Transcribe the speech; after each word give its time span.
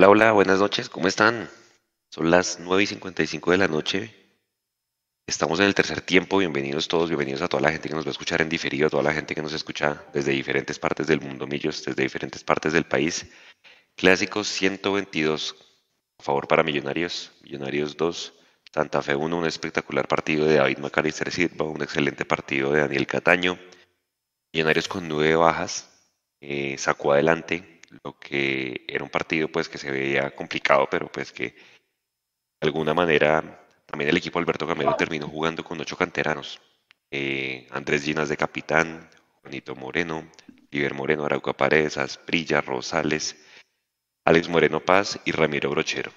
Hola, 0.00 0.08
hola, 0.08 0.32
buenas 0.32 0.60
noches, 0.60 0.88
¿cómo 0.88 1.08
están? 1.08 1.50
Son 2.08 2.30
las 2.30 2.58
9 2.58 2.84
y 2.84 2.86
55 2.86 3.50
de 3.50 3.58
la 3.58 3.68
noche. 3.68 4.14
Estamos 5.26 5.60
en 5.60 5.66
el 5.66 5.74
tercer 5.74 6.00
tiempo. 6.00 6.38
Bienvenidos 6.38 6.88
todos, 6.88 7.10
bienvenidos 7.10 7.42
a 7.42 7.48
toda 7.48 7.64
la 7.64 7.70
gente 7.70 7.90
que 7.90 7.94
nos 7.94 8.06
va 8.06 8.08
a 8.08 8.12
escuchar 8.12 8.40
en 8.40 8.48
diferido, 8.48 8.86
a 8.86 8.90
toda 8.90 9.02
la 9.02 9.12
gente 9.12 9.34
que 9.34 9.42
nos 9.42 9.52
escucha 9.52 10.02
desde 10.14 10.32
diferentes 10.32 10.78
partes 10.78 11.06
del 11.06 11.20
mundo, 11.20 11.46
Millos, 11.46 11.84
desde 11.84 12.02
diferentes 12.02 12.42
partes 12.42 12.72
del 12.72 12.84
país. 12.84 13.30
Clásicos 13.94 14.48
122 14.48 15.54
a 16.18 16.22
favor 16.22 16.48
para 16.48 16.62
Millonarios, 16.62 17.32
Millonarios 17.42 17.94
2, 17.98 18.32
Santa 18.72 19.02
Fe 19.02 19.14
1, 19.14 19.36
un 19.36 19.44
espectacular 19.44 20.08
partido 20.08 20.46
de 20.46 20.54
David 20.54 20.78
Macalister 20.78 21.30
Silva, 21.30 21.66
un 21.66 21.82
excelente 21.82 22.24
partido 22.24 22.72
de 22.72 22.80
Daniel 22.80 23.06
Cataño. 23.06 23.58
Millonarios 24.50 24.88
con 24.88 25.06
nueve 25.06 25.36
bajas, 25.36 25.90
eh, 26.40 26.76
sacó 26.78 27.12
adelante 27.12 27.79
lo 28.04 28.18
que 28.18 28.84
era 28.88 29.04
un 29.04 29.10
partido 29.10 29.48
pues 29.48 29.68
que 29.68 29.78
se 29.78 29.90
veía 29.90 30.34
complicado, 30.34 30.88
pero 30.90 31.10
pues 31.10 31.32
que 31.32 31.54
de 32.60 32.66
alguna 32.66 32.94
manera 32.94 33.66
también 33.86 34.10
el 34.10 34.16
equipo 34.16 34.38
Alberto 34.38 34.66
Gamero 34.66 34.94
terminó 34.96 35.28
jugando 35.28 35.64
con 35.64 35.80
ocho 35.80 35.96
canteranos. 35.96 36.60
Eh, 37.10 37.66
Andrés 37.70 38.04
Ginas 38.04 38.28
de 38.28 38.36
capitán, 38.36 39.10
Juanito 39.42 39.74
Moreno, 39.74 40.30
Iber 40.70 40.94
Moreno, 40.94 41.24
Arauca 41.24 41.52
Paredes, 41.52 41.96
Asprilla, 41.96 42.60
Rosales, 42.60 43.36
Alex 44.24 44.48
Moreno 44.48 44.80
Paz 44.80 45.18
y 45.24 45.32
Ramiro 45.32 45.70
Brochero. 45.70 46.12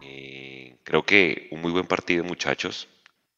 Eh, 0.00 0.78
creo 0.84 1.04
que 1.04 1.48
un 1.50 1.60
muy 1.60 1.72
buen 1.72 1.86
partido, 1.86 2.22
muchachos. 2.22 2.88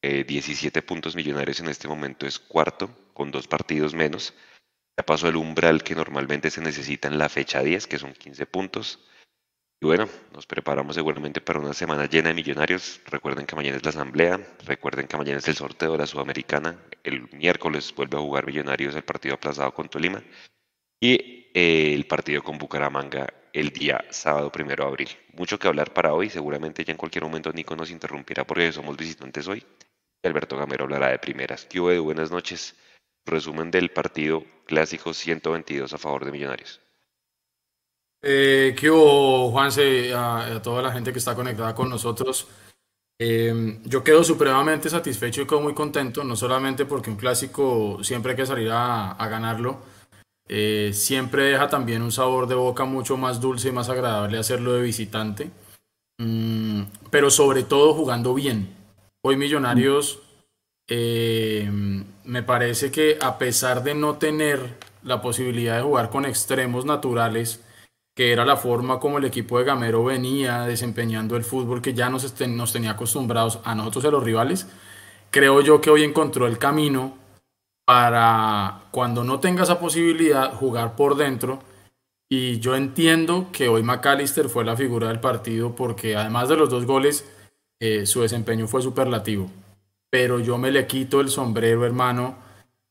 17 0.02 0.78
eh, 0.78 0.82
puntos 0.82 1.14
millonarios 1.14 1.60
en 1.60 1.68
este 1.68 1.88
momento 1.88 2.26
es 2.26 2.38
cuarto, 2.38 2.90
con 3.14 3.30
dos 3.30 3.48
partidos 3.48 3.94
menos. 3.94 4.34
Ya 5.00 5.06
pasó 5.06 5.28
el 5.28 5.36
umbral 5.36 5.82
que 5.82 5.94
normalmente 5.94 6.50
se 6.50 6.60
necesita 6.60 7.08
en 7.08 7.16
la 7.16 7.30
fecha 7.30 7.62
10, 7.62 7.86
que 7.86 7.98
son 7.98 8.12
15 8.12 8.44
puntos. 8.44 9.00
Y 9.80 9.86
bueno, 9.86 10.06
nos 10.34 10.44
preparamos 10.44 10.94
seguramente 10.94 11.40
para 11.40 11.58
una 11.58 11.72
semana 11.72 12.04
llena 12.04 12.28
de 12.28 12.34
millonarios. 12.34 13.00
Recuerden 13.06 13.46
que 13.46 13.56
mañana 13.56 13.78
es 13.78 13.82
la 13.82 13.88
asamblea, 13.88 14.38
recuerden 14.66 15.06
que 15.06 15.16
mañana 15.16 15.38
es 15.38 15.48
el 15.48 15.54
sorteo 15.54 15.92
de 15.92 15.96
la 15.96 16.06
Sudamericana. 16.06 16.78
El 17.02 17.32
miércoles 17.32 17.94
vuelve 17.96 18.18
a 18.18 18.20
jugar 18.20 18.44
Millonarios 18.44 18.94
el 18.94 19.02
partido 19.02 19.36
aplazado 19.36 19.72
con 19.72 19.88
Tolima. 19.88 20.22
Y 21.00 21.48
eh, 21.54 21.94
el 21.94 22.06
partido 22.06 22.42
con 22.42 22.58
Bucaramanga 22.58 23.26
el 23.54 23.70
día 23.70 24.04
sábado 24.10 24.52
primero 24.52 24.84
de 24.84 24.90
abril. 24.90 25.08
Mucho 25.32 25.58
que 25.58 25.66
hablar 25.66 25.94
para 25.94 26.12
hoy. 26.12 26.28
Seguramente 26.28 26.84
ya 26.84 26.92
en 26.92 26.98
cualquier 26.98 27.24
momento 27.24 27.50
Nico 27.54 27.74
nos 27.74 27.90
interrumpirá 27.90 28.46
porque 28.46 28.70
somos 28.70 28.98
visitantes 28.98 29.48
hoy. 29.48 29.64
Alberto 30.22 30.58
Gamero 30.58 30.84
hablará 30.84 31.08
de 31.08 31.18
primeras. 31.18 31.64
¿Qué 31.64 31.80
hubo 31.80 32.02
Buenas 32.02 32.30
noches 32.30 32.76
resumen 33.30 33.70
del 33.70 33.90
partido 33.90 34.44
clásico 34.66 35.14
122 35.14 35.92
a 35.92 35.98
favor 35.98 36.24
de 36.24 36.32
Millonarios. 36.32 36.80
Eh, 38.22 38.76
¿Qué 38.78 38.90
hubo, 38.90 39.50
Juanse, 39.50 40.12
a, 40.12 40.56
a, 40.56 40.62
toda 40.62 40.82
la 40.82 40.92
gente 40.92 41.12
que 41.12 41.18
está 41.18 41.34
conectada 41.34 41.74
con 41.74 41.88
nosotros? 41.88 42.46
Eh, 43.18 43.78
yo 43.84 44.02
quedo 44.02 44.24
supremamente 44.24 44.88
satisfecho 44.88 45.42
y 45.42 45.46
quedo 45.46 45.60
muy 45.60 45.74
contento, 45.74 46.24
no 46.24 46.36
solamente 46.36 46.86
porque 46.86 47.10
un 47.10 47.16
clásico 47.16 48.02
siempre 48.02 48.32
hay 48.32 48.36
que 48.36 48.46
salir 48.46 48.70
a, 48.70 49.12
a 49.12 49.28
ganarlo, 49.28 49.78
eh, 50.48 50.90
siempre 50.94 51.44
deja 51.44 51.68
también 51.68 52.02
un 52.02 52.10
sabor 52.10 52.46
de 52.48 52.54
boca 52.54 52.84
mucho 52.84 53.16
más 53.16 53.40
dulce 53.40 53.68
y 53.68 53.72
más 53.72 53.88
agradable 53.88 54.38
hacerlo 54.38 54.72
de 54.72 54.82
visitante, 54.82 55.50
mm, 56.18 56.82
pero 57.10 57.30
sobre 57.30 57.62
todo 57.62 57.94
jugando 57.94 58.34
bien. 58.34 58.74
Hoy 59.22 59.36
Millonarios 59.36 60.22
eh, 60.92 61.70
me 62.24 62.42
parece 62.42 62.90
que 62.90 63.16
a 63.20 63.38
pesar 63.38 63.84
de 63.84 63.94
no 63.94 64.18
tener 64.18 64.76
la 65.04 65.22
posibilidad 65.22 65.76
de 65.76 65.82
jugar 65.82 66.10
con 66.10 66.24
extremos 66.24 66.84
naturales, 66.84 67.64
que 68.16 68.32
era 68.32 68.44
la 68.44 68.56
forma 68.56 68.98
como 68.98 69.18
el 69.18 69.24
equipo 69.24 69.58
de 69.58 69.64
Gamero 69.64 70.04
venía 70.04 70.62
desempeñando 70.62 71.36
el 71.36 71.44
fútbol 71.44 71.80
que 71.80 71.94
ya 71.94 72.10
nos, 72.10 72.34
nos 72.48 72.72
tenía 72.72 72.90
acostumbrados 72.90 73.60
a 73.62 73.76
nosotros 73.76 74.04
y 74.04 74.10
los 74.10 74.24
rivales, 74.24 74.66
creo 75.30 75.60
yo 75.60 75.80
que 75.80 75.90
hoy 75.90 76.02
encontró 76.02 76.48
el 76.48 76.58
camino 76.58 77.16
para 77.86 78.82
cuando 78.90 79.22
no 79.22 79.38
tenga 79.38 79.62
esa 79.62 79.78
posibilidad 79.78 80.52
jugar 80.54 80.96
por 80.96 81.16
dentro. 81.16 81.60
Y 82.28 82.60
yo 82.60 82.76
entiendo 82.76 83.48
que 83.52 83.68
hoy 83.68 83.82
McAllister 83.82 84.48
fue 84.48 84.64
la 84.64 84.76
figura 84.76 85.08
del 85.08 85.20
partido 85.20 85.74
porque 85.74 86.16
además 86.16 86.48
de 86.48 86.56
los 86.56 86.70
dos 86.70 86.84
goles, 86.84 87.24
eh, 87.80 88.06
su 88.06 88.22
desempeño 88.22 88.68
fue 88.68 88.82
superlativo 88.82 89.50
pero 90.10 90.40
yo 90.40 90.58
me 90.58 90.70
le 90.70 90.86
quito 90.86 91.20
el 91.20 91.28
sombrero, 91.28 91.86
hermano, 91.86 92.36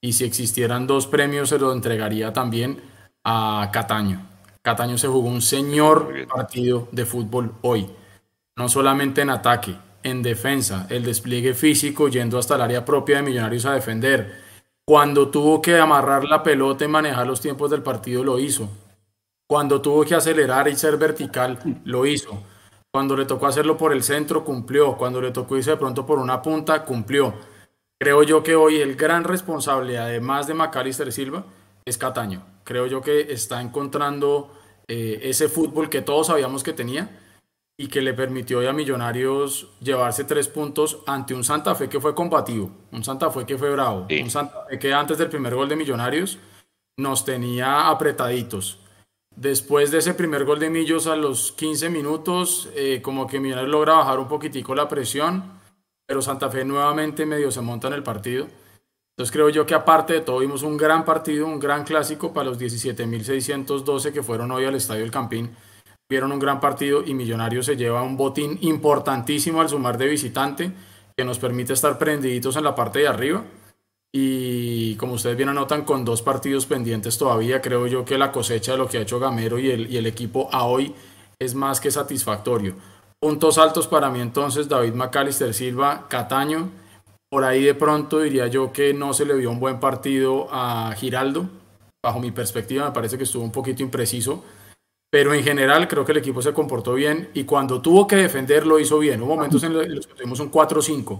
y 0.01 0.13
si 0.13 0.23
existieran 0.23 0.87
dos 0.87 1.07
premios 1.07 1.49
se 1.49 1.59
lo 1.59 1.73
entregaría 1.73 2.31
también 2.33 2.81
a 3.23 3.69
Cataño. 3.71 4.25
Cataño 4.61 4.97
se 4.97 5.07
jugó 5.07 5.27
un 5.27 5.41
señor 5.41 6.27
partido 6.27 6.87
de 6.91 7.05
fútbol 7.05 7.53
hoy, 7.61 7.89
no 8.55 8.69
solamente 8.69 9.21
en 9.21 9.29
ataque, 9.29 9.75
en 10.03 10.21
defensa, 10.21 10.87
el 10.89 11.03
despliegue 11.03 11.53
físico 11.53 12.07
yendo 12.07 12.37
hasta 12.37 12.55
el 12.55 12.61
área 12.61 12.85
propia 12.85 13.17
de 13.17 13.23
Millonarios 13.23 13.65
a 13.65 13.73
defender. 13.73 14.49
Cuando 14.85 15.29
tuvo 15.29 15.61
que 15.61 15.77
amarrar 15.77 16.23
la 16.23 16.41
pelota 16.41 16.85
y 16.85 16.87
manejar 16.87 17.27
los 17.27 17.41
tiempos 17.41 17.69
del 17.69 17.83
partido, 17.83 18.23
lo 18.23 18.39
hizo. 18.39 18.69
Cuando 19.45 19.81
tuvo 19.81 20.03
que 20.05 20.15
acelerar 20.15 20.67
y 20.67 20.75
ser 20.75 20.97
vertical, 20.97 21.59
lo 21.83 22.05
hizo. 22.05 22.41
Cuando 22.91 23.15
le 23.15 23.25
tocó 23.25 23.47
hacerlo 23.47 23.77
por 23.77 23.93
el 23.93 24.03
centro, 24.03 24.43
cumplió. 24.43 24.97
Cuando 24.97 25.21
le 25.21 25.31
tocó 25.31 25.57
irse 25.57 25.71
de 25.71 25.77
pronto 25.77 26.05
por 26.05 26.17
una 26.17 26.41
punta, 26.41 26.83
cumplió. 26.83 27.33
Creo 27.99 28.23
yo 28.23 28.41
que 28.41 28.55
hoy 28.55 28.77
el 28.77 28.95
gran 28.95 29.23
responsable, 29.23 29.97
además 29.97 30.47
de 30.47 30.53
Macalister 30.53 31.11
Silva, 31.11 31.43
es 31.85 31.97
Cataño. 31.97 32.43
Creo 32.63 32.87
yo 32.87 33.01
que 33.01 33.31
está 33.31 33.61
encontrando 33.61 34.51
eh, 34.87 35.19
ese 35.23 35.49
fútbol 35.49 35.89
que 35.89 36.01
todos 36.01 36.27
sabíamos 36.27 36.63
que 36.63 36.73
tenía 36.73 37.09
y 37.77 37.87
que 37.87 38.01
le 38.01 38.13
permitió 38.13 38.67
a 38.67 38.73
Millonarios 38.73 39.67
llevarse 39.81 40.23
tres 40.23 40.47
puntos 40.47 40.99
ante 41.05 41.33
un 41.33 41.43
Santa 41.43 41.75
Fe 41.75 41.87
que 41.87 41.99
fue 41.99 42.15
combativo, 42.15 42.71
un 42.91 43.03
Santa 43.03 43.29
Fe 43.29 43.45
que 43.45 43.57
fue 43.57 43.71
bravo, 43.71 44.07
un 44.09 44.29
Santa 44.29 44.65
Fe 44.69 44.79
que 44.79 44.93
antes 44.93 45.17
del 45.17 45.29
primer 45.29 45.55
gol 45.55 45.69
de 45.69 45.75
Millonarios 45.75 46.39
nos 46.97 47.23
tenía 47.23 47.89
apretaditos. 47.89 48.79
Después 49.35 49.91
de 49.91 49.99
ese 49.99 50.13
primer 50.13 50.43
gol 50.43 50.59
de 50.59 50.69
Millos 50.69 51.07
a 51.07 51.15
los 51.15 51.53
15 51.53 51.89
minutos, 51.89 52.69
eh, 52.75 53.01
como 53.01 53.27
que 53.27 53.39
Millonarios 53.39 53.71
logra 53.71 53.93
bajar 53.93 54.19
un 54.19 54.27
poquitico 54.27 54.75
la 54.75 54.87
presión, 54.87 55.43
pero 56.05 56.21
Santa 56.21 56.49
Fe 56.49 56.65
nuevamente 56.65 57.25
medio 57.25 57.51
se 57.51 57.61
monta 57.61 57.87
en 57.87 57.93
el 57.93 58.03
partido. 58.03 58.47
Entonces 59.15 59.31
creo 59.31 59.49
yo 59.49 59.65
que 59.65 59.75
aparte 59.75 60.13
de 60.13 60.21
todo 60.21 60.39
vimos 60.39 60.63
un 60.63 60.77
gran 60.77 61.05
partido, 61.05 61.45
un 61.45 61.59
gran 61.59 61.83
clásico 61.83 62.33
para 62.33 62.49
los 62.49 62.59
17.612 62.59 64.11
que 64.11 64.23
fueron 64.23 64.51
hoy 64.51 64.65
al 64.65 64.75
Estadio 64.75 65.03
El 65.03 65.11
Campín. 65.11 65.55
Vieron 66.09 66.31
un 66.31 66.39
gran 66.39 66.59
partido 66.59 67.03
y 67.05 67.13
Millonarios 67.13 67.65
se 67.65 67.77
lleva 67.77 68.01
un 68.01 68.17
botín 68.17 68.57
importantísimo 68.61 69.61
al 69.61 69.69
sumar 69.69 69.97
de 69.97 70.07
visitante 70.07 70.71
que 71.15 71.23
nos 71.23 71.37
permite 71.37 71.73
estar 71.73 71.97
prendiditos 71.97 72.55
en 72.55 72.63
la 72.63 72.75
parte 72.75 72.99
de 72.99 73.07
arriba 73.07 73.43
y 74.11 74.95
como 74.95 75.13
ustedes 75.13 75.37
bien 75.37 75.49
anotan, 75.49 75.83
con 75.83 76.03
dos 76.03 76.21
partidos 76.21 76.65
pendientes 76.65 77.17
todavía, 77.17 77.61
creo 77.61 77.85
yo 77.85 78.05
que 78.05 78.17
la 78.17 78.31
cosecha 78.31 78.71
de 78.71 78.79
lo 78.79 78.87
que 78.87 78.97
ha 78.97 79.01
hecho 79.01 79.19
Gamero 79.19 79.59
y 79.59 79.69
el, 79.69 80.05
equipo 80.07 80.49
a 80.51 80.65
hoy 80.65 80.95
es 81.37 81.53
más 81.53 81.79
que 81.79 81.91
satisfactorio. 81.91 82.75
Puntos 83.19 83.57
altos 83.57 83.87
para 83.87 84.09
mí 84.09 84.19
entonces, 84.21 84.67
David 84.67 84.93
McAllister 84.93 85.53
Silva, 85.53 86.07
Cataño. 86.09 86.69
Por 87.29 87.43
ahí 87.43 87.63
de 87.63 87.75
pronto 87.75 88.19
diría 88.19 88.47
yo 88.47 88.73
que 88.73 88.93
no 88.93 89.13
se 89.13 89.25
le 89.25 89.35
vio 89.35 89.51
un 89.51 89.59
buen 89.59 89.79
partido 89.79 90.47
a 90.51 90.91
Giraldo. 90.97 91.47
Bajo 92.03 92.19
mi 92.19 92.31
perspectiva 92.31 92.85
me 92.85 92.91
parece 92.91 93.17
que 93.17 93.25
estuvo 93.25 93.43
un 93.43 93.51
poquito 93.51 93.83
impreciso. 93.83 94.43
Pero 95.11 95.33
en 95.33 95.43
general 95.43 95.87
creo 95.87 96.05
que 96.05 96.13
el 96.13 96.19
equipo 96.19 96.41
se 96.41 96.53
comportó 96.53 96.93
bien 96.93 97.29
y 97.33 97.43
cuando 97.43 97.81
tuvo 97.81 98.07
que 98.07 98.15
defender 98.15 98.65
lo 98.65 98.79
hizo 98.79 98.97
bien. 98.97 99.21
Hubo 99.21 99.35
momentos 99.35 99.61
en 99.63 99.73
los 99.73 100.07
que 100.07 100.13
tuvimos 100.13 100.39
un 100.39 100.51
4-5 100.51 101.19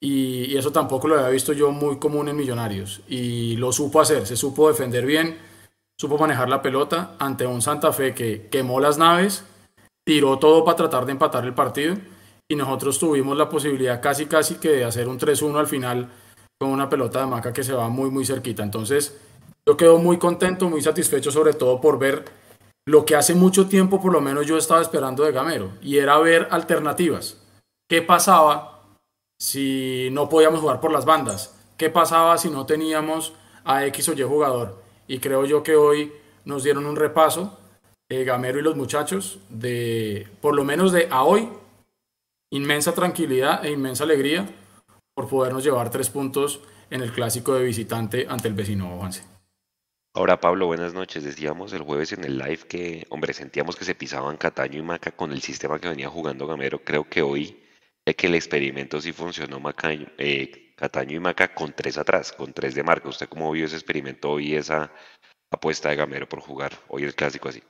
y, 0.00 0.56
eso 0.56 0.70
tampoco 0.72 1.08
lo 1.08 1.16
había 1.16 1.28
visto 1.28 1.52
yo 1.52 1.70
muy 1.70 1.98
común 1.98 2.28
en 2.28 2.36
Millonarios. 2.36 3.00
Y 3.08 3.56
lo 3.56 3.72
supo 3.72 4.00
hacer, 4.00 4.26
se 4.26 4.36
supo 4.36 4.68
defender 4.68 5.04
bien, 5.04 5.38
supo 5.98 6.18
manejar 6.18 6.48
la 6.48 6.62
pelota 6.62 7.16
ante 7.18 7.46
un 7.46 7.62
Santa 7.62 7.92
Fe 7.92 8.14
que 8.14 8.48
quemó 8.50 8.80
las 8.80 8.98
naves, 8.98 9.44
tiró 10.04 10.38
todo 10.38 10.64
para 10.64 10.76
tratar 10.76 11.06
de 11.06 11.12
empatar 11.12 11.44
el 11.44 11.54
partido 11.54 11.96
y 12.48 12.56
nosotros 12.56 12.98
tuvimos 12.98 13.36
la 13.36 13.48
posibilidad 13.48 14.00
casi 14.00 14.26
casi 14.26 14.54
que 14.54 14.70
de 14.70 14.84
hacer 14.84 15.08
un 15.08 15.18
3-1 15.18 15.58
al 15.58 15.66
final 15.66 16.08
con 16.58 16.70
una 16.70 16.88
pelota 16.88 17.20
de 17.20 17.26
maca 17.26 17.52
que 17.52 17.62
se 17.62 17.74
va 17.74 17.88
muy 17.88 18.10
muy 18.10 18.24
cerquita. 18.24 18.62
Entonces 18.62 19.18
yo 19.66 19.76
quedo 19.76 19.98
muy 19.98 20.18
contento, 20.18 20.70
muy 20.70 20.80
satisfecho 20.80 21.30
sobre 21.30 21.52
todo 21.52 21.80
por 21.80 21.98
ver 21.98 22.24
lo 22.86 23.04
que 23.04 23.16
hace 23.16 23.34
mucho 23.34 23.68
tiempo 23.68 24.00
por 24.00 24.12
lo 24.12 24.22
menos 24.22 24.46
yo 24.46 24.56
estaba 24.56 24.80
esperando 24.80 25.24
de 25.24 25.32
Gamero 25.32 25.72
y 25.82 25.98
era 25.98 26.18
ver 26.18 26.48
alternativas. 26.50 27.36
¿Qué 27.86 28.00
pasaba 28.00 28.77
si 29.38 30.08
no 30.12 30.28
podíamos 30.28 30.60
jugar 30.60 30.80
por 30.80 30.92
las 30.92 31.04
bandas? 31.04 31.54
¿Qué 31.76 31.90
pasaba 31.90 32.36
si 32.38 32.50
no 32.50 32.66
teníamos 32.66 33.32
a 33.64 33.86
X 33.86 34.08
o 34.08 34.12
Y 34.12 34.22
jugador? 34.22 34.82
Y 35.06 35.20
creo 35.20 35.44
yo 35.44 35.62
que 35.62 35.76
hoy 35.76 36.12
nos 36.44 36.64
dieron 36.64 36.86
un 36.86 36.96
repaso, 36.96 37.58
eh, 38.08 38.24
Gamero 38.24 38.58
y 38.58 38.62
los 38.62 38.76
muchachos, 38.76 39.38
de 39.48 40.26
por 40.40 40.54
lo 40.54 40.64
menos 40.64 40.92
de 40.92 41.08
a 41.10 41.22
hoy, 41.22 41.48
inmensa 42.50 42.94
tranquilidad 42.94 43.64
e 43.64 43.70
inmensa 43.70 44.04
alegría 44.04 44.48
por 45.14 45.28
podernos 45.28 45.64
llevar 45.64 45.90
tres 45.90 46.10
puntos 46.10 46.60
en 46.90 47.02
el 47.02 47.12
clásico 47.12 47.54
de 47.54 47.64
visitante 47.64 48.26
ante 48.28 48.48
el 48.48 48.54
vecino 48.54 48.96
Juanse. 48.96 49.24
Ahora, 50.14 50.40
Pablo, 50.40 50.66
buenas 50.66 50.94
noches. 50.94 51.22
Decíamos 51.22 51.72
el 51.72 51.82
jueves 51.82 52.12
en 52.12 52.24
el 52.24 52.38
live 52.38 52.60
que, 52.68 53.06
hombre, 53.10 53.32
sentíamos 53.34 53.76
que 53.76 53.84
se 53.84 53.94
pisaban 53.94 54.36
Cataño 54.36 54.78
y 54.78 54.82
Maca 54.82 55.12
con 55.12 55.32
el 55.32 55.42
sistema 55.42 55.78
que 55.78 55.88
venía 55.88 56.08
jugando 56.08 56.46
Gamero. 56.46 56.80
Creo 56.80 57.08
que 57.08 57.22
hoy 57.22 57.56
que 58.14 58.26
el 58.26 58.34
experimento 58.34 59.00
sí 59.00 59.12
funcionó 59.12 59.60
Maca, 59.60 59.90
eh, 59.92 60.72
Cataño 60.76 61.16
y 61.16 61.20
Maca 61.20 61.54
con 61.54 61.72
tres 61.72 61.98
atrás, 61.98 62.32
con 62.32 62.52
tres 62.52 62.74
de 62.74 62.82
marca. 62.82 63.08
¿Usted 63.08 63.28
cómo 63.28 63.50
vio 63.50 63.66
ese 63.66 63.76
experimento 63.76 64.30
hoy, 64.30 64.54
esa 64.54 64.92
apuesta 65.50 65.88
de 65.90 65.96
Gamero 65.96 66.28
por 66.28 66.40
jugar 66.40 66.72
hoy 66.88 67.04
el 67.04 67.14
clásico 67.14 67.48
así? 67.48 67.62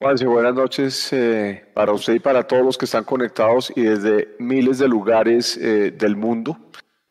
Juanse, 0.00 0.26
buenas 0.26 0.54
noches 0.54 1.12
eh, 1.12 1.70
para 1.74 1.92
usted 1.92 2.14
y 2.14 2.20
para 2.20 2.46
todos 2.46 2.64
los 2.64 2.78
que 2.78 2.86
están 2.86 3.04
conectados 3.04 3.70
y 3.76 3.82
desde 3.82 4.34
miles 4.38 4.78
de 4.78 4.88
lugares 4.88 5.58
eh, 5.58 5.90
del 5.90 6.16
mundo. 6.16 6.56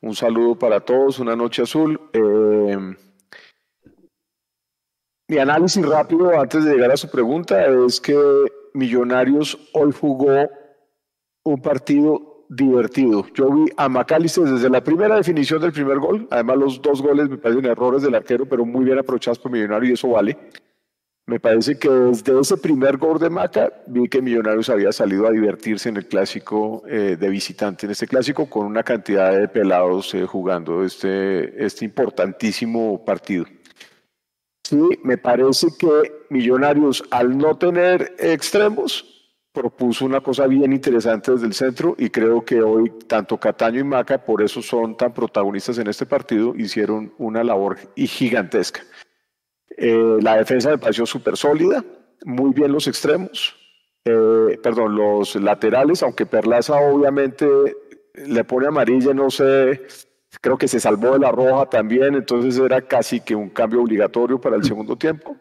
Un 0.02 0.16
saludo 0.16 0.58
para 0.58 0.80
todos, 0.80 1.20
una 1.20 1.36
noche 1.36 1.62
azul. 1.62 2.00
Mi 5.28 5.38
análisis 5.38 5.86
rápido 5.86 6.40
antes 6.40 6.66
de 6.66 6.74
llegar 6.74 6.92
a 6.92 6.98
su 6.98 7.08
pregunta 7.12 7.64
es 7.86 8.02
que 8.02 8.18
Millonarios 8.74 9.58
hoy 9.74 9.92
jugó 9.92 10.50
un 11.44 11.62
partido 11.62 12.29
divertido. 12.50 13.26
Yo 13.36 13.52
vi 13.52 13.66
a 13.78 13.88
McAllister 13.88 14.44
desde 14.44 14.70
la 14.70 14.84
primera 14.84 15.16
definición 15.16 15.62
del 15.62 15.72
primer 15.72 16.00
gol. 16.00 16.28
Además, 16.32 16.58
los 16.58 16.82
dos 16.82 17.02
goles 17.02 17.30
me 17.30 17.38
parecen 17.38 17.66
errores 17.66 18.02
del 18.02 18.16
arquero, 18.16 18.46
pero 18.46 18.66
muy 18.66 18.84
bien 18.84 18.98
aprovechados 18.98 19.40
por 19.40 19.52
Millonarios 19.52 19.92
y 19.92 19.94
eso 19.94 20.10
vale. 20.10 20.38
Me 21.28 21.40
parece 21.40 21.78
que 21.78 21.88
desde 21.88 22.40
ese 22.40 22.58
primer 22.58 22.98
gol 22.98 23.20
de 23.20 23.30
Maca 23.30 23.72
vi 23.86 24.10
que 24.10 24.20
Millonarios 24.20 24.68
había 24.68 24.92
salido 24.92 25.28
a 25.28 25.32
divertirse 25.32 25.88
en 25.88 25.98
el 25.98 26.08
clásico 26.08 26.82
eh, 26.88 27.18
de 27.20 27.30
visitante, 27.30 27.86
en 27.86 27.92
este 27.92 28.08
clásico 28.08 28.50
con 28.50 28.66
una 28.66 28.82
cantidad 28.82 29.32
de 29.32 29.48
pelados 29.48 30.12
eh, 30.16 30.26
jugando 30.26 30.84
este, 30.84 31.64
este 31.64 31.86
importantísimo 31.86 33.06
partido. 33.06 33.46
Sí, 34.64 34.82
me 35.04 35.20
parece 35.20 35.68
que 35.78 36.26
Millonarios 36.32 37.04
al 37.12 37.38
no 37.38 37.56
tener 37.58 38.16
extremos 38.18 39.19
propuso 39.52 40.06
una 40.06 40.22
cosa 40.22 40.48
bien 40.48 40.74
interesante 40.74 41.32
desde 41.32 41.48
el 41.48 41.54
centro 41.54 41.96
y 41.98 42.10
creo 42.10 42.46
que 42.46 42.62
hoy 42.62 42.92
tanto 43.08 43.38
Cataño 43.38 43.80
y 43.80 43.84
Maca, 43.84 44.24
por 44.24 44.42
eso 44.42 44.62
son 44.62 44.96
tan 44.96 45.14
protagonistas 45.14 45.78
en 45.80 45.88
este 45.88 46.06
partido, 46.06 46.54
hicieron 46.56 47.14
una 47.18 47.44
labor 47.44 47.78
gigantesca. 47.96 48.82
Eh, 49.76 50.18
la 50.22 50.38
defensa 50.38 50.70
me 50.70 50.78
pareció 50.78 51.06
súper 51.06 51.38
sólida, 51.38 51.84
muy 52.26 52.54
bien 52.54 52.72
los 52.72 52.88
extremos, 52.88 53.56
eh, 54.06 54.60
perdón, 54.62 54.96
los 54.96 55.36
laterales, 55.36 56.04
aunque 56.04 56.26
Perlaza 56.26 56.76
obviamente 56.76 57.48
le 58.14 58.44
pone 58.44 58.68
amarilla, 58.68 59.14
no 59.14 59.30
sé, 59.30 59.82
creo 60.42 60.58
que 60.58 60.68
se 60.68 60.80
salvó 60.80 61.14
de 61.14 61.20
la 61.20 61.32
roja 61.32 61.66
también, 61.68 62.16
entonces 62.16 62.58
era 62.58 62.82
casi 62.82 63.22
que 63.22 63.36
un 63.36 63.50
cambio 63.50 63.82
obligatorio 63.82 64.40
para 64.40 64.58
el 64.58 64.64
segundo 64.64 64.96
tiempo. 64.96 65.38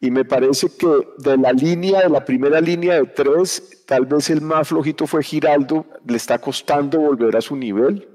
Y 0.00 0.10
me 0.10 0.24
parece 0.24 0.68
que 0.78 0.86
de 1.18 1.36
la 1.36 1.52
línea, 1.52 2.00
de 2.00 2.08
la 2.08 2.24
primera 2.24 2.60
línea 2.60 2.94
de 2.94 3.06
tres, 3.06 3.84
tal 3.86 4.06
vez 4.06 4.30
el 4.30 4.40
más 4.40 4.68
flojito 4.68 5.06
fue 5.06 5.22
Giraldo, 5.22 5.84
le 6.06 6.16
está 6.16 6.38
costando 6.38 6.98
volver 6.98 7.36
a 7.36 7.40
su 7.40 7.54
nivel 7.54 8.08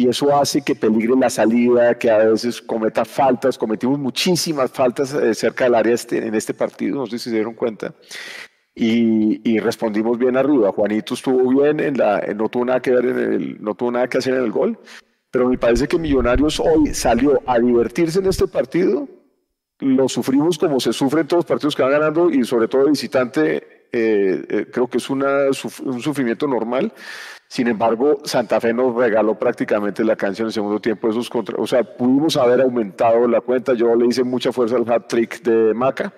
y 0.00 0.08
eso 0.08 0.34
hace 0.34 0.62
que 0.62 0.74
peligre 0.74 1.14
la 1.14 1.28
salida, 1.28 1.98
que 1.98 2.10
a 2.10 2.18
veces 2.18 2.62
cometa 2.62 3.04
faltas, 3.04 3.58
cometimos 3.58 3.98
muchísimas 3.98 4.70
faltas 4.70 5.12
eh, 5.12 5.34
cerca 5.34 5.64
del 5.64 5.74
área 5.74 5.92
este, 5.92 6.26
en 6.26 6.34
este 6.34 6.54
partido, 6.54 6.96
no 6.96 7.06
sé 7.06 7.18
si 7.18 7.24
se 7.24 7.36
dieron 7.36 7.52
cuenta, 7.52 7.92
y, 8.74 9.58
respondimos 9.58 10.16
bien 10.16 10.38
arriba. 10.38 10.72
Juanito 10.72 11.12
estuvo 11.12 11.50
bien, 11.50 11.94
no, 12.34 12.48
tuvo 12.48 12.64
nada 12.64 12.80
que 12.80 12.92
ver 12.92 13.04
en 13.04 13.62
no 13.62 13.74
tuvo 13.74 13.90
nada 13.90 14.08
que 14.08 14.16
hacer 14.16 14.32
en 14.32 14.44
el 14.44 14.50
gol, 14.50 14.78
pero 15.30 15.50
me 15.50 15.58
parece 15.58 15.86
que 15.86 15.98
Millonarios 15.98 16.58
hoy 16.60 16.94
salió 16.94 17.42
a 17.46 17.58
divertirse 17.58 18.20
en 18.20 18.26
este 18.26 18.46
partido, 18.46 19.06
lo 19.80 20.08
sufrimos 20.08 20.58
como 20.58 20.80
se 20.80 20.92
sufre 20.92 21.22
en 21.22 21.26
todos 21.26 21.38
los 21.40 21.46
partidos 21.46 21.74
que 21.74 21.82
van 21.82 21.92
ganando 21.92 22.30
y 22.30 22.44
sobre 22.44 22.68
todo 22.68 22.88
visitante, 22.88 23.86
eh, 23.92 24.44
eh, 24.48 24.66
creo 24.72 24.86
que 24.88 24.98
es 24.98 25.10
un 25.10 25.22
sufrimiento 26.00 26.46
normal 26.46 26.92
sin 27.50 27.66
embargo, 27.66 28.20
Santa 28.22 28.60
Fe 28.60 28.72
nos 28.72 28.94
regaló 28.94 29.36
prácticamente 29.36 30.04
la 30.04 30.14
canción 30.14 30.44
en 30.44 30.50
el 30.50 30.52
segundo 30.52 30.78
tiempo. 30.78 31.10
Esos 31.10 31.28
contra, 31.28 31.56
o 31.58 31.66
sea, 31.66 31.82
pudimos 31.82 32.36
haber 32.36 32.60
aumentado 32.60 33.26
la 33.26 33.40
cuenta. 33.40 33.74
Yo 33.74 33.92
le 33.96 34.06
hice 34.06 34.22
mucha 34.22 34.52
fuerza 34.52 34.76
al 34.76 34.88
hat 34.88 35.08
trick 35.08 35.42
de 35.42 35.74
Maca. 35.74 36.14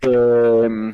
Eh, 0.00 0.92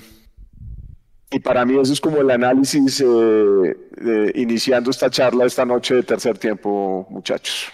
y 1.30 1.38
para 1.40 1.64
mí 1.64 1.80
eso 1.80 1.94
es 1.94 2.02
como 2.02 2.19
el 2.19 2.30
análisis 2.30 3.02
eh, 3.02 4.32
iniciando 4.34 4.90
esta 4.90 5.08
charla 5.08 5.46
esta 5.46 5.64
noche 5.64 5.94
de 5.94 6.02
tercer 6.02 6.36
tiempo, 6.36 7.06
muchachos. 7.08 7.72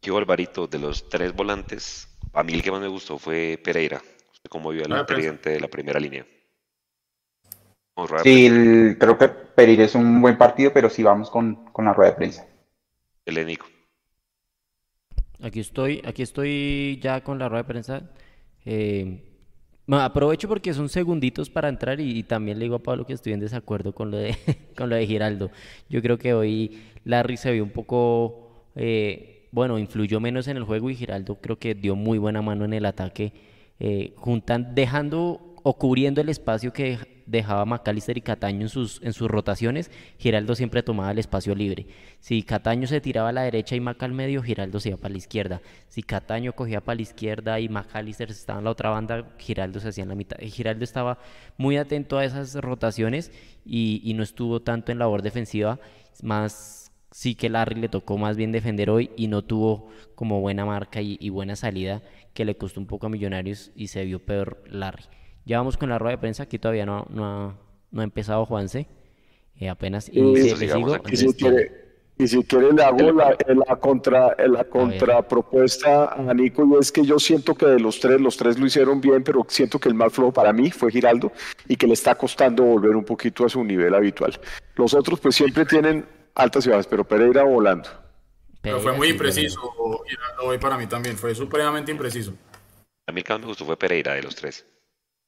Yo, 0.00 0.16
Alvarito, 0.16 0.66
de 0.66 0.78
los 0.78 1.10
tres 1.10 1.34
volantes, 1.34 2.05
a 2.36 2.42
mí 2.42 2.52
el 2.52 2.62
que 2.62 2.70
más 2.70 2.80
me 2.80 2.88
gustó 2.88 3.18
fue 3.18 3.58
Pereira. 3.62 4.02
¿Usted 4.32 4.50
cómo 4.50 4.70
vio 4.70 4.84
al 4.84 4.92
ah, 4.92 5.06
presidente 5.06 5.50
de 5.50 5.60
la 5.60 5.68
primera 5.68 5.98
línea? 5.98 6.24
Sí, 8.22 8.50
creo 8.98 9.16
que 9.16 9.28
Pereira 9.28 9.84
es 9.84 9.94
un 9.94 10.20
buen 10.20 10.36
partido, 10.36 10.70
pero 10.72 10.90
sí 10.90 11.02
vamos 11.02 11.30
con, 11.30 11.64
la 11.78 11.94
rueda 11.94 12.10
de 12.10 12.16
prensa. 12.16 12.46
Elenico. 13.24 13.66
Aquí 15.40 15.60
estoy, 15.60 16.02
aquí 16.04 16.22
estoy 16.22 17.00
ya 17.02 17.24
con 17.24 17.38
la 17.38 17.48
rueda 17.48 17.62
de 17.62 17.68
prensa. 17.68 18.02
Eh, 18.66 19.22
aprovecho 19.88 20.46
porque 20.46 20.74
son 20.74 20.90
segunditos 20.90 21.48
para 21.48 21.70
entrar 21.70 22.00
y, 22.00 22.22
también 22.22 22.58
le 22.58 22.66
digo 22.66 22.76
a 22.76 22.82
Pablo 22.82 23.06
que 23.06 23.14
estoy 23.14 23.32
en 23.32 23.40
desacuerdo 23.40 23.94
con 23.94 24.10
lo 24.10 24.18
de, 24.18 24.36
con 24.76 24.90
lo 24.90 24.96
de 24.96 25.06
Giraldo. 25.06 25.50
Yo 25.88 26.02
creo 26.02 26.18
que 26.18 26.34
hoy 26.34 26.82
Larry 27.04 27.38
se 27.38 27.52
vio 27.52 27.64
un 27.64 27.70
poco, 27.70 28.66
eh, 28.74 29.35
bueno, 29.56 29.78
influyó 29.78 30.20
menos 30.20 30.48
en 30.48 30.58
el 30.58 30.64
juego 30.64 30.90
y 30.90 30.94
Giraldo 30.94 31.40
creo 31.40 31.58
que 31.58 31.74
dio 31.74 31.96
muy 31.96 32.18
buena 32.18 32.42
mano 32.42 32.66
en 32.66 32.74
el 32.74 32.84
ataque, 32.84 33.32
eh, 33.80 34.12
juntan, 34.16 34.74
dejando 34.74 35.54
o 35.62 35.78
cubriendo 35.78 36.20
el 36.20 36.28
espacio 36.28 36.74
que 36.74 36.98
dejaba 37.24 37.64
McAllister 37.64 38.18
y 38.18 38.20
Cataño 38.20 38.60
en 38.60 38.68
sus, 38.68 39.00
en 39.02 39.14
sus 39.14 39.30
rotaciones, 39.30 39.90
Giraldo 40.18 40.54
siempre 40.54 40.82
tomaba 40.82 41.10
el 41.10 41.18
espacio 41.18 41.54
libre. 41.54 41.86
Si 42.20 42.42
Cataño 42.42 42.86
se 42.86 43.00
tiraba 43.00 43.30
a 43.30 43.32
la 43.32 43.44
derecha 43.44 43.74
y 43.74 43.80
Maca 43.80 44.04
al 44.04 44.12
medio, 44.12 44.42
Giraldo 44.42 44.78
se 44.78 44.90
iba 44.90 44.98
para 44.98 45.12
la 45.12 45.18
izquierda. 45.18 45.62
Si 45.88 46.02
Cataño 46.02 46.52
cogía 46.52 46.82
para 46.82 46.96
la 46.96 47.02
izquierda 47.02 47.58
y 47.58 47.70
McAllister 47.70 48.30
estaba 48.30 48.58
en 48.58 48.66
la 48.66 48.72
otra 48.72 48.90
banda, 48.90 49.26
Giraldo 49.38 49.80
se 49.80 49.88
hacía 49.88 50.02
en 50.02 50.10
la 50.10 50.16
mitad. 50.16 50.36
Giraldo 50.38 50.84
estaba 50.84 51.18
muy 51.56 51.78
atento 51.78 52.18
a 52.18 52.26
esas 52.26 52.56
rotaciones 52.56 53.32
y, 53.64 54.12
no 54.14 54.22
estuvo 54.22 54.60
tanto 54.60 54.92
en 54.92 54.98
labor 54.98 55.22
defensiva, 55.22 55.80
más 56.22 56.85
sí 57.16 57.34
que 57.34 57.48
Larry 57.48 57.80
le 57.80 57.88
tocó 57.88 58.18
más 58.18 58.36
bien 58.36 58.52
defender 58.52 58.90
hoy 58.90 59.10
y 59.16 59.28
no 59.28 59.42
tuvo 59.42 59.88
como 60.14 60.42
buena 60.42 60.66
marca 60.66 61.00
y, 61.00 61.16
y 61.18 61.30
buena 61.30 61.56
salida 61.56 62.02
que 62.34 62.44
le 62.44 62.58
costó 62.58 62.78
un 62.78 62.86
poco 62.86 63.06
a 63.06 63.08
Millonarios 63.08 63.72
y 63.74 63.86
se 63.86 64.04
vio 64.04 64.18
peor 64.18 64.62
Larry. 64.68 65.04
Ya 65.46 65.56
vamos 65.56 65.78
con 65.78 65.88
la 65.88 65.98
rueda 65.98 66.16
de 66.16 66.18
prensa, 66.18 66.42
aquí 66.42 66.58
todavía 66.58 66.84
no, 66.84 67.06
no, 67.08 67.24
ha, 67.24 67.58
no 67.90 68.00
ha 68.02 68.04
empezado 68.04 68.44
Juanse. 68.44 68.86
Eh, 69.58 69.70
apenas 69.70 70.10
y, 70.12 70.20
y, 70.20 70.50
si 71.16 71.32
quiere, 71.32 71.72
y 72.18 72.28
si 72.28 72.44
quiere 72.44 72.70
le 72.74 72.82
hago 72.82 73.10
la, 73.12 73.34
la 73.66 73.76
contra 73.76 74.36
la 74.46 74.64
contrapropuesta 74.64 76.12
a 76.12 76.34
Nico 76.34 76.66
y 76.66 76.78
es 76.78 76.92
que 76.92 77.02
yo 77.02 77.18
siento 77.18 77.54
que 77.54 77.64
de 77.64 77.80
los 77.80 77.98
tres, 77.98 78.20
los 78.20 78.36
tres 78.36 78.58
lo 78.58 78.66
hicieron 78.66 79.00
bien, 79.00 79.24
pero 79.24 79.46
siento 79.48 79.78
que 79.78 79.88
el 79.88 79.94
más 79.94 80.12
flojo 80.12 80.34
para 80.34 80.52
mí 80.52 80.70
fue 80.70 80.92
Giraldo 80.92 81.32
y 81.66 81.76
que 81.76 81.86
le 81.86 81.94
está 81.94 82.14
costando 82.14 82.62
volver 82.62 82.94
un 82.94 83.04
poquito 83.04 83.46
a 83.46 83.48
su 83.48 83.64
nivel 83.64 83.94
habitual. 83.94 84.38
Los 84.74 84.92
otros 84.92 85.18
pues 85.18 85.34
siempre 85.34 85.64
tienen 85.64 86.04
altas 86.36 86.64
ciudades, 86.64 86.86
pero 86.86 87.02
Pereira 87.02 87.42
volando. 87.42 87.88
Pero 88.60 88.80
fue 88.80 88.92
muy 88.92 89.08
impreciso, 89.08 89.60
hoy 90.42 90.58
para 90.58 90.76
mí 90.76 90.86
también, 90.86 91.16
fue 91.16 91.34
supremamente 91.34 91.90
impreciso. 91.90 92.34
A 93.06 93.12
mí 93.12 93.20
el 93.20 93.24
que 93.24 93.38
me 93.38 93.46
gustó 93.46 93.64
fue 93.64 93.76
Pereira 93.76 94.14
de 94.14 94.22
los 94.22 94.34
tres. 94.34 94.66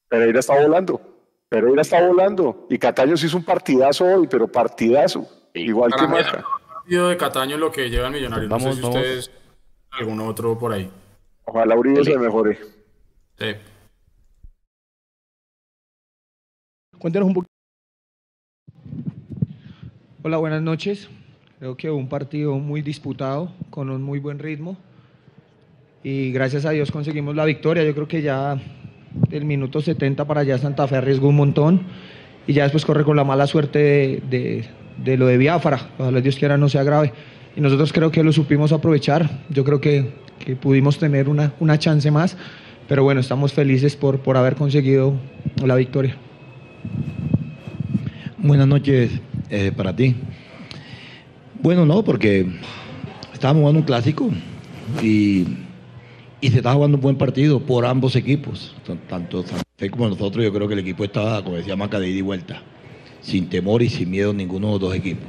Pereira 0.09 0.41
está 0.41 0.61
volando. 0.61 1.01
Pereira 1.49 1.83
está 1.83 2.07
volando. 2.07 2.67
Y 2.69 2.79
Cataño 2.79 3.17
sí 3.17 3.27
hizo 3.27 3.37
un 3.37 3.45
partidazo 3.45 4.05
hoy, 4.05 4.27
pero 4.27 4.49
partidazo. 4.49 5.27
Igual 5.55 5.93
que 5.95 6.07
Maca. 6.07 6.39
El 6.39 6.45
partido 6.75 7.09
de 7.09 7.17
Cataño 7.17 7.57
lo 7.57 7.71
que 7.71 7.89
lleva 7.89 8.09
el 8.09 8.13
millonario. 8.13 8.49
no 8.49 8.61
sé 8.61 8.73
si 8.73 8.83
ustedes, 8.83 9.31
algún 9.93 10.21
otro 10.21 10.59
por 10.59 10.73
ahí. 10.73 10.91
Ojalá 11.45 11.77
Uribe 11.77 12.05
se 12.05 12.19
mejore. 12.19 12.59
Sí. 13.39 13.55
Cuéntanos 16.99 17.29
un 17.29 17.35
poquito. 17.35 17.58
Hola, 20.29 20.37
buenas 20.37 20.61
noches. 20.61 21.09
Creo 21.59 21.75
que 21.79 21.91
un 21.91 22.07
partido 22.07 22.59
muy 22.59 22.83
disputado, 22.83 23.51
con 23.71 23.89
un 23.89 24.03
muy 24.03 24.19
buen 24.19 24.39
ritmo. 24.39 24.77
Y 26.05 26.33
gracias 26.33 26.67
a 26.67 26.71
Dios 26.71 26.91
conseguimos 26.91 27.35
la 27.35 27.47
victoria. 27.47 27.83
Yo 27.83 27.95
creo 27.95 28.09
que 28.09 28.21
ya 28.21 28.61
del 29.31 29.47
minuto 29.47 29.81
70 29.81 30.27
para 30.27 30.43
allá 30.43 30.59
Santa 30.59 30.87
Fe 30.87 30.97
arriesgó 30.97 31.29
un 31.29 31.37
montón 31.37 31.81
y 32.47 32.53
ya 32.53 32.65
después 32.65 32.85
corre 32.85 33.05
con 33.05 33.17
la 33.17 33.25
mala 33.25 33.47
suerte 33.47 34.23
de, 34.29 35.17
lo 35.17 35.25
de 35.25 35.39
Biafara. 35.39 35.93
Ojalá 35.97 36.21
Dios 36.21 36.37
quiera 36.37 36.59
no 36.59 36.69
sea 36.69 36.83
grave. 36.83 37.15
Y 37.57 37.63
nosotros 37.63 37.95
creo 37.95 38.11
que 38.11 38.23
lo 38.23 38.35
supimos 38.35 38.71
aprovechar. 38.73 39.31
Yo 39.49 39.65
creo 39.65 39.81
que, 39.81 40.13
pudimos 40.61 40.99
tener 40.99 41.31
una, 41.31 41.55
una, 41.59 41.79
chance 41.79 42.11
más. 42.11 42.37
Pero 42.87 43.03
bueno, 43.03 43.23
estamos 43.23 43.55
felices 43.55 43.97
por, 43.97 44.19
por 44.21 44.37
haber 44.37 44.57
conseguido 44.57 45.15
la 45.65 45.75
victoria. 45.75 46.19
Buenas 48.37 48.69
noches 48.69 49.23
eh, 49.51 49.73
para 49.75 49.95
ti. 49.95 50.15
Bueno, 51.61 51.85
no, 51.85 52.05
porque 52.05 52.47
estábamos 53.33 53.61
jugando 53.61 53.81
un 53.81 53.87
clásico 53.87 54.31
y 55.03 55.47
se 56.41 56.57
está 56.59 56.73
jugando 56.73 56.97
un 56.97 57.03
buen 57.03 57.17
partido 57.17 57.61
por 57.61 57.85
ambos 57.85 58.15
equipos, 58.17 58.75
tanto 59.09 59.45
Fe 59.77 59.91
como 59.91 60.09
nosotros. 60.09 60.45
Yo 60.45 60.53
creo 60.53 60.67
que 60.67 60.75
el 60.75 60.81
equipo 60.81 61.05
estaba, 61.05 61.43
como 61.45 61.57
decía 61.57 61.77
Maca, 61.77 62.01
de 62.01 62.09
ida 62.09 62.19
y 62.19 62.23
vuelta, 62.23 62.63
sin 63.21 63.49
temor 63.49 63.81
y 63.81 63.89
sin 63.89 64.11
miedo 64.11 64.33
ninguno 64.33 64.67
de 64.67 64.73
los 64.73 64.81
dos 64.81 64.95
equipos, 64.95 65.29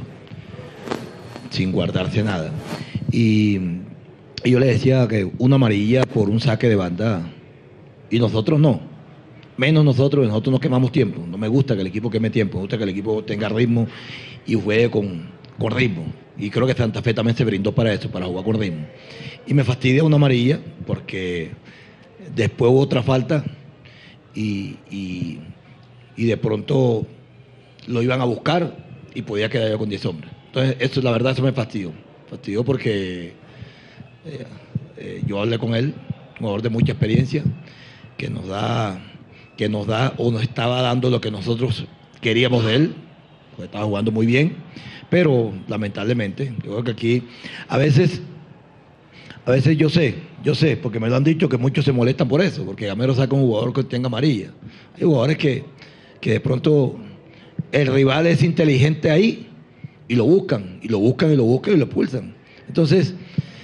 sin 1.52 1.72
guardarse 1.72 2.24
nada. 2.24 2.52
Y, 3.12 3.60
y 4.44 4.52
yo 4.52 4.60
le 4.60 4.66
decía 4.66 5.08
que 5.08 5.32
una 5.38 5.56
amarilla 5.56 6.04
por 6.04 6.30
un 6.32 6.40
saque 6.40 6.68
de 6.68 6.76
banda, 6.76 7.22
y 8.10 8.18
nosotros 8.18 8.60
no. 8.60 8.88
Menos 9.60 9.84
nosotros, 9.84 10.25
nosotros 10.25 10.54
no 10.54 10.60
quemamos 10.62 10.89
tiempo. 10.89 11.22
No 11.28 11.38
me 11.38 11.50
gusta 11.50 11.75
que 11.75 11.82
el 11.82 11.88
equipo 11.88 12.10
queme 12.10 12.30
tiempo, 12.30 12.56
me 12.56 12.62
gusta 12.62 12.78
que 12.78 12.84
el 12.84 12.92
equipo 12.92 13.25
tenga 13.25 13.50
ritmo 13.50 13.88
y 14.48 14.54
juegue 14.54 14.89
con, 14.89 15.30
con 15.60 15.72
ritmo. 15.72 16.06
Y 16.38 16.50
creo 16.50 16.66
que 16.66 16.74
Santa 16.74 17.01
Fe 17.01 17.13
también 17.13 17.36
se 17.36 17.44
brindó 17.44 17.75
para 17.75 17.92
eso, 17.92 18.10
para 18.10 18.25
jugar 18.25 18.46
con 18.46 18.58
ritmo. 18.58 18.88
Y 19.46 19.54
me 19.54 19.66
fastidia 19.66 20.06
una 20.06 20.16
amarilla 20.16 20.62
porque 20.88 21.51
después 22.34 22.72
hubo 22.72 22.80
otra 22.80 23.04
falta 23.04 23.44
y, 24.34 24.78
y, 24.89 25.39
y 26.16 26.24
de 26.24 26.38
pronto 26.38 27.06
lo 27.86 28.01
iban 28.01 28.22
a 28.22 28.24
buscar 28.24 28.78
y 29.13 29.24
podía 29.24 29.50
quedar 29.50 29.72
yo 29.72 29.78
con 29.78 29.89
10 29.89 30.06
hombres. 30.06 30.32
Entonces, 30.46 30.78
eso 30.80 31.01
la 31.01 31.12
verdad, 31.12 31.34
eso 31.34 31.44
me 31.44 31.51
fastidió. 31.51 31.92
Fastidió 32.30 32.63
porque 32.63 33.34
eh, 34.24 34.46
eh, 34.96 35.22
yo 35.28 35.42
hablé 35.42 35.60
con 35.60 35.75
él, 35.75 35.94
un 36.36 36.38
jugador 36.38 36.62
de 36.62 36.70
mucha 36.70 36.94
experiencia, 36.94 37.44
que 38.16 38.30
nos 38.30 38.48
da, 38.48 39.01
que 39.60 39.68
nos 39.68 39.88
da 39.88 40.13
o 40.16 40.32
nos 40.32 40.42
estaba 40.42 40.82
dando 40.82 41.10
lo 41.10 41.20
que 41.20 41.30
nosotros 41.32 41.86
queríamos 42.22 42.63
de 42.63 42.75
él, 42.75 42.94
porque 43.50 43.66
estaba 43.66 43.84
jugando 43.84 44.10
muy 44.10 44.25
bien, 44.25 44.56
pero 45.10 45.51
lamentablemente, 45.68 46.54
yo 46.63 46.72
creo 46.72 46.84
que 46.86 46.92
aquí 46.92 47.24
a 47.68 47.78
veces, 47.78 48.22
a 49.46 49.51
veces 49.51 49.75
yo 49.75 49.89
sé, 49.89 50.16
yo 50.46 50.56
sé, 50.56 50.78
porque 50.78 51.01
me 51.01 51.10
lo 51.10 51.18
han 51.18 51.25
dicho 51.25 51.50
que 51.50 51.58
muchos 51.58 51.84
se 51.84 51.92
molestan 51.92 52.30
por 52.30 52.39
eso, 52.42 52.66
porque 52.66 52.86
Gamero 52.86 53.13
saca 53.13 53.36
un 53.36 53.42
jugador 53.42 53.74
que 53.74 53.84
tenga 53.84 54.08
amarilla. 54.08 54.54
Hay 54.96 55.04
jugadores 55.04 55.38
que, 55.38 55.66
que 56.22 56.32
de 56.32 56.39
pronto 56.39 56.96
el 57.74 57.88
rival 57.88 58.28
es 58.28 58.42
inteligente 58.44 59.12
ahí 59.12 59.50
y 60.08 60.16
lo 60.16 60.24
buscan, 60.24 60.80
y 60.82 60.88
lo 60.88 61.00
buscan, 61.00 61.34
y 61.34 61.36
lo 61.36 61.44
buscan, 61.44 61.74
y 61.74 61.78
lo 61.80 61.84
expulsan. 61.84 62.34
Entonces, 62.66 63.13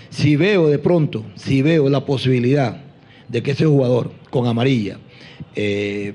si 0.10 0.36
veo 0.36 0.68
de 0.68 0.78
pronto, 0.78 1.24
si 1.36 1.62
veo 1.62 1.88
la 1.88 2.06
posibilidad 2.06 2.82
de 3.30 3.42
que 3.42 3.52
ese 3.52 3.66
jugador 3.66 4.12
con 4.30 4.46
amarilla, 4.46 5.00
eh, 5.56 6.14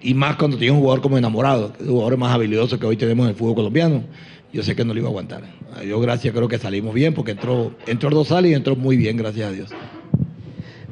y 0.00 0.14
más 0.14 0.36
cuando 0.36 0.58
tiene 0.58 0.72
un 0.72 0.80
jugador 0.80 1.00
como 1.00 1.16
enamorado, 1.16 1.72
el 1.80 1.88
jugador 1.88 2.16
más 2.18 2.32
habilidoso 2.32 2.78
que 2.78 2.86
hoy 2.86 2.96
tenemos 2.96 3.24
en 3.24 3.30
el 3.30 3.36
fútbol 3.36 3.54
colombiano, 3.54 4.02
yo 4.52 4.62
sé 4.62 4.76
que 4.76 4.84
no 4.84 4.92
lo 4.92 5.00
iba 5.00 5.08
a 5.08 5.10
aguantar. 5.10 5.42
Yo 5.86 5.98
gracias 6.00 6.32
creo 6.34 6.46
que 6.46 6.58
salimos 6.58 6.94
bien 6.94 7.14
porque 7.14 7.32
entró, 7.32 7.72
entró 7.86 8.10
Rosales 8.10 8.52
y 8.52 8.54
entró 8.54 8.76
muy 8.76 8.96
bien, 8.96 9.16
gracias 9.16 9.48
a 9.48 9.52
Dios. 9.52 9.70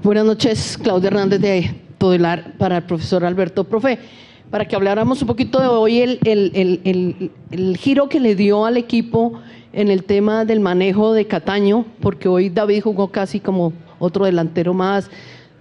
Buenas 0.03 0.25
noches, 0.25 0.79
Claudia 0.83 1.09
Hernández 1.09 1.41
de 1.41 1.71
Todelar 1.99 2.55
para 2.59 2.79
el 2.79 2.83
profesor 2.83 3.25
Alberto. 3.25 3.63
Profe, 3.63 4.01
para 4.51 4.67
que 4.67 4.75
habláramos 4.75 5.23
un 5.23 5.29
poquito 5.29 5.61
de 5.61 5.69
hoy 5.69 6.01
el, 6.01 6.19
el, 6.25 6.51
el, 6.55 7.31
el, 7.53 7.77
giro 7.77 8.09
que 8.09 8.19
le 8.19 8.35
dio 8.35 8.67
al 8.67 8.77
equipo 8.77 9.41
en 9.73 9.89
el 9.89 10.03
tema 10.05 10.45
del 10.45 10.59
manejo 10.59 11.13
de 11.13 11.27
Cataño, 11.27 11.87
porque 12.01 12.29
hoy 12.29 12.51
David 12.51 12.83
jugó 12.83 13.13
casi 13.13 13.39
como 13.39 13.73
otro 14.01 14.25
delantero 14.25 14.75
más, 14.75 15.09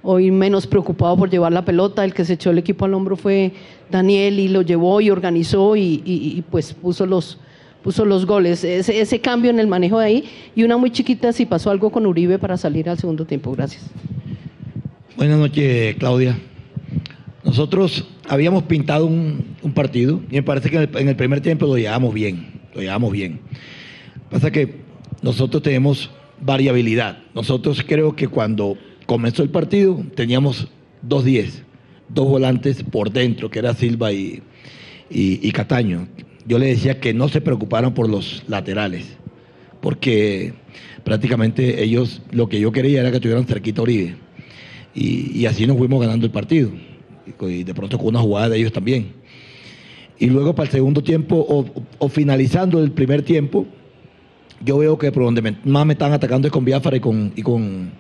hoy 0.04 0.32
menos 0.32 0.68
preocupado 0.68 1.18
por 1.18 1.30
llevar 1.30 1.52
la 1.52 1.66
pelota, 1.66 2.04
el 2.04 2.14
que 2.14 2.26
se 2.26 2.34
echó 2.34 2.52
el 2.52 2.58
equipo 2.58 2.86
al 2.86 2.94
hombro 2.94 3.16
fue 3.16 3.54
Daniel 3.90 4.40
y 4.40 4.48
lo 4.48 4.62
llevó 4.62 5.02
y 5.02 5.10
organizó 5.10 5.76
y, 5.76 6.44
pues 6.50 6.74
puso 6.74 7.06
los, 7.06 7.38
puso 7.84 8.06
los 8.06 8.26
goles, 8.26 8.64
ese, 8.64 9.20
cambio 9.20 9.52
en 9.52 9.60
el 9.60 9.68
manejo 9.68 10.00
de 10.00 10.06
ahí 10.06 10.24
y 10.56 10.64
una 10.64 10.78
muy 10.78 10.92
chiquita 10.92 11.34
si 11.34 11.46
pasó 11.46 11.70
algo 11.70 11.90
con 11.90 12.06
Uribe 12.06 12.40
para 12.40 12.58
salir 12.58 12.90
al 12.90 12.98
segundo 12.98 13.26
tiempo. 13.26 13.52
Gracias. 13.52 13.84
Buenas 15.18 15.38
noches, 15.38 15.96
Claudia. 15.98 16.38
Nosotros 17.44 18.08
habíamos 18.28 18.64
pintado 18.64 19.06
un, 19.06 19.56
un 19.62 19.74
partido 19.74 20.22
y 20.30 20.36
me 20.36 20.44
parece 20.44 20.70
que 20.70 20.78
en 20.78 20.84
el, 20.84 20.98
en 20.98 21.10
el, 21.10 21.16
primer 21.16 21.42
tiempo 21.42 21.66
lo 21.66 21.78
llevamos 21.78 22.14
bien, 22.14 22.62
lo 22.74 22.82
llevamos 22.82 23.12
bien. 23.12 23.42
Pasa 24.30 24.52
que 24.52 24.82
nosotros 25.22 25.62
tenemos 25.62 26.10
variabilidad. 26.40 27.20
Nosotros 27.34 27.84
creo 27.86 28.16
que 28.16 28.28
cuando 28.28 28.78
comenzó 29.12 29.44
el 29.44 29.50
partido 29.50 30.06
teníamos 30.16 30.70
dos 31.02 31.26
10, 31.26 31.64
dos 32.08 32.30
volantes 32.30 32.82
por 32.82 33.12
dentro, 33.12 33.50
que 33.52 33.60
era 33.60 33.74
Silva 33.74 34.14
y, 34.14 34.42
y, 35.10 35.52
Cataño. 35.52 36.08
Yo 36.48 36.58
le 36.58 36.68
decía 36.68 37.02
que 37.02 37.14
no 37.14 37.28
se 37.28 37.42
preocuparan 37.42 37.94
por 37.94 38.08
los 38.08 38.42
laterales, 38.48 39.18
porque 39.82 40.54
prácticamente 41.04 41.84
ellos, 41.84 42.22
lo 42.32 42.48
que 42.48 42.62
yo 42.62 42.72
quería 42.72 43.02
era 43.02 43.10
que 43.10 43.18
estuvieran 43.18 43.46
cerquita 43.46 43.82
a 43.82 43.84
Uribe. 43.84 44.16
Y, 44.96 45.38
y 45.38 45.46
así 45.46 45.68
nos 45.68 45.78
fuimos 45.78 46.00
ganando 46.00 46.26
el 46.26 46.32
partido 46.32 46.72
y 47.42 47.66
de 47.66 47.74
pronto 47.74 47.98
con 47.98 48.08
una 48.08 48.20
jugada 48.20 48.48
de 48.48 48.60
ellos 48.60 48.72
también. 48.72 49.12
Y 50.20 50.28
luego 50.28 50.56
para 50.56 50.68
el 50.68 50.72
segundo 50.72 51.04
tiempo 51.04 51.36
o, 51.36 51.66
o, 51.98 52.08
finalizando 52.08 52.82
el 52.82 52.92
primer 52.92 53.24
tiempo, 53.24 53.66
yo 54.64 54.78
veo 54.78 54.98
que 54.98 55.12
por 55.12 55.24
donde 55.24 55.54
más 55.66 55.86
me 55.86 55.94
están 55.94 56.14
atacando 56.14 56.48
es 56.48 56.54
con 56.54 56.64
con, 57.02 57.34
y 57.36 57.42
con, 57.42 57.92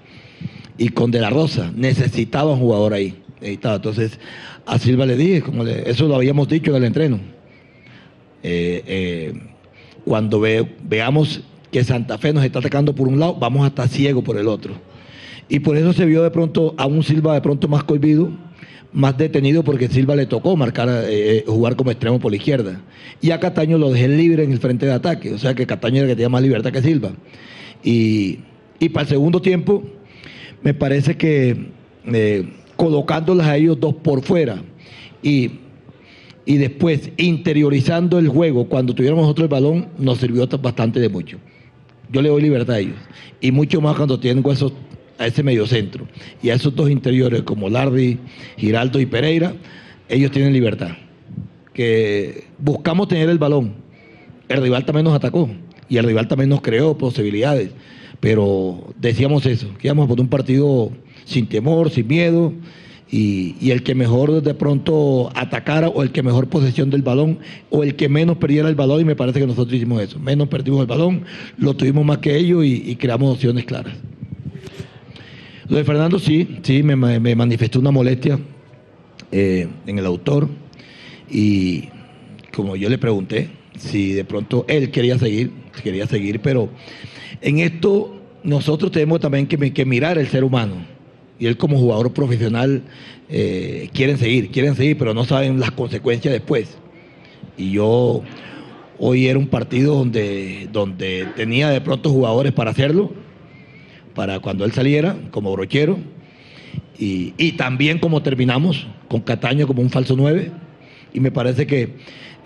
y 0.81 0.89
con 0.89 1.11
De 1.11 1.19
La 1.19 1.29
Rosa. 1.29 1.71
Necesitaba 1.75 2.53
un 2.53 2.59
jugador 2.59 2.93
ahí. 2.93 3.13
Necesitaba. 3.39 3.75
Entonces 3.75 4.19
a 4.65 4.79
Silva 4.79 5.05
le 5.05 5.15
dije, 5.15 5.41
como 5.41 5.63
eso 5.63 6.07
lo 6.07 6.15
habíamos 6.15 6.47
dicho 6.47 6.71
en 6.71 6.77
el 6.77 6.83
entreno. 6.85 7.19
Eh, 8.41 8.83
eh, 8.87 9.33
cuando 10.03 10.39
ve, 10.39 10.67
veamos 10.83 11.41
que 11.71 11.83
Santa 11.83 12.17
Fe 12.17 12.33
nos 12.33 12.43
está 12.43 12.57
atacando 12.57 12.95
por 12.95 13.07
un 13.07 13.19
lado, 13.19 13.35
vamos 13.35 13.63
a 13.63 13.67
estar 13.67 13.87
ciegos 13.87 14.23
por 14.23 14.37
el 14.37 14.47
otro. 14.47 14.73
Y 15.47 15.59
por 15.59 15.77
eso 15.77 15.93
se 15.93 16.03
vio 16.05 16.23
de 16.23 16.31
pronto 16.31 16.73
a 16.79 16.87
un 16.87 17.03
Silva 17.03 17.35
de 17.35 17.41
pronto 17.41 17.67
más 17.67 17.83
cohibido, 17.83 18.31
más 18.91 19.15
detenido 19.15 19.63
porque 19.63 19.87
Silva 19.87 20.15
le 20.15 20.25
tocó 20.25 20.57
marcar, 20.57 20.89
eh, 21.07 21.43
jugar 21.45 21.75
como 21.75 21.91
extremo 21.91 22.19
por 22.19 22.31
la 22.31 22.37
izquierda. 22.37 22.81
Y 23.21 23.29
a 23.29 23.39
Cataño 23.39 23.77
lo 23.77 23.91
dejé 23.91 24.07
libre 24.07 24.43
en 24.43 24.51
el 24.51 24.57
frente 24.57 24.87
de 24.87 24.93
ataque, 24.93 25.31
o 25.31 25.37
sea 25.37 25.53
que 25.53 25.67
Cataño 25.67 25.97
era 25.97 26.05
el 26.05 26.11
que 26.11 26.15
tenía 26.15 26.29
más 26.29 26.41
libertad 26.41 26.71
que 26.71 26.81
Silva. 26.81 27.11
Y, 27.83 28.39
y 28.79 28.89
para 28.89 29.03
el 29.03 29.09
segundo 29.09 29.43
tiempo, 29.43 29.83
me 30.63 30.73
parece 30.73 31.17
que 31.17 31.71
eh, 32.05 32.45
colocándolas 32.75 33.47
a 33.47 33.57
ellos 33.57 33.79
dos 33.79 33.95
por 33.95 34.21
fuera 34.21 34.61
y, 35.21 35.51
y 36.45 36.57
después 36.57 37.11
interiorizando 37.17 38.19
el 38.19 38.27
juego 38.27 38.67
cuando 38.67 38.93
tuviéramos 38.93 39.23
nosotros 39.23 39.45
el 39.45 39.49
balón, 39.49 39.87
nos 39.97 40.19
sirvió 40.19 40.47
bastante 40.47 40.99
de 40.99 41.09
mucho. 41.09 41.37
Yo 42.11 42.21
le 42.21 42.29
doy 42.29 42.41
libertad 42.41 42.75
a 42.75 42.79
ellos. 42.79 42.97
Y 43.39 43.51
mucho 43.51 43.79
más 43.81 43.95
cuando 43.95 44.19
huesos 44.43 44.73
a 45.17 45.27
ese 45.27 45.43
mediocentro. 45.43 46.07
Y 46.41 46.49
a 46.49 46.55
esos 46.55 46.75
dos 46.75 46.89
interiores 46.89 47.43
como 47.43 47.69
Lardi, 47.69 48.17
Giraldo 48.57 48.99
y 48.99 49.05
Pereira, 49.05 49.53
ellos 50.09 50.31
tienen 50.31 50.51
libertad. 50.51 50.91
Que 51.73 52.45
buscamos 52.57 53.07
tener 53.07 53.29
el 53.29 53.37
balón. 53.37 53.75
El 54.49 54.61
rival 54.61 54.83
también 54.85 55.05
nos 55.05 55.13
atacó 55.13 55.49
y 55.87 55.97
el 55.97 56.05
rival 56.05 56.27
también 56.27 56.49
nos 56.49 56.61
creó 56.61 56.97
posibilidades. 56.97 57.71
Pero 58.21 58.93
decíamos 58.97 59.45
eso, 59.45 59.67
que 59.77 59.87
íbamos 59.87 60.07
por 60.07 60.21
un 60.21 60.29
partido 60.29 60.91
sin 61.25 61.47
temor, 61.47 61.89
sin 61.89 62.07
miedo, 62.07 62.53
y, 63.11 63.57
y, 63.59 63.71
el 63.71 63.83
que 63.83 63.93
mejor 63.93 64.41
de 64.41 64.53
pronto 64.53 65.29
atacara 65.35 65.89
o 65.89 66.01
el 66.01 66.13
que 66.13 66.23
mejor 66.23 66.47
posesión 66.47 66.89
del 66.89 67.01
balón 67.01 67.39
o 67.69 67.83
el 67.83 67.97
que 67.97 68.07
menos 68.07 68.37
perdiera 68.37 68.69
el 68.69 68.75
balón 68.75 69.01
y 69.01 69.03
me 69.03 69.17
parece 69.17 69.41
que 69.41 69.47
nosotros 69.47 69.73
hicimos 69.73 70.01
eso. 70.01 70.17
Menos 70.17 70.47
perdimos 70.47 70.79
el 70.79 70.87
balón, 70.87 71.25
lo 71.57 71.75
tuvimos 71.75 72.05
más 72.05 72.19
que 72.19 72.37
ellos 72.37 72.63
y, 72.63 72.89
y 72.89 72.95
creamos 72.95 73.33
opciones 73.33 73.65
claras. 73.65 73.95
Lo 75.67 75.75
de 75.75 75.83
Fernando 75.83 76.19
sí, 76.19 76.59
sí, 76.63 76.83
me, 76.83 76.95
me 76.95 77.35
manifestó 77.35 77.79
una 77.79 77.91
molestia 77.91 78.39
eh, 79.33 79.69
en 79.87 79.97
el 79.97 80.05
autor 80.05 80.49
y 81.29 81.87
como 82.53 82.75
yo 82.75 82.89
le 82.89 82.97
pregunté 82.97 83.49
si 83.77 84.11
de 84.11 84.25
pronto 84.25 84.65
él 84.67 84.91
quería 84.91 85.17
seguir, 85.17 85.51
quería 85.81 86.05
seguir, 86.07 86.41
pero 86.41 86.67
en 87.41 87.59
esto 87.59 88.15
nosotros 88.43 88.91
tenemos 88.91 89.19
también 89.19 89.47
que, 89.47 89.85
mirar 89.85 90.17
el 90.17 90.27
ser 90.27 90.43
humano 90.43 90.75
y 91.39 91.47
él 91.47 91.57
como 91.57 91.77
jugador 91.77 92.13
profesional 92.13 92.83
eh, 93.29 93.89
quieren 93.93 94.17
seguir, 94.17 94.51
quieren 94.51 94.75
seguir, 94.75 94.97
pero 94.97 95.13
no 95.13 95.25
saben 95.25 95.59
las 95.59 95.71
consecuencias 95.71 96.33
después. 96.33 96.77
Y 97.57 97.71
yo 97.71 98.21
hoy 98.99 99.27
era 99.27 99.39
un 99.39 99.47
partido 99.47 99.95
donde, 99.95 100.69
donde 100.71 101.27
tenía 101.35 101.69
de 101.69 101.81
pronto 101.81 102.11
jugadores 102.11 102.51
para 102.51 102.71
hacerlo, 102.71 103.11
para 104.13 104.39
cuando 104.39 104.65
él 104.65 104.71
saliera 104.71 105.15
como 105.31 105.51
brochero, 105.51 105.97
y, 106.99 107.33
y 107.37 107.53
también 107.53 107.97
como 107.97 108.21
terminamos, 108.21 108.85
con 109.07 109.21
Cataño 109.21 109.65
como 109.65 109.81
un 109.81 109.89
falso 109.89 110.15
9, 110.15 110.51
y 111.13 111.19
me 111.19 111.31
parece 111.31 111.65
que 111.65 111.95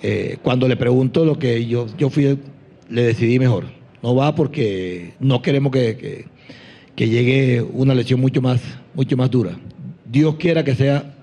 eh, 0.02 0.38
cuando 0.42 0.68
le 0.68 0.78
pregunto 0.78 1.26
lo 1.26 1.40
que 1.40 1.66
yo, 1.66 1.88
yo 1.98 2.10
fui, 2.10 2.38
le 2.90 3.02
decidí 3.02 3.40
mejor. 3.40 3.66
No 4.06 4.14
va 4.14 4.36
porque 4.36 5.14
no 5.20 5.42
queremos 5.42 5.72
que, 5.72 6.28
que 6.96 7.10
llegue 7.10 7.64
una 7.64 7.96
lesión 7.96 8.20
mucho 8.20 8.40
más, 8.40 8.62
mucho 8.94 9.18
más 9.18 9.32
dura. 9.32 9.58
Dios 10.06 10.36
quiera 10.36 10.64
que 10.64 10.76
sea 10.76 11.16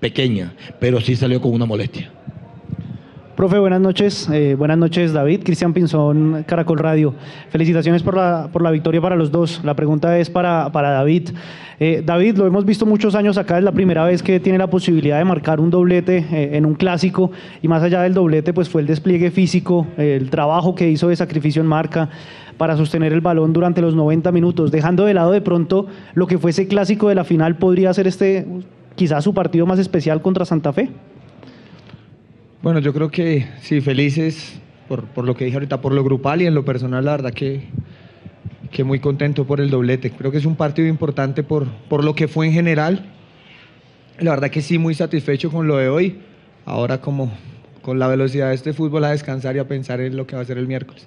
pequeña, 0.00 0.54
pero 0.78 1.00
sí 1.00 1.16
salió 1.16 1.40
con 1.40 1.54
una 1.54 1.64
molestia. 1.64 2.12
Profe, 3.36 3.58
buenas 3.58 3.82
noches. 3.82 4.30
Eh, 4.32 4.54
buenas 4.56 4.78
noches, 4.78 5.12
David. 5.12 5.42
Cristian 5.44 5.74
Pinzón, 5.74 6.42
Caracol 6.46 6.78
Radio. 6.78 7.12
Felicitaciones 7.50 8.02
por 8.02 8.16
la, 8.16 8.48
por 8.50 8.62
la 8.62 8.70
victoria 8.70 8.98
para 9.02 9.14
los 9.14 9.30
dos. 9.30 9.60
La 9.62 9.76
pregunta 9.76 10.18
es 10.18 10.30
para, 10.30 10.72
para 10.72 10.88
David. 10.88 11.28
Eh, 11.78 12.02
David, 12.02 12.38
lo 12.38 12.46
hemos 12.46 12.64
visto 12.64 12.86
muchos 12.86 13.14
años 13.14 13.36
acá, 13.36 13.58
es 13.58 13.64
la 13.64 13.72
primera 13.72 14.06
vez 14.06 14.22
que 14.22 14.40
tiene 14.40 14.56
la 14.56 14.68
posibilidad 14.68 15.18
de 15.18 15.26
marcar 15.26 15.60
un 15.60 15.68
doblete 15.68 16.24
eh, 16.32 16.56
en 16.56 16.64
un 16.64 16.76
clásico 16.76 17.30
y 17.60 17.68
más 17.68 17.82
allá 17.82 18.00
del 18.00 18.14
doblete, 18.14 18.54
pues 18.54 18.70
fue 18.70 18.80
el 18.80 18.86
despliegue 18.86 19.30
físico, 19.30 19.86
el 19.98 20.30
trabajo 20.30 20.74
que 20.74 20.88
hizo 20.88 21.08
de 21.08 21.16
sacrificio 21.16 21.60
en 21.60 21.68
marca 21.68 22.08
para 22.56 22.78
sostener 22.78 23.12
el 23.12 23.20
balón 23.20 23.52
durante 23.52 23.82
los 23.82 23.94
90 23.94 24.32
minutos, 24.32 24.70
dejando 24.70 25.04
de 25.04 25.12
lado 25.12 25.32
de 25.32 25.42
pronto 25.42 25.88
lo 26.14 26.26
que 26.26 26.38
fue 26.38 26.52
ese 26.52 26.68
clásico 26.68 27.10
de 27.10 27.16
la 27.16 27.24
final, 27.24 27.56
podría 27.56 27.92
ser 27.92 28.06
este 28.06 28.46
quizás 28.94 29.22
su 29.24 29.34
partido 29.34 29.66
más 29.66 29.78
especial 29.78 30.22
contra 30.22 30.46
Santa 30.46 30.72
Fe. 30.72 30.88
Bueno, 32.66 32.80
yo 32.80 32.92
creo 32.92 33.12
que 33.12 33.46
sí, 33.60 33.80
felices 33.80 34.60
por, 34.88 35.04
por 35.04 35.24
lo 35.24 35.36
que 35.36 35.44
dije 35.44 35.56
ahorita, 35.56 35.80
por 35.80 35.92
lo 35.92 36.02
grupal 36.02 36.42
y 36.42 36.46
en 36.46 36.54
lo 36.56 36.64
personal, 36.64 37.04
la 37.04 37.12
verdad 37.12 37.32
que, 37.32 37.68
que 38.72 38.82
muy 38.82 38.98
contento 38.98 39.46
por 39.46 39.60
el 39.60 39.70
doblete. 39.70 40.10
Creo 40.10 40.32
que 40.32 40.38
es 40.38 40.46
un 40.46 40.56
partido 40.56 40.88
importante 40.88 41.44
por, 41.44 41.68
por 41.88 42.02
lo 42.02 42.16
que 42.16 42.26
fue 42.26 42.48
en 42.48 42.52
general. 42.52 43.04
La 44.18 44.32
verdad 44.32 44.50
que 44.50 44.62
sí, 44.62 44.78
muy 44.78 44.94
satisfecho 44.94 45.48
con 45.48 45.68
lo 45.68 45.76
de 45.76 45.88
hoy. 45.88 46.18
Ahora 46.64 47.00
como 47.00 47.30
con 47.82 48.00
la 48.00 48.08
velocidad 48.08 48.48
de 48.48 48.56
este 48.56 48.72
fútbol 48.72 49.04
a 49.04 49.10
descansar 49.10 49.54
y 49.54 49.60
a 49.60 49.68
pensar 49.68 50.00
en 50.00 50.16
lo 50.16 50.26
que 50.26 50.34
va 50.34 50.42
a 50.42 50.44
ser 50.44 50.58
el 50.58 50.66
miércoles. 50.66 51.06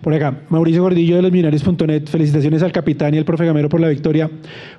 Por 0.00 0.14
acá, 0.14 0.40
Mauricio 0.48 0.82
Gordillo 0.82 1.14
de 1.14 1.22
los 1.22 1.30
Millonarios.net. 1.30 2.08
Felicitaciones 2.08 2.64
al 2.64 2.72
capitán 2.72 3.14
y 3.14 3.18
al 3.18 3.24
profe 3.24 3.46
Gamero 3.46 3.68
por 3.68 3.78
la 3.78 3.86
victoria. 3.86 4.28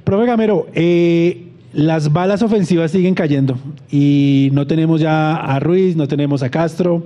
Profe 0.03 0.25
Gamero, 0.25 0.67
eh, 0.73 1.50
las 1.73 2.11
balas 2.11 2.41
ofensivas 2.41 2.91
siguen 2.91 3.15
cayendo 3.15 3.57
y 3.89 4.49
no 4.51 4.67
tenemos 4.67 4.99
ya 4.99 5.35
a 5.35 5.59
Ruiz, 5.59 5.95
no 5.95 6.07
tenemos 6.07 6.43
a 6.43 6.49
Castro, 6.49 7.03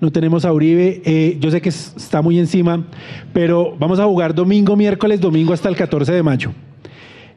no 0.00 0.10
tenemos 0.10 0.44
a 0.44 0.52
Uribe. 0.52 1.02
Eh, 1.04 1.36
yo 1.40 1.50
sé 1.50 1.60
que 1.60 1.68
está 1.68 2.20
muy 2.20 2.38
encima, 2.38 2.84
pero 3.32 3.76
vamos 3.78 4.00
a 4.00 4.04
jugar 4.06 4.34
domingo, 4.34 4.76
miércoles, 4.76 5.20
domingo 5.20 5.52
hasta 5.52 5.68
el 5.68 5.76
14 5.76 6.12
de 6.12 6.22
mayo. 6.22 6.50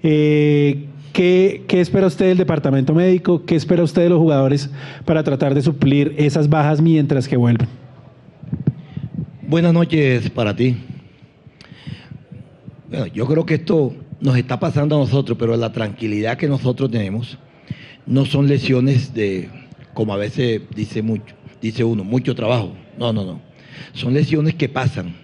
Eh, 0.02 0.88
¿qué, 1.14 1.64
¿Qué 1.68 1.82
espera 1.82 2.08
usted 2.08 2.30
del 2.30 2.40
departamento 2.40 2.96
médico? 2.96 3.46
¿Qué 3.46 3.56
espera 3.56 3.84
usted 3.84 4.04
de 4.04 4.10
los 4.10 4.20
jugadores 4.20 4.70
para 5.06 5.24
tratar 5.24 5.54
de 5.54 5.62
suplir 5.62 6.16
esas 6.18 6.50
bajas 6.50 6.82
mientras 6.82 7.28
que 7.28 7.38
vuelven? 7.38 7.68
Buenas 9.48 9.74
noches 9.74 10.30
para 10.32 10.56
ti. 10.56 10.78
Bueno, 12.90 13.06
yo 13.08 13.28
creo 13.28 13.46
que 13.46 13.56
esto 13.56 13.94
nos 14.22 14.38
está 14.38 14.60
pasando 14.60 14.96
a 14.96 15.00
nosotros, 15.00 15.38
pero 15.38 15.58
la 15.58 15.74
tranquilidad 15.74 16.38
que 16.38 16.48
nosotros 16.48 16.90
tenemos 16.92 17.38
no 18.06 18.26
son 18.26 18.48
lesiones 18.48 19.14
de, 19.14 19.50
como 19.94 20.14
a 20.14 20.18
veces 20.18 20.62
dice 20.76 21.02
mucho, 21.02 21.36
dice 21.62 21.84
uno, 21.84 22.04
mucho 22.04 22.36
trabajo. 22.36 22.74
No, 22.98 23.12
no, 23.12 23.26
no. 23.26 23.42
Son 23.94 24.14
lesiones 24.14 24.56
que 24.56 24.70
pasan, 24.70 25.16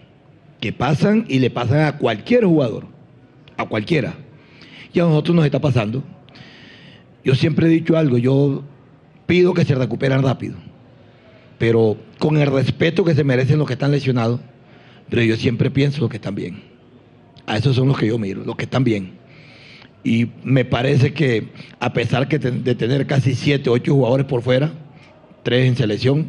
que 0.59 0.73
pasan 0.73 1.25
y 1.29 1.39
le 1.39 1.51
pasan 1.51 1.81
a 1.81 1.97
cualquier 1.97 2.45
jugador, 2.45 2.87
a 3.55 3.65
cualquiera. 3.67 4.15
Y 4.93 4.99
a 4.99 5.03
nosotros 5.03 5.35
nos 5.35 5.45
está 5.45 5.59
pasando. 5.59 6.03
Yo 7.23 7.35
siempre 7.35 7.67
he 7.67 7.69
dicho 7.69 7.97
algo, 7.97 8.17
yo 8.17 8.63
pido 9.27 9.53
que 9.53 9.65
se 9.65 9.75
recuperen 9.75 10.23
rápido, 10.23 10.55
pero 11.59 11.97
con 12.17 12.37
el 12.37 12.47
respeto 12.47 13.03
que 13.03 13.13
se 13.13 13.23
merecen 13.23 13.59
los 13.59 13.67
que 13.67 13.73
están 13.73 13.91
lesionados, 13.91 14.39
pero 15.09 15.21
yo 15.21 15.35
siempre 15.35 15.69
pienso 15.69 16.07
que 16.09 16.17
están 16.17 16.35
bien. 16.35 16.76
A 17.47 17.57
esos 17.57 17.75
son 17.75 17.87
los 17.87 17.97
que 17.97 18.07
yo 18.07 18.19
miro, 18.19 18.43
los 18.43 18.55
que 18.55 18.65
están 18.65 18.83
bien. 18.83 19.13
Y 20.03 20.27
me 20.43 20.65
parece 20.65 21.13
que 21.13 21.47
a 21.79 21.91
pesar 21.93 22.27
de 22.27 22.75
tener 22.75 23.07
casi 23.07 23.33
siete, 23.33 23.69
ocho 23.69 23.93
jugadores 23.93 24.27
por 24.27 24.41
fuera, 24.41 24.71
tres 25.43 25.65
en 25.65 25.75
selección, 25.75 26.27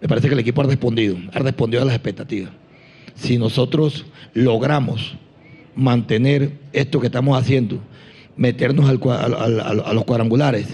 me 0.00 0.08
parece 0.08 0.28
que 0.28 0.34
el 0.34 0.40
equipo 0.40 0.62
ha 0.62 0.64
respondido, 0.64 1.16
ha 1.32 1.40
respondido 1.40 1.82
a 1.82 1.84
las 1.84 1.94
expectativas. 1.94 2.52
Si 3.14 3.38
nosotros 3.38 4.06
logramos 4.32 5.16
mantener 5.74 6.52
esto 6.72 7.00
que 7.00 7.08
estamos 7.08 7.38
haciendo, 7.38 7.80
meternos 8.36 8.88
a 8.88 8.92
los 9.92 10.04
cuadrangulares 10.04 10.68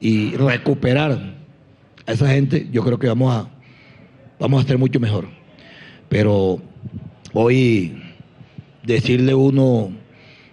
y 0.00 0.30
recuperar 0.36 1.34
a 2.06 2.12
esa 2.12 2.28
gente, 2.28 2.68
yo 2.72 2.82
creo 2.82 2.98
que 2.98 3.08
vamos 3.08 3.34
a, 3.34 3.50
vamos 4.38 4.58
a 4.58 4.60
estar 4.62 4.78
mucho 4.78 5.00
mejor. 5.00 5.28
Pero 6.08 6.60
hoy 7.32 8.00
decirle 8.86 9.34
uno 9.34 9.90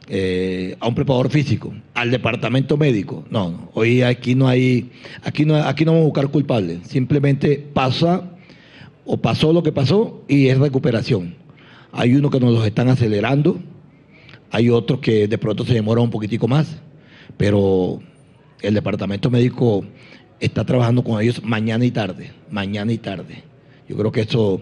eh, 0.07 0.75
a 0.79 0.87
un 0.87 0.95
preparador 0.95 1.29
físico, 1.29 1.73
al 1.93 2.11
departamento 2.11 2.77
médico. 2.77 3.23
No, 3.29 3.69
hoy 3.73 4.01
aquí 4.01 4.35
no 4.35 4.47
hay, 4.47 4.91
aquí 5.23 5.45
no, 5.45 5.55
aquí 5.55 5.85
no 5.85 5.91
vamos 5.91 6.03
a 6.03 6.07
buscar 6.07 6.27
culpables. 6.29 6.79
Simplemente 6.87 7.65
pasa 7.73 8.29
o 9.05 9.17
pasó 9.17 9.53
lo 9.53 9.63
que 9.63 9.71
pasó 9.71 10.23
y 10.27 10.47
es 10.47 10.57
recuperación. 10.57 11.35
Hay 11.91 12.15
unos 12.15 12.31
que 12.31 12.39
nos 12.39 12.53
los 12.53 12.65
están 12.65 12.89
acelerando, 12.89 13.59
hay 14.51 14.69
otros 14.69 14.99
que 14.99 15.27
de 15.27 15.37
pronto 15.37 15.63
se 15.63 15.73
demoran 15.73 16.05
un 16.05 16.09
poquitico 16.09 16.47
más, 16.47 16.81
pero 17.37 18.01
el 18.61 18.73
departamento 18.73 19.29
médico 19.29 19.85
está 20.39 20.65
trabajando 20.65 21.03
con 21.03 21.21
ellos 21.21 21.41
mañana 21.43 21.85
y 21.85 21.91
tarde, 21.91 22.31
mañana 22.49 22.91
y 22.91 22.97
tarde. 22.97 23.43
Yo 23.87 23.95
creo 23.95 24.11
que 24.11 24.21
eso 24.21 24.61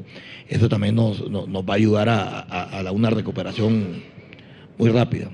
eso 0.51 0.67
también 0.67 0.95
nos, 0.95 1.21
va 1.21 1.73
a 1.73 1.77
ayudar 1.77 2.09
a, 2.09 2.91
una 2.91 3.09
recuperación 3.09 4.03
muy 4.77 4.89
rápida. 4.89 5.29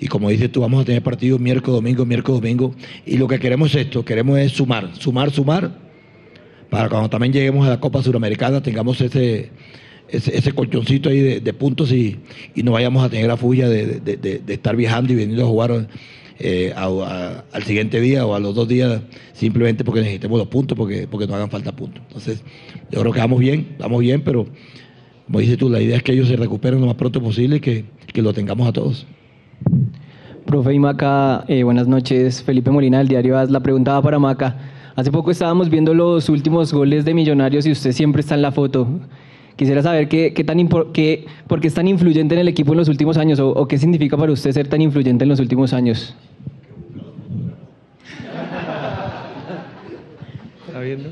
Y 0.00 0.08
como 0.08 0.28
dices 0.28 0.50
tú, 0.50 0.60
vamos 0.60 0.82
a 0.82 0.84
tener 0.84 1.02
partidos 1.02 1.40
miércoles, 1.40 1.76
domingo, 1.76 2.04
miércoles, 2.04 2.40
domingo. 2.40 2.74
Y 3.06 3.16
lo 3.16 3.28
que 3.28 3.38
queremos 3.38 3.74
es 3.74 3.86
esto, 3.86 4.04
queremos 4.04 4.38
es 4.40 4.52
sumar, 4.52 4.90
sumar, 4.96 5.30
sumar, 5.30 5.70
para 6.68 6.88
cuando 6.88 7.08
también 7.08 7.32
lleguemos 7.32 7.64
a 7.64 7.70
la 7.70 7.80
Copa 7.80 8.02
Suramericana 8.02 8.60
tengamos 8.60 9.00
ese, 9.00 9.50
ese, 10.08 10.52
colchoncito 10.52 11.10
ahí 11.10 11.40
de, 11.40 11.52
puntos 11.52 11.92
y, 11.92 12.18
no 12.56 12.72
vayamos 12.72 13.04
a 13.04 13.08
tener 13.08 13.28
la 13.28 13.36
furia 13.36 13.68
de, 13.68 14.00
de, 14.00 14.42
estar 14.52 14.74
viajando 14.74 15.12
y 15.12 15.16
veniendo 15.16 15.44
a 15.44 15.48
jugar 15.48 15.88
eh, 16.38 16.72
al 16.76 17.62
siguiente 17.64 18.00
día 18.00 18.26
o 18.26 18.34
a 18.34 18.40
los 18.40 18.54
dos 18.54 18.68
días 18.68 19.00
simplemente 19.32 19.84
porque 19.84 20.00
necesitemos 20.00 20.38
los 20.38 20.48
puntos, 20.48 20.76
porque, 20.76 21.06
porque 21.08 21.26
no 21.26 21.34
hagan 21.34 21.50
falta 21.50 21.74
puntos. 21.74 22.02
Entonces, 22.08 22.42
yo 22.90 23.00
creo 23.00 23.12
que 23.12 23.20
vamos 23.20 23.40
bien, 23.40 23.76
vamos 23.78 24.00
bien, 24.00 24.22
pero 24.22 24.46
como 25.26 25.40
dices 25.40 25.58
tú, 25.58 25.68
la 25.68 25.80
idea 25.80 25.96
es 25.96 26.02
que 26.02 26.12
ellos 26.12 26.28
se 26.28 26.36
recuperen 26.36 26.80
lo 26.80 26.86
más 26.86 26.94
pronto 26.94 27.20
posible 27.20 27.56
y 27.56 27.60
que, 27.60 27.84
que 28.12 28.22
lo 28.22 28.32
tengamos 28.32 28.68
a 28.68 28.72
todos. 28.72 29.06
Profe 30.44 30.72
y 30.72 30.78
Maca, 30.78 31.44
eh, 31.48 31.64
buenas 31.64 31.88
noches. 31.88 32.42
Felipe 32.42 32.70
Molina 32.70 32.98
del 32.98 33.08
diario 33.08 33.36
AS. 33.36 33.50
La 33.50 33.60
pregunta 33.60 33.94
va 33.94 34.02
para 34.02 34.18
Maca. 34.20 34.56
Hace 34.94 35.10
poco 35.10 35.32
estábamos 35.32 35.68
viendo 35.68 35.92
los 35.92 36.28
últimos 36.28 36.72
goles 36.72 37.04
de 37.04 37.14
Millonarios 37.14 37.66
y 37.66 37.72
usted 37.72 37.90
siempre 37.90 38.20
está 38.20 38.36
en 38.36 38.42
la 38.42 38.52
foto. 38.52 38.86
Quisiera 39.56 39.82
saber 39.82 40.08
qué, 40.08 40.32
qué 40.32 40.44
tan 40.44 40.68
qué, 40.92 41.26
por 41.48 41.60
qué 41.60 41.66
es 41.66 41.74
tan 41.74 41.88
influyente 41.88 42.34
en 42.34 42.42
el 42.42 42.48
equipo 42.48 42.72
en 42.72 42.78
los 42.78 42.88
últimos 42.88 43.16
años 43.16 43.40
o, 43.40 43.50
o 43.50 43.66
qué 43.66 43.78
significa 43.78 44.16
para 44.16 44.30
usted 44.30 44.52
ser 44.52 44.68
tan 44.68 44.80
influyente 44.80 45.24
en 45.24 45.30
los 45.30 45.40
últimos 45.40 45.72
años. 45.72 46.14
¿Está 50.76 50.84
viendo? 50.84 51.10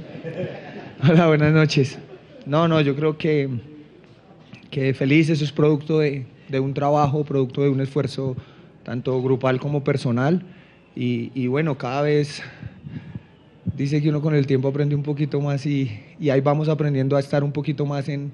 Hola, 1.09 1.27
buenas 1.27 1.55
noches. 1.55 1.99
No, 2.45 2.69
no, 2.69 2.83
yo 2.83 2.95
creo 2.95 3.17
que, 3.17 3.49
que 4.71 4.93
feliz, 4.93 5.31
eso 5.31 5.43
es 5.43 5.53
producto 5.53 6.01
de, 6.01 6.27
de 6.51 6.61
un 6.61 6.75
trabajo, 6.75 7.25
producto 7.25 7.63
de 7.63 7.71
un 7.71 7.81
esfuerzo 7.81 8.37
tanto 8.83 9.23
grupal 9.23 9.59
como 9.59 9.83
personal. 9.83 10.43
Y, 10.95 11.33
y, 11.35 11.47
bueno, 11.47 11.79
cada 11.79 12.03
vez 12.03 12.43
dice 13.75 14.03
que 14.03 14.11
uno 14.11 14.21
con 14.21 14.35
el 14.35 14.47
tiempo 14.47 14.69
aprende 14.69 14.95
un 14.95 15.03
poquito 15.03 15.41
más 15.41 15.65
y, 15.65 15.99
y 16.21 16.29
ahí 16.29 16.43
vamos 16.43 16.69
aprendiendo 16.69 17.17
a 17.17 17.21
estar 17.21 17.43
un 17.43 17.53
poquito 17.53 17.87
más 17.87 18.11
en, 18.11 18.33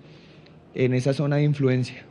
en, 0.74 0.94
esa 0.94 1.12
zona 1.12 1.36
de 1.36 1.44
influencia. 1.44 2.02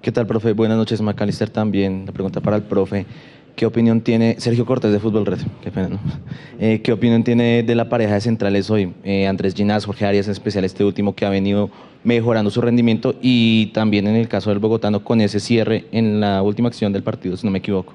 ¿Qué 0.00 0.10
tal, 0.10 0.26
profe? 0.26 0.52
Buenas 0.52 0.78
noches, 0.78 1.02
Macalister 1.02 1.50
también. 1.50 2.04
La 2.06 2.12
pregunta 2.12 2.40
para 2.40 2.56
el 2.56 2.62
profe. 2.62 3.04
¿Qué 3.58 3.66
opinión 3.66 4.02
tiene 4.02 4.36
Sergio 4.38 4.64
Cortés 4.64 4.92
de 4.92 5.00
Fútbol 5.00 5.26
Red? 5.26 5.40
Qué 5.64 5.72
pena, 5.72 5.88
¿no? 5.88 5.98
Eh, 6.60 6.80
¿Qué 6.80 6.92
opinión 6.92 7.24
tiene 7.24 7.64
de 7.64 7.74
la 7.74 7.88
pareja 7.88 8.14
de 8.14 8.20
centrales 8.20 8.70
hoy? 8.70 8.92
Eh, 9.02 9.26
Andrés 9.26 9.52
Ginás, 9.52 9.84
Jorge 9.84 10.06
Arias, 10.06 10.26
en 10.26 10.32
especial 10.32 10.64
este 10.64 10.84
último 10.84 11.16
que 11.16 11.26
ha 11.26 11.28
venido 11.28 11.68
mejorando 12.04 12.52
su 12.52 12.60
rendimiento 12.60 13.16
y 13.20 13.66
también 13.74 14.06
en 14.06 14.14
el 14.14 14.28
caso 14.28 14.50
del 14.50 14.60
bogotano 14.60 15.02
con 15.02 15.20
ese 15.20 15.40
cierre 15.40 15.86
en 15.90 16.20
la 16.20 16.40
última 16.40 16.68
acción 16.68 16.92
del 16.92 17.02
partido, 17.02 17.36
si 17.36 17.48
no 17.48 17.50
me 17.50 17.58
equivoco. 17.58 17.94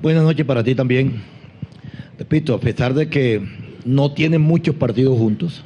Buenas 0.00 0.22
noches 0.22 0.46
para 0.46 0.64
ti 0.64 0.74
también. 0.74 1.20
Repito, 2.18 2.54
a 2.54 2.58
pesar 2.58 2.94
de 2.94 3.10
que 3.10 3.42
no 3.84 4.14
tienen 4.14 4.40
muchos 4.40 4.76
partidos 4.76 5.18
juntos 5.18 5.62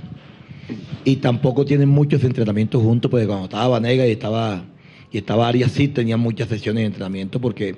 y 1.05 1.17
tampoco 1.17 1.65
tienen 1.65 1.89
muchos 1.89 2.25
entrenamientos 2.25 2.83
juntos, 2.83 3.09
porque 3.13 3.29
cuando 3.29 3.45
estaba 3.45 3.69
Vanega 3.69 4.05
y 4.09 4.11
estaba, 4.11 4.65
y 5.13 5.19
estaba 5.19 5.47
Arias 5.47 5.71
sí 5.71 5.87
tenían 5.87 6.19
muchas 6.19 6.49
sesiones 6.49 6.83
de 6.83 6.87
entrenamiento 6.87 7.41
porque 7.41 7.77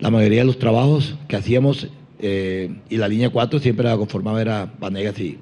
la 0.00 0.10
mayoría 0.10 0.40
de 0.40 0.46
los 0.46 0.58
trabajos 0.58 1.16
que 1.26 1.36
hacíamos 1.36 1.88
eh, 2.20 2.70
y 2.88 2.96
la 2.96 3.08
línea 3.08 3.30
4 3.30 3.58
siempre 3.60 3.86
la 3.86 3.96
conformaba 3.96 4.40
era 4.40 4.72
Vanegas 4.78 5.18
y, 5.20 5.38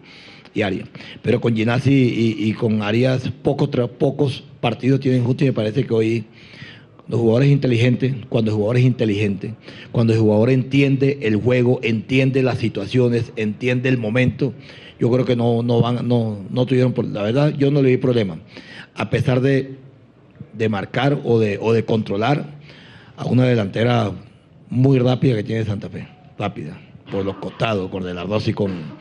Arias. 0.62 0.88
Pero 1.20 1.38
con 1.38 1.54
Ginasi 1.54 2.34
y, 2.38 2.52
con 2.54 2.80
Arias 2.80 3.30
pocos, 3.42 3.68
pocos 3.98 4.42
partidos 4.60 5.00
tienen 5.00 5.22
justo 5.22 5.44
y 5.44 5.48
me 5.48 5.52
parece 5.52 5.84
que 5.84 5.92
hoy 5.92 6.24
Cuando 7.06 7.16
el 7.16 7.22
jugador 7.22 7.42
es 7.42 7.50
inteligente, 7.50 8.14
cuando 8.30 8.50
el 8.50 8.56
jugador 8.56 8.76
es 8.78 8.84
inteligente, 8.84 9.54
cuando 9.92 10.14
el 10.14 10.18
jugador 10.18 10.48
entiende 10.48 11.18
el 11.22 11.36
juego, 11.36 11.78
entiende 11.82 12.42
las 12.42 12.56
situaciones, 12.56 13.32
entiende 13.36 13.90
el 13.90 13.98
momento, 13.98 14.54
yo 14.98 15.10
creo 15.10 15.26
que 15.26 15.36
no, 15.36 15.62
no 15.62 15.82
van, 15.82 16.08
no, 16.08 16.38
no 16.48 16.64
tuvieron, 16.64 16.94
la 17.12 17.22
verdad, 17.22 17.54
yo 17.58 17.70
no 17.70 17.82
le 17.82 17.90
vi 17.90 17.96
problema. 17.98 18.38
A 18.94 19.10
pesar 19.10 19.42
de, 19.42 19.76
de 20.54 20.68
marcar 20.70 21.20
o 21.22 21.38
de, 21.38 21.58
o 21.60 21.74
de 21.74 21.84
controlar 21.84 22.56
a 23.18 23.26
una 23.26 23.44
delantera 23.44 24.10
muy 24.70 24.98
rápida 24.98 25.36
que 25.36 25.44
tiene 25.44 25.64
Santa 25.64 25.88
Fe, 25.88 26.06
rápida, 26.38 26.78
por 27.10 27.24
los 27.24 27.36
costados, 27.36 27.90
con 27.90 28.04
Delardos 28.04 28.48
y 28.48 28.52
con 28.52 28.96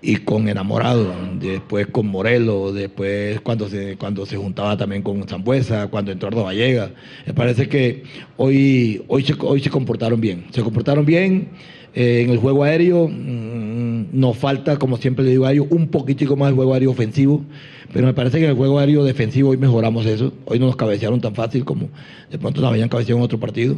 y 0.00 0.16
con 0.16 0.48
Enamorado, 0.48 1.12
después 1.40 1.88
con 1.88 2.06
Morelos, 2.06 2.74
después 2.74 3.40
cuando 3.40 3.68
se, 3.68 3.96
cuando 3.96 4.26
se 4.26 4.36
juntaba 4.36 4.76
también 4.76 5.02
con 5.02 5.26
Zambuesa, 5.26 5.88
cuando 5.88 6.12
entró 6.12 6.28
Ardo 6.28 6.44
Vallega. 6.44 6.90
Me 7.26 7.34
parece 7.34 7.68
que 7.68 8.04
hoy, 8.36 9.02
hoy, 9.08 9.24
se, 9.24 9.34
hoy 9.40 9.60
se 9.60 9.70
comportaron 9.70 10.20
bien. 10.20 10.46
Se 10.50 10.62
comportaron 10.62 11.04
bien 11.04 11.48
eh, 11.94 12.22
en 12.22 12.30
el 12.30 12.38
juego 12.38 12.62
aéreo. 12.62 13.08
Mm, 13.08 14.06
nos 14.12 14.36
falta, 14.36 14.76
como 14.76 14.96
siempre 14.98 15.24
le 15.24 15.32
digo 15.32 15.46
a 15.46 15.52
ellos, 15.52 15.66
un 15.70 15.88
poquitico 15.88 16.36
más 16.36 16.50
el 16.50 16.54
juego 16.54 16.74
aéreo 16.74 16.90
ofensivo, 16.90 17.44
pero 17.92 18.06
me 18.06 18.14
parece 18.14 18.38
que 18.38 18.44
en 18.44 18.50
el 18.50 18.56
juego 18.56 18.78
aéreo 18.78 19.02
defensivo 19.02 19.50
hoy 19.50 19.56
mejoramos 19.56 20.06
eso. 20.06 20.32
Hoy 20.44 20.60
no 20.60 20.66
nos 20.66 20.76
cabecearon 20.76 21.20
tan 21.20 21.34
fácil 21.34 21.64
como 21.64 21.88
de 22.30 22.38
pronto 22.38 22.60
nos 22.60 22.70
habían 22.70 22.88
cabeceado 22.88 23.18
en 23.18 23.24
otro 23.24 23.40
partido. 23.40 23.76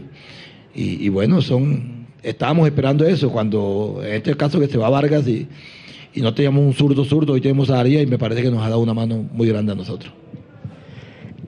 Y, 0.75 1.09
bueno, 1.09 1.43
son 1.43 2.07
estábamos 2.23 2.67
esperando 2.67 3.05
eso, 3.07 3.31
cuando 3.31 4.01
en 4.05 4.15
este 4.15 4.37
caso 4.37 4.61
que 4.61 4.69
se 4.69 4.77
va 4.77 4.91
Vargas 4.91 5.27
y 5.27 5.49
y 6.13 6.21
no 6.21 6.35
teníamos 6.35 6.65
un 6.65 6.73
zurdo 6.75 7.05
zurdo, 7.05 7.35
hoy 7.35 7.41
tenemos 7.41 7.71
a 7.71 7.81
Aria 7.81 8.03
y 8.03 8.07
me 8.07 8.19
parece 8.19 8.43
que 8.43 8.51
nos 8.51 8.63
ha 8.63 8.69
dado 8.69 8.81
una 8.81 8.95
mano 8.95 9.25
muy 9.33 9.49
grande 9.49 9.73
a 9.73 9.75
nosotros. 9.75 10.13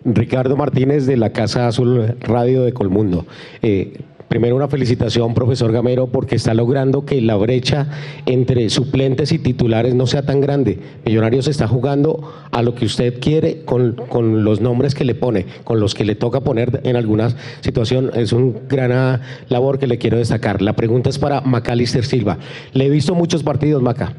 Ricardo 0.05 0.57
Martínez 0.57 1.07
de 1.07 1.17
la 1.17 1.31
Casa 1.31 1.69
Azul 1.69 2.17
Radio 2.21 2.63
de 2.63 2.73
Colmundo. 2.73 3.25
Eh, 3.63 4.01
primero 4.33 4.57
una 4.57 4.67
felicitación, 4.67 5.35
profesor 5.35 5.73
Gamero, 5.73 6.07
porque 6.07 6.37
está 6.37 6.55
logrando 6.55 7.05
que 7.05 7.21
la 7.21 7.37
brecha 7.37 7.89
entre 8.25 8.71
suplentes 8.71 9.31
y 9.31 9.39
titulares 9.39 9.95
no 9.95 10.07
sea 10.07 10.25
tan 10.25 10.41
grande. 10.41 10.79
Millonarios 11.05 11.49
está 11.49 11.69
jugando 11.69 12.33
a 12.51 12.63
lo 12.63 12.75
que 12.75 12.87
usted 12.87 13.21
quiere 13.21 13.67
con, 13.67 13.93
con 13.93 14.43
los 14.43 14.63
nombres 14.63 14.95
que 14.95 15.05
le 15.05 15.15
pone, 15.15 15.45
con 15.65 15.81
los 15.81 15.95
que 15.95 16.07
le 16.07 16.15
toca 16.15 16.41
poner 16.41 16.81
en 16.85 16.97
alguna 16.97 17.29
situación. 17.61 18.11
Es 18.15 18.33
un 18.33 18.61
gran 18.71 19.21
labor 19.51 19.79
que 19.79 19.87
le 19.87 19.99
quiero 19.99 20.17
destacar. 20.17 20.63
La 20.63 20.73
pregunta 20.77 21.11
es 21.11 21.19
para 21.19 21.43
Macalister 21.43 22.07
Silva. 22.07 22.39
Le 22.73 22.87
he 22.87 22.89
visto 22.89 23.15
muchos 23.15 23.43
partidos, 23.43 23.83
Maca 23.83 24.15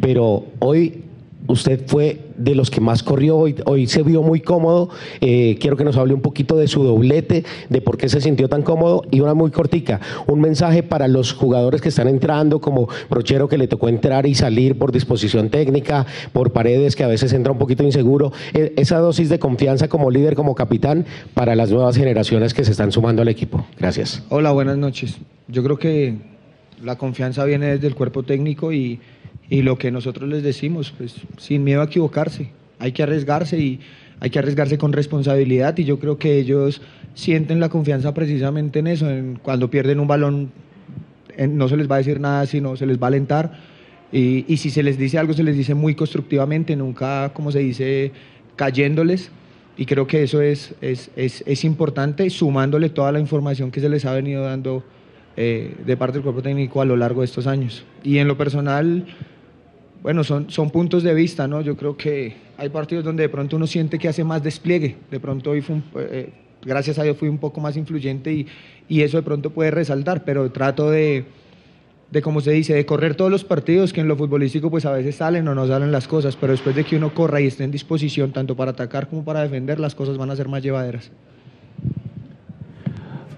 pero 0.00 0.46
hoy 0.58 1.02
usted 1.48 1.86
fue 1.86 2.20
de 2.36 2.54
los 2.54 2.70
que 2.70 2.80
más 2.80 3.02
corrió, 3.02 3.36
hoy, 3.36 3.56
hoy 3.64 3.86
se 3.86 4.02
vio 4.02 4.22
muy 4.22 4.40
cómodo. 4.40 4.90
Eh, 5.20 5.56
quiero 5.60 5.76
que 5.76 5.84
nos 5.84 5.96
hable 5.96 6.14
un 6.14 6.20
poquito 6.20 6.56
de 6.56 6.68
su 6.68 6.82
doblete, 6.82 7.44
de 7.68 7.80
por 7.80 7.96
qué 7.96 8.08
se 8.08 8.20
sintió 8.20 8.48
tan 8.48 8.62
cómodo 8.62 9.02
y 9.10 9.20
una 9.20 9.34
muy 9.34 9.50
cortica. 9.50 10.00
Un 10.26 10.40
mensaje 10.40 10.82
para 10.82 11.08
los 11.08 11.32
jugadores 11.32 11.80
que 11.80 11.88
están 11.88 12.08
entrando, 12.08 12.60
como 12.60 12.88
Brochero 13.10 13.48
que 13.48 13.58
le 13.58 13.68
tocó 13.68 13.88
entrar 13.88 14.26
y 14.26 14.34
salir 14.34 14.78
por 14.78 14.92
disposición 14.92 15.50
técnica, 15.50 16.06
por 16.32 16.52
paredes 16.52 16.96
que 16.96 17.04
a 17.04 17.08
veces 17.08 17.32
entra 17.32 17.52
un 17.52 17.58
poquito 17.58 17.82
inseguro. 17.82 18.32
E, 18.52 18.72
esa 18.76 18.98
dosis 18.98 19.28
de 19.28 19.38
confianza 19.38 19.88
como 19.88 20.10
líder, 20.10 20.34
como 20.34 20.54
capitán, 20.54 21.06
para 21.34 21.54
las 21.54 21.70
nuevas 21.70 21.96
generaciones 21.96 22.54
que 22.54 22.64
se 22.64 22.72
están 22.72 22.92
sumando 22.92 23.22
al 23.22 23.28
equipo. 23.28 23.66
Gracias. 23.78 24.22
Hola, 24.28 24.52
buenas 24.52 24.76
noches. 24.76 25.16
Yo 25.48 25.62
creo 25.62 25.78
que 25.78 26.16
la 26.82 26.96
confianza 26.96 27.44
viene 27.44 27.66
desde 27.66 27.86
el 27.86 27.94
cuerpo 27.94 28.22
técnico 28.22 28.72
y 28.72 29.00
y 29.48 29.62
lo 29.62 29.78
que 29.78 29.90
nosotros 29.90 30.28
les 30.28 30.42
decimos, 30.42 30.92
pues 30.96 31.14
sin 31.38 31.64
miedo 31.64 31.80
a 31.80 31.84
equivocarse, 31.84 32.50
hay 32.78 32.92
que 32.92 33.02
arriesgarse 33.02 33.58
y 33.58 33.80
hay 34.20 34.30
que 34.30 34.38
arriesgarse 34.38 34.78
con 34.78 34.92
responsabilidad. 34.92 35.76
Y 35.78 35.84
yo 35.84 35.98
creo 35.98 36.18
que 36.18 36.38
ellos 36.38 36.82
sienten 37.14 37.60
la 37.60 37.68
confianza 37.68 38.12
precisamente 38.14 38.80
en 38.80 38.86
eso, 38.86 39.10
en 39.10 39.38
cuando 39.42 39.70
pierden 39.70 40.00
un 40.00 40.08
balón 40.08 40.50
no 41.48 41.68
se 41.68 41.76
les 41.76 41.90
va 41.90 41.96
a 41.96 41.98
decir 41.98 42.18
nada, 42.18 42.46
sino 42.46 42.76
se 42.76 42.86
les 42.86 43.00
va 43.00 43.06
a 43.06 43.08
alentar. 43.08 43.52
Y, 44.12 44.44
y 44.48 44.56
si 44.58 44.70
se 44.70 44.82
les 44.82 44.98
dice 44.98 45.18
algo 45.18 45.32
se 45.32 45.42
les 45.42 45.56
dice 45.56 45.74
muy 45.74 45.94
constructivamente, 45.94 46.76
nunca 46.76 47.32
como 47.34 47.52
se 47.52 47.60
dice 47.60 48.12
cayéndoles. 48.56 49.30
Y 49.76 49.84
creo 49.84 50.06
que 50.06 50.22
eso 50.22 50.40
es, 50.40 50.74
es, 50.80 51.10
es, 51.16 51.44
es 51.46 51.64
importante, 51.64 52.30
sumándole 52.30 52.88
toda 52.88 53.12
la 53.12 53.20
información 53.20 53.70
que 53.70 53.80
se 53.80 53.90
les 53.90 54.06
ha 54.06 54.14
venido 54.14 54.42
dando 54.42 54.82
eh, 55.36 55.74
de 55.84 55.96
parte 55.98 56.14
del 56.14 56.22
cuerpo 56.22 56.40
técnico 56.40 56.80
a 56.80 56.86
lo 56.86 56.96
largo 56.96 57.20
de 57.20 57.26
estos 57.26 57.46
años. 57.46 57.84
Y 58.02 58.16
en 58.18 58.26
lo 58.26 58.38
personal 58.38 59.04
bueno, 60.06 60.22
son, 60.22 60.48
son 60.50 60.70
puntos 60.70 61.02
de 61.02 61.12
vista, 61.14 61.48
¿no? 61.48 61.62
Yo 61.62 61.76
creo 61.76 61.96
que 61.96 62.32
hay 62.58 62.68
partidos 62.68 63.04
donde 63.04 63.24
de 63.24 63.28
pronto 63.28 63.56
uno 63.56 63.66
siente 63.66 63.98
que 63.98 64.06
hace 64.06 64.22
más 64.22 64.40
despliegue. 64.40 64.94
De 65.10 65.18
pronto 65.18 65.50
hoy 65.50 65.62
fue 65.62 65.82
eh, 65.96 66.30
gracias 66.64 67.00
a 67.00 67.02
Dios 67.02 67.16
fui 67.16 67.28
un 67.28 67.38
poco 67.38 67.60
más 67.60 67.76
influyente 67.76 68.32
y, 68.32 68.46
y, 68.88 69.02
eso 69.02 69.16
de 69.16 69.24
pronto 69.24 69.50
puede 69.50 69.72
resaltar, 69.72 70.22
pero 70.24 70.48
trato 70.52 70.92
de, 70.92 71.24
de, 72.12 72.22
como 72.22 72.40
se 72.40 72.52
dice, 72.52 72.72
de 72.72 72.86
correr 72.86 73.16
todos 73.16 73.32
los 73.32 73.42
partidos, 73.42 73.92
que 73.92 74.00
en 74.00 74.06
lo 74.06 74.16
futbolístico 74.16 74.70
pues 74.70 74.84
a 74.84 74.92
veces 74.92 75.16
salen 75.16 75.48
o 75.48 75.56
no 75.56 75.66
salen 75.66 75.90
las 75.90 76.06
cosas, 76.06 76.36
pero 76.36 76.52
después 76.52 76.76
de 76.76 76.84
que 76.84 76.94
uno 76.94 77.12
corra 77.12 77.40
y 77.40 77.48
esté 77.48 77.64
en 77.64 77.72
disposición 77.72 78.30
tanto 78.30 78.54
para 78.54 78.70
atacar 78.70 79.08
como 79.08 79.24
para 79.24 79.42
defender, 79.42 79.80
las 79.80 79.96
cosas 79.96 80.16
van 80.18 80.30
a 80.30 80.36
ser 80.36 80.46
más 80.46 80.62
llevaderas. 80.62 81.10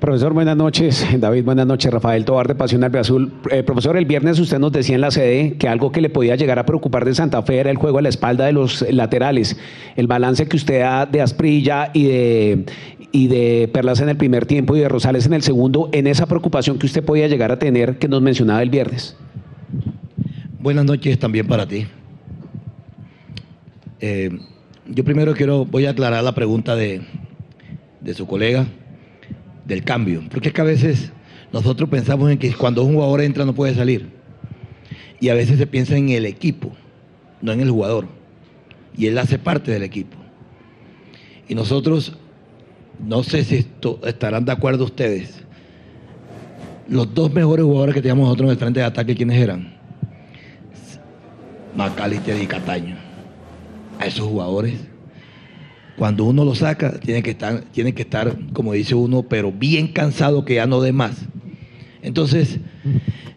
Profesor, 0.08 0.32
buenas 0.32 0.56
noches. 0.56 1.06
David, 1.20 1.44
buenas 1.44 1.66
noches. 1.66 1.92
Rafael 1.92 2.24
Tobar 2.24 2.48
de 2.48 2.54
Pasión 2.54 2.82
Azul. 2.82 3.30
Eh, 3.50 3.62
profesor, 3.62 3.94
el 3.98 4.06
viernes 4.06 4.38
usted 4.38 4.58
nos 4.58 4.72
decía 4.72 4.94
en 4.94 5.02
la 5.02 5.10
sede 5.10 5.58
que 5.58 5.68
algo 5.68 5.92
que 5.92 6.00
le 6.00 6.08
podía 6.08 6.34
llegar 6.34 6.58
a 6.58 6.64
preocupar 6.64 7.04
de 7.04 7.14
Santa 7.14 7.42
Fe 7.42 7.58
era 7.58 7.70
el 7.70 7.76
juego 7.76 7.98
a 7.98 8.00
la 8.00 8.08
espalda 8.08 8.46
de 8.46 8.52
los 8.52 8.86
laterales. 8.90 9.58
El 9.96 10.06
balance 10.06 10.48
que 10.48 10.56
usted 10.56 10.80
da 10.80 11.04
de 11.04 11.20
Asprilla 11.20 11.90
y 11.92 12.06
de, 12.06 12.64
y 13.12 13.26
de 13.28 13.68
Perlas 13.70 14.00
en 14.00 14.08
el 14.08 14.16
primer 14.16 14.46
tiempo 14.46 14.74
y 14.76 14.80
de 14.80 14.88
Rosales 14.88 15.26
en 15.26 15.34
el 15.34 15.42
segundo, 15.42 15.90
en 15.92 16.06
esa 16.06 16.24
preocupación 16.24 16.78
que 16.78 16.86
usted 16.86 17.04
podía 17.04 17.28
llegar 17.28 17.52
a 17.52 17.58
tener 17.58 17.98
que 17.98 18.08
nos 18.08 18.22
mencionaba 18.22 18.62
el 18.62 18.70
viernes. 18.70 19.14
Buenas 20.58 20.86
noches 20.86 21.18
también 21.18 21.46
para 21.46 21.68
ti. 21.68 21.86
Eh, 24.00 24.30
yo 24.86 25.04
primero 25.04 25.34
quiero, 25.34 25.66
voy 25.66 25.84
a 25.84 25.90
aclarar 25.90 26.24
la 26.24 26.34
pregunta 26.34 26.76
de, 26.76 27.02
de 28.00 28.14
su 28.14 28.26
colega 28.26 28.66
del 29.68 29.84
cambio. 29.84 30.22
Porque 30.30 30.48
es 30.48 30.54
que 30.54 30.60
a 30.60 30.64
veces 30.64 31.12
nosotros 31.52 31.88
pensamos 31.88 32.30
en 32.30 32.38
que 32.38 32.52
cuando 32.54 32.82
un 32.82 32.94
jugador 32.94 33.20
entra 33.20 33.44
no 33.44 33.54
puede 33.54 33.74
salir. 33.74 34.08
Y 35.20 35.28
a 35.28 35.34
veces 35.34 35.58
se 35.58 35.66
piensa 35.66 35.96
en 35.96 36.08
el 36.08 36.26
equipo, 36.26 36.72
no 37.42 37.52
en 37.52 37.60
el 37.60 37.70
jugador. 37.70 38.08
Y 38.96 39.06
él 39.06 39.18
hace 39.18 39.38
parte 39.38 39.70
del 39.70 39.82
equipo. 39.82 40.16
Y 41.46 41.54
nosotros, 41.54 42.16
no 43.06 43.22
sé 43.22 43.44
si 43.44 43.66
estarán 44.04 44.44
de 44.44 44.52
acuerdo 44.52 44.84
ustedes, 44.84 45.40
los 46.88 47.12
dos 47.14 47.32
mejores 47.32 47.64
jugadores 47.64 47.94
que 47.94 48.02
teníamos 48.02 48.24
nosotros 48.24 48.46
en 48.46 48.52
el 48.52 48.58
frente 48.58 48.80
de 48.80 48.86
ataque, 48.86 49.14
¿quiénes 49.14 49.40
eran? 49.40 49.76
Macalister 51.76 52.40
y 52.42 52.46
Cataño. 52.46 52.96
A 53.98 54.06
esos 54.06 54.26
jugadores 54.26 54.74
cuando 55.98 56.24
uno 56.24 56.44
lo 56.44 56.54
saca, 56.54 57.00
tiene 57.00 57.22
que 57.24 57.30
estar, 57.30 57.62
tiene 57.72 57.92
que 57.92 58.02
estar, 58.02 58.36
como 58.52 58.72
dice 58.72 58.94
uno, 58.94 59.24
pero 59.24 59.50
bien 59.50 59.88
cansado 59.88 60.44
que 60.44 60.54
ya 60.54 60.66
no 60.66 60.80
dé 60.80 60.92
más. 60.92 61.26
Entonces, 62.02 62.60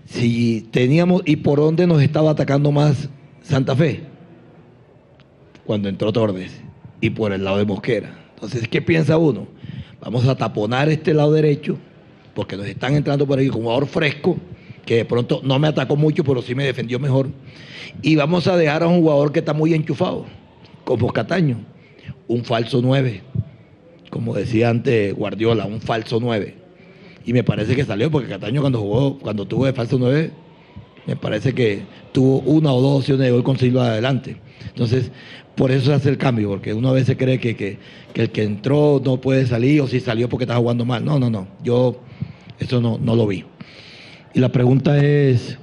si 0.06 0.68
teníamos, 0.70 1.24
¿y 1.26 1.38
por 1.38 1.58
dónde 1.58 1.88
nos 1.88 2.04
estaba 2.04 2.32
atacando 2.32 2.72
más 2.72 3.10
Santa 3.42 3.76
Fe? 3.76 4.04
Cuando 5.66 5.90
entró 5.90 6.14
Tordes, 6.14 6.62
y 7.02 7.10
por 7.10 7.34
el 7.34 7.44
lado 7.44 7.58
de 7.58 7.66
Mosquera. 7.66 8.16
Entonces, 8.36 8.68
¿qué 8.68 8.80
piensa 8.80 9.18
uno? 9.18 9.48
Vamos 10.00 10.28
a 10.28 10.36
taponar 10.36 10.88
este 10.88 11.16
lado 11.16 11.32
derecho, 11.34 11.78
porque 12.36 12.56
nos 12.56 12.68
están 12.68 12.96
entrando 12.96 13.26
por 13.26 13.40
ahí 13.40 13.48
un 13.48 13.56
jugador 13.56 13.88
fresco, 13.88 14.38
que 14.86 14.98
de 14.98 15.06
pronto 15.06 15.42
no 15.44 15.58
me 15.58 15.68
atacó 15.68 15.96
mucho, 15.96 16.24
pero 16.24 16.44
sí 16.44 16.54
me 16.54 16.66
defendió 16.66 17.00
mejor. 17.00 17.30
Y 18.04 18.16
vamos 18.16 18.48
a 18.48 18.56
dejar 18.56 18.84
a 18.84 18.88
un 18.88 19.02
jugador 19.02 19.32
que 19.32 19.40
está 19.40 19.54
muy 19.54 19.74
enchufado, 19.74 20.26
como 20.84 21.12
Cataño 21.12 21.71
un 22.32 22.46
falso 22.46 22.82
9, 22.82 23.22
como 24.10 24.34
decía 24.34 24.70
antes 24.70 25.14
Guardiola, 25.14 25.66
un 25.66 25.82
falso 25.82 26.20
9. 26.22 26.56
Y 27.26 27.34
me 27.34 27.44
parece 27.44 27.76
que 27.76 27.84
salió, 27.84 28.10
porque 28.10 28.30
Cataño 28.30 28.62
cuando 28.62 28.80
jugó, 28.80 29.20
cuando 29.20 29.46
tuvo 29.46 29.66
de 29.66 29.74
falso 29.74 29.98
9, 30.00 30.32
me 31.06 31.16
parece 31.16 31.54
que 31.54 31.82
tuvo 32.12 32.40
una 32.40 32.72
o 32.72 32.82
dos 32.82 33.00
opciones 33.00 33.26
de 33.26 33.32
gol 33.32 33.44
con 33.44 33.58
Silva 33.58 33.88
adelante. 33.88 34.38
Entonces, 34.68 35.12
por 35.56 35.72
eso 35.72 35.88
se 35.88 35.94
hace 35.94 36.10
el 36.10 36.18
cambio, 36.18 36.50
porque 36.50 36.74
uno 36.74 36.90
a 36.90 36.94
veces 36.94 37.18
cree 37.18 37.40
que, 37.40 37.56
que, 37.56 37.78
el 38.16 38.30
que 38.32 38.44
entró 38.44 39.02
no 39.04 39.20
puede 39.20 39.46
salir 39.46 39.82
o 39.82 39.88
si 39.88 40.00
salió 40.00 40.30
porque 40.30 40.46
está 40.46 40.56
jugando 40.56 40.86
mal. 40.86 41.04
No, 41.04 41.20
no, 41.20 41.30
no. 41.30 41.48
Yo 41.64 42.00
eso 42.60 42.80
no, 42.80 42.98
no 42.98 43.16
lo 43.16 43.28
vi. 43.28 43.44
Y 44.34 44.40
la 44.40 44.50
pregunta 44.50 45.04
es 45.04 45.58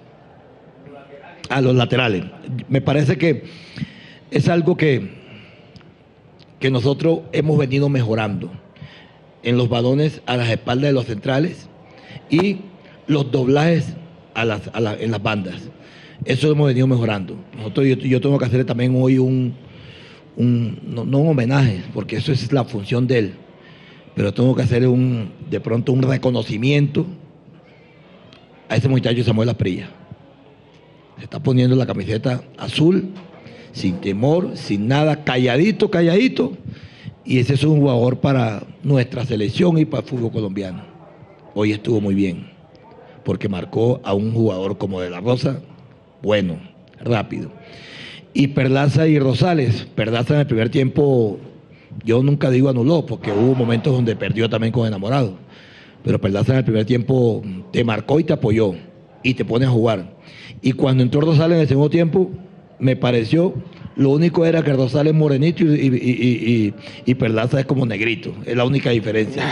a 1.48 1.60
los 1.60 1.74
laterales. 1.74 2.24
Me 2.68 2.82
parece 2.82 3.16
que 3.16 3.44
es 4.30 4.48
algo 4.48 4.76
que 4.76 5.17
que 6.58 6.70
nosotros 6.70 7.20
hemos 7.32 7.58
venido 7.58 7.88
mejorando 7.88 8.50
en 9.42 9.56
los 9.56 9.68
balones 9.68 10.22
a 10.26 10.36
las 10.36 10.50
espaldas 10.50 10.88
de 10.88 10.92
los 10.92 11.06
centrales 11.06 11.68
y 12.30 12.58
los 13.06 13.30
doblajes 13.30 13.94
en 14.34 15.10
las 15.10 15.22
bandas. 15.22 15.70
Eso 16.24 16.50
hemos 16.50 16.66
venido 16.66 16.86
mejorando. 16.86 17.36
Nosotros, 17.56 17.86
yo, 17.86 18.20
tengo 18.20 18.38
que 18.38 18.44
hacer 18.44 18.64
también 18.64 18.94
hoy 19.00 19.18
un, 19.18 19.54
un 20.36 20.78
no, 20.84 21.02
un 21.02 21.28
homenaje, 21.28 21.82
porque 21.94 22.16
eso 22.16 22.32
es 22.32 22.52
la 22.52 22.64
función 22.64 23.06
de 23.06 23.18
él, 23.18 23.34
pero 24.14 24.34
tengo 24.34 24.54
que 24.54 24.62
hacer 24.62 24.86
un, 24.86 25.30
de 25.48 25.60
pronto 25.60 25.92
un 25.92 26.02
reconocimiento 26.02 27.06
a 28.68 28.76
ese 28.76 28.88
muchacho 28.88 29.22
Samuel 29.22 29.48
Aprilla. 29.48 29.88
Se 31.18 31.24
está 31.24 31.40
poniendo 31.40 31.74
la 31.76 31.86
camiseta 31.86 32.42
azul, 32.56 33.08
sin 33.72 34.00
temor, 34.00 34.56
sin 34.56 34.88
nada, 34.88 35.24
calladito, 35.24 35.90
calladito. 35.90 36.56
Y 37.24 37.38
ese 37.38 37.54
es 37.54 37.64
un 37.64 37.80
jugador 37.80 38.20
para 38.20 38.62
nuestra 38.82 39.24
selección 39.26 39.78
y 39.78 39.84
para 39.84 40.02
el 40.02 40.08
fútbol 40.08 40.32
colombiano. 40.32 40.82
Hoy 41.54 41.72
estuvo 41.72 42.00
muy 42.00 42.14
bien, 42.14 42.50
porque 43.24 43.48
marcó 43.48 44.00
a 44.04 44.14
un 44.14 44.32
jugador 44.32 44.78
como 44.78 45.00
De 45.00 45.10
La 45.10 45.20
Rosa, 45.20 45.60
bueno, 46.22 46.58
rápido. 47.00 47.50
Y 48.32 48.48
Perlaza 48.48 49.08
y 49.08 49.18
Rosales, 49.18 49.86
Perlaza 49.94 50.34
en 50.34 50.40
el 50.40 50.46
primer 50.46 50.70
tiempo, 50.70 51.38
yo 52.04 52.22
nunca 52.22 52.50
digo 52.50 52.68
anuló, 52.68 53.04
porque 53.04 53.32
hubo 53.32 53.54
momentos 53.54 53.92
donde 53.92 54.16
perdió 54.16 54.48
también 54.48 54.72
con 54.72 54.86
enamorado. 54.86 55.34
Pero 56.04 56.20
Perlaza 56.20 56.52
en 56.52 56.58
el 56.58 56.64
primer 56.64 56.86
tiempo 56.86 57.42
te 57.72 57.84
marcó 57.84 58.20
y 58.20 58.24
te 58.24 58.32
apoyó 58.32 58.74
y 59.22 59.34
te 59.34 59.44
pone 59.44 59.66
a 59.66 59.70
jugar. 59.70 60.16
Y 60.62 60.72
cuando 60.72 61.02
entró 61.02 61.20
Rosales 61.20 61.56
en 61.56 61.62
el 61.62 61.68
segundo 61.68 61.90
tiempo, 61.90 62.30
me 62.78 62.96
pareció, 62.96 63.54
lo 63.96 64.10
único 64.10 64.46
era 64.46 64.62
que 64.62 64.72
Rosales 64.72 65.12
es 65.12 65.18
morenito 65.18 65.64
y, 65.64 65.86
y, 65.86 66.74
y, 67.04 67.14
Perlaza 67.14 67.60
es 67.60 67.66
como 67.66 67.84
negrito, 67.84 68.32
es 68.46 68.56
la 68.56 68.64
única 68.64 68.90
diferencia. 68.90 69.44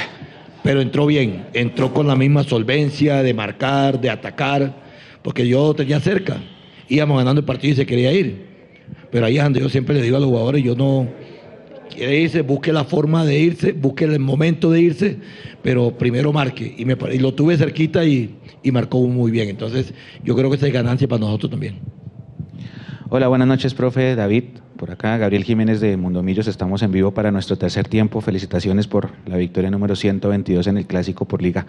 Pero 0.63 0.81
entró 0.81 1.07
bien, 1.07 1.47
entró 1.53 1.93
con 1.93 2.07
la 2.07 2.17
misma 2.17 2.43
solvencia 2.45 3.23
de 3.23 3.35
marcar, 3.35 4.01
de 4.01 4.11
atacar, 4.11 4.75
porque 5.23 5.47
yo 5.47 5.75
tenía 5.75 6.01
cerca, 6.01 6.39
íbamos 6.89 7.19
ganando 7.19 7.41
el 7.41 7.45
partido 7.45 7.73
y 7.73 7.77
se 7.77 7.87
quería 7.87 8.13
ir. 8.13 8.47
Pero 9.11 9.27
ahí 9.27 9.39
es 9.39 9.45
donde 9.45 9.61
yo 9.61 9.69
siempre 9.69 9.95
le 9.95 10.03
digo 10.03 10.17
a 10.17 10.21
los 10.21 10.29
jugadores, 10.29 10.63
yo 10.63 10.75
no, 10.75 11.09
quiere 11.97 12.21
irse, 12.21 12.43
busque 12.43 12.73
la 12.73 12.85
forma 12.85 13.25
de 13.25 13.39
irse, 13.39 13.73
busque 13.73 14.05
el 14.05 14.19
momento 14.19 14.71
de 14.71 14.81
irse, 14.81 15.17
pero 15.63 15.97
primero 15.97 16.33
marque. 16.33 16.75
Y, 16.77 16.85
me, 16.85 16.97
y 17.13 17.19
lo 17.19 17.35
tuve 17.35 17.57
cerquita 17.57 18.05
y, 18.05 18.37
y 18.63 18.71
marcó 18.71 19.01
muy 19.01 19.31
bien. 19.31 19.49
Entonces, 19.49 19.93
yo 20.23 20.37
creo 20.37 20.51
que 20.51 20.57
esa 20.57 20.67
es 20.67 20.73
ganancia 20.73 21.09
para 21.09 21.21
nosotros 21.21 21.51
también. 21.51 21.77
Hola, 23.09 23.29
buenas 23.29 23.47
noches, 23.47 23.73
profe 23.73 24.17
David. 24.17 24.43
Por 24.77 24.91
acá, 24.91 25.17
Gabriel 25.17 25.45
Jiménez 25.45 25.81
de 25.81 25.97
Mundomillos. 25.97 26.49
Estamos 26.49 26.83
en 26.83 26.91
vivo 26.91 27.13
para 27.13 27.31
nuestro 27.31 27.57
tercer 27.57 27.87
tiempo. 27.87 28.21
Felicitaciones 28.21 28.89
por 28.89 29.11
la 29.27 29.37
victoria 29.37 29.71
número 29.71 29.95
122 29.95 30.67
en 30.67 30.77
el 30.77 30.87
Clásico 30.87 31.25
por 31.25 31.41
Liga. 31.41 31.67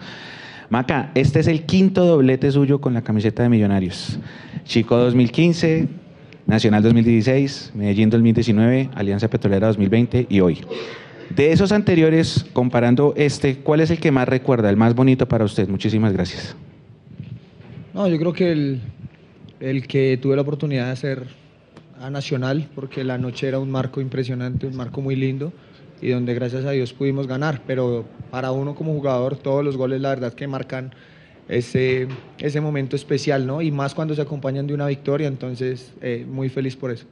Maca, 0.68 1.12
este 1.14 1.38
es 1.38 1.46
el 1.46 1.62
quinto 1.62 2.04
doblete 2.04 2.50
suyo 2.50 2.80
con 2.80 2.92
la 2.92 3.02
camiseta 3.02 3.44
de 3.44 3.50
Millonarios. 3.50 4.18
Chico 4.64 4.96
2015, 4.96 5.86
Nacional 6.48 6.82
2016, 6.82 7.70
Medellín 7.76 8.10
2019, 8.10 8.90
Alianza 8.96 9.30
Petrolera 9.30 9.68
2020 9.68 10.26
y 10.28 10.40
hoy. 10.40 10.62
De 11.30 11.52
esos 11.52 11.70
anteriores, 11.70 12.46
comparando 12.52 13.14
este, 13.16 13.58
¿cuál 13.58 13.78
es 13.78 13.92
el 13.92 14.00
que 14.00 14.10
más 14.10 14.28
recuerda, 14.28 14.70
el 14.70 14.76
más 14.76 14.96
bonito 14.96 15.28
para 15.28 15.44
usted? 15.44 15.68
Muchísimas 15.68 16.12
gracias. 16.12 16.56
No, 17.94 18.08
yo 18.08 18.18
creo 18.18 18.32
que 18.32 18.50
el, 18.50 18.80
el 19.60 19.86
que 19.86 20.18
tuve 20.20 20.36
la 20.36 20.42
oportunidad 20.42 20.86
de 20.86 20.92
hacer 20.92 21.26
a 22.00 22.10
Nacional, 22.10 22.68
porque 22.74 23.04
la 23.04 23.18
noche 23.18 23.48
era 23.48 23.58
un 23.58 23.70
marco 23.70 24.00
impresionante, 24.00 24.66
un 24.66 24.76
marco 24.76 25.00
muy 25.00 25.16
lindo 25.16 25.52
y 26.00 26.10
donde 26.10 26.34
gracias 26.34 26.64
a 26.64 26.70
Dios 26.70 26.92
pudimos 26.92 27.26
ganar, 27.26 27.62
pero 27.66 28.04
para 28.30 28.52
uno 28.52 28.74
como 28.74 28.92
jugador 28.92 29.36
todos 29.36 29.64
los 29.64 29.76
goles 29.76 30.00
la 30.00 30.10
verdad 30.10 30.32
que 30.32 30.46
marcan 30.46 30.92
ese, 31.48 32.06
ese 32.38 32.60
momento 32.60 32.94
especial, 32.94 33.46
¿no? 33.46 33.62
Y 33.62 33.70
más 33.72 33.94
cuando 33.94 34.14
se 34.14 34.22
acompañan 34.22 34.66
de 34.66 34.74
una 34.74 34.86
victoria, 34.86 35.26
entonces 35.26 35.92
eh, 36.00 36.24
muy 36.28 36.48
feliz 36.48 36.76
por 36.76 36.90
eso. 36.90 37.06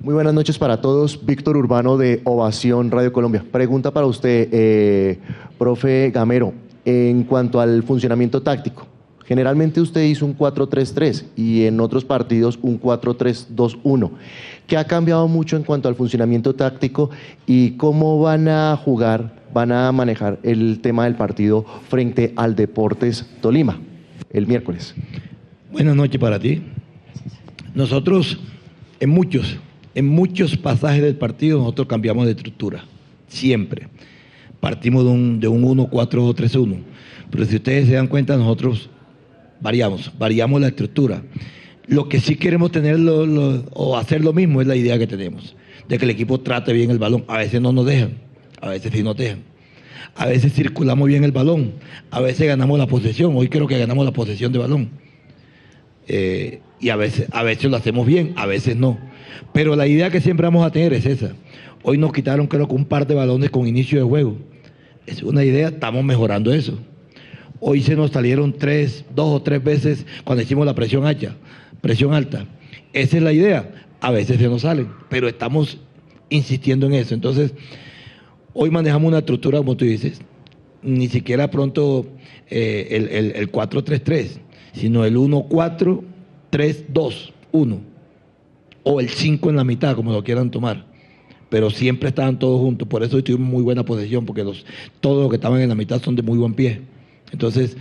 Muy 0.00 0.14
buenas 0.14 0.32
noches 0.32 0.58
para 0.58 0.80
todos. 0.80 1.24
Víctor 1.26 1.56
Urbano 1.56 1.96
de 1.96 2.20
Ovación 2.24 2.90
Radio 2.90 3.12
Colombia. 3.12 3.44
Pregunta 3.50 3.90
para 3.90 4.06
usted, 4.06 4.48
eh, 4.52 5.18
profe 5.58 6.10
Gamero 6.10 6.52
en 6.84 7.24
cuanto 7.24 7.60
al 7.60 7.82
funcionamiento 7.82 8.40
táctico. 8.40 8.86
Generalmente 9.28 9.82
usted 9.82 10.04
hizo 10.04 10.24
un 10.24 10.34
4-3-3 10.34 11.24
y 11.36 11.64
en 11.64 11.80
otros 11.80 12.02
partidos 12.02 12.58
un 12.62 12.80
4-3-2-1. 12.80 14.10
¿Qué 14.66 14.78
ha 14.78 14.84
cambiado 14.84 15.28
mucho 15.28 15.58
en 15.58 15.64
cuanto 15.64 15.86
al 15.86 15.96
funcionamiento 15.96 16.54
táctico 16.54 17.10
y 17.46 17.72
cómo 17.72 18.18
van 18.18 18.48
a 18.48 18.74
jugar, 18.82 19.34
van 19.52 19.70
a 19.70 19.92
manejar 19.92 20.38
el 20.44 20.80
tema 20.80 21.04
del 21.04 21.14
partido 21.14 21.66
frente 21.90 22.32
al 22.36 22.56
Deportes 22.56 23.26
Tolima 23.42 23.78
el 24.30 24.46
miércoles? 24.46 24.94
Buenas 25.70 25.94
noches 25.94 26.18
para 26.18 26.38
ti. 26.38 26.62
Nosotros 27.74 28.38
en 28.98 29.10
muchos, 29.10 29.58
en 29.94 30.08
muchos 30.08 30.56
pasajes 30.56 31.02
del 31.02 31.16
partido 31.16 31.58
nosotros 31.58 31.86
cambiamos 31.86 32.24
de 32.24 32.30
estructura, 32.30 32.86
siempre 33.26 33.88
partimos 34.58 35.04
de 35.04 35.10
un, 35.10 35.38
de 35.38 35.48
un 35.48 35.64
1, 35.64 35.86
4, 35.90 36.32
3, 36.34 36.54
1. 36.54 36.76
Pero 37.30 37.44
si 37.44 37.56
ustedes 37.56 37.88
se 37.88 37.92
dan 37.92 38.06
cuenta, 38.06 38.34
nosotros 38.38 38.88
variamos, 39.60 40.12
variamos 40.18 40.60
la 40.60 40.68
estructura. 40.68 41.22
Lo 41.86 42.08
que 42.08 42.20
sí 42.20 42.36
queremos 42.36 42.70
tener 42.70 42.96
o 43.00 43.96
hacer 43.96 44.22
lo 44.22 44.32
mismo 44.32 44.60
es 44.60 44.66
la 44.66 44.76
idea 44.76 44.98
que 44.98 45.06
tenemos, 45.06 45.56
de 45.88 45.98
que 45.98 46.04
el 46.04 46.10
equipo 46.10 46.40
trate 46.40 46.72
bien 46.72 46.90
el 46.90 46.98
balón. 46.98 47.24
A 47.28 47.38
veces 47.38 47.60
no 47.60 47.72
nos 47.72 47.86
dejan, 47.86 48.18
a 48.60 48.70
veces 48.70 48.92
sí 48.92 49.02
nos 49.02 49.16
dejan. 49.16 49.42
A 50.14 50.26
veces 50.26 50.52
circulamos 50.52 51.06
bien 51.06 51.24
el 51.24 51.32
balón, 51.32 51.74
a 52.10 52.20
veces 52.20 52.46
ganamos 52.46 52.78
la 52.78 52.86
posesión. 52.86 53.36
Hoy 53.36 53.48
creo 53.48 53.66
que 53.66 53.78
ganamos 53.78 54.04
la 54.04 54.12
posesión 54.12 54.52
de 54.52 54.58
balón. 54.58 54.90
Eh, 56.08 56.60
y 56.80 56.88
a 56.90 56.96
veces, 56.96 57.28
a 57.30 57.42
veces 57.42 57.70
lo 57.70 57.76
hacemos 57.76 58.06
bien, 58.06 58.32
a 58.36 58.46
veces 58.46 58.76
no. 58.76 58.98
Pero 59.52 59.76
la 59.76 59.86
idea 59.86 60.10
que 60.10 60.20
siempre 60.20 60.46
vamos 60.46 60.66
a 60.66 60.70
tener 60.70 60.92
es 60.92 61.06
esa. 61.06 61.34
Hoy 61.82 61.98
nos 61.98 62.12
quitaron 62.12 62.46
creo 62.46 62.66
que 62.66 62.74
un 62.74 62.84
par 62.84 63.06
de 63.06 63.14
balones 63.14 63.50
con 63.50 63.66
inicio 63.66 63.98
de 63.98 64.04
juego. 64.04 64.36
Es 65.06 65.22
una 65.22 65.44
idea, 65.44 65.68
estamos 65.68 66.04
mejorando 66.04 66.52
eso. 66.52 66.78
Hoy 67.60 67.82
se 67.82 67.96
nos 67.96 68.12
salieron 68.12 68.52
tres, 68.52 69.04
dos 69.14 69.34
o 69.34 69.42
tres 69.42 69.62
veces 69.62 70.06
cuando 70.24 70.42
hicimos 70.42 70.64
la 70.66 70.74
presión 70.74 71.06
alta. 71.06 71.36
Presión 71.80 72.12
alta. 72.14 72.46
Esa 72.92 73.16
es 73.16 73.22
la 73.22 73.32
idea. 73.32 73.70
A 74.00 74.10
veces 74.10 74.38
se 74.38 74.48
nos 74.48 74.62
salen, 74.62 74.88
pero 75.08 75.28
estamos 75.28 75.78
insistiendo 76.28 76.86
en 76.86 76.94
eso. 76.94 77.14
Entonces, 77.14 77.54
hoy 78.54 78.70
manejamos 78.70 79.08
una 79.08 79.18
estructura, 79.18 79.58
como 79.58 79.76
tú 79.76 79.84
dices, 79.84 80.20
ni 80.82 81.08
siquiera 81.08 81.50
pronto 81.50 82.06
eh, 82.48 82.86
el, 82.90 83.08
el, 83.08 83.32
el 83.32 83.50
4-3-3, 83.50 84.38
sino 84.72 85.04
el 85.04 85.16
1-4-3-2-1. 85.16 87.78
O 88.84 89.00
el 89.00 89.08
5 89.08 89.50
en 89.50 89.56
la 89.56 89.64
mitad, 89.64 89.96
como 89.96 90.12
lo 90.12 90.22
quieran 90.22 90.48
tomar 90.50 90.86
pero 91.48 91.70
siempre 91.70 92.10
estaban 92.10 92.38
todos 92.38 92.60
juntos. 92.60 92.86
Por 92.88 93.02
eso 93.02 93.22
tuvimos 93.22 93.48
muy 93.48 93.62
buena 93.62 93.84
posesión, 93.84 94.26
porque 94.26 94.44
todos 95.00 95.22
los 95.22 95.30
que 95.30 95.36
estaban 95.36 95.60
en 95.60 95.68
la 95.68 95.74
mitad 95.74 96.00
son 96.02 96.14
de 96.14 96.22
muy 96.22 96.38
buen 96.38 96.54
pie. 96.54 96.80
Entonces, 97.32 97.76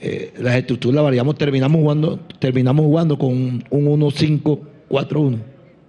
eh, 0.00 0.32
las 0.38 0.56
estructuras 0.56 1.02
variamos, 1.02 1.36
terminamos 1.36 1.80
jugando, 1.80 2.18
terminamos 2.38 2.84
jugando 2.84 3.18
con 3.18 3.32
un 3.32 3.64
1-5-4-1. 3.70 5.38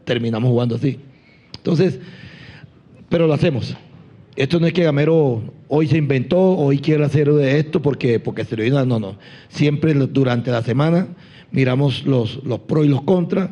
Terminamos 0.04 0.50
jugando 0.50 0.76
así. 0.76 1.00
Entonces, 1.58 2.00
pero 3.10 3.28
lo 3.28 3.34
hacemos. 3.34 3.76
Esto 4.36 4.60
no 4.60 4.68
es 4.68 4.74
que 4.74 4.84
Gamero 4.84 5.41
hoy 5.68 5.88
se 5.88 5.98
inventó, 5.98 6.39
hoy 6.39 6.80
quiere 6.80 7.06
hacer 7.06 7.32
de 7.32 7.60
esto 7.60 7.82
porque, 7.82 8.20
porque 8.20 8.44
se 8.44 8.56
lo 8.56 8.63
vino. 8.63 8.86
No, 8.86 9.00
no. 9.00 9.18
Siempre 9.50 9.94
durante 9.94 10.52
la 10.52 10.62
semana 10.62 11.08
miramos 11.52 12.06
los, 12.06 12.44
los 12.44 12.60
pros 12.60 12.86
y 12.86 12.89
los 12.89 13.02
contras 13.04 13.52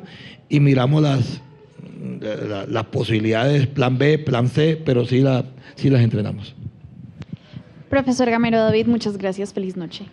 y 0.50 0.60
miramos 0.60 1.02
las, 1.02 1.42
las 2.70 2.86
posibilidades, 2.86 3.68
plan 3.68 3.98
B, 3.98 4.20
plan 4.20 4.50
C, 4.50 4.82
pero 4.84 5.06
sí, 5.06 5.22
la, 5.22 5.46
sí 5.76 5.89
las 5.89 6.02
entrenamos. 6.02 6.56
Profesor 7.93 8.27
Gamero 8.27 8.58
David, 8.58 8.88
muchas 8.88 9.17
gracias. 9.19 9.53
Feliz 9.53 9.77
noche. 9.77 10.08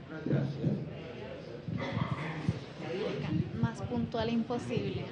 Más 3.59 3.81
puntual 3.81 4.29
imposible. 4.29 5.07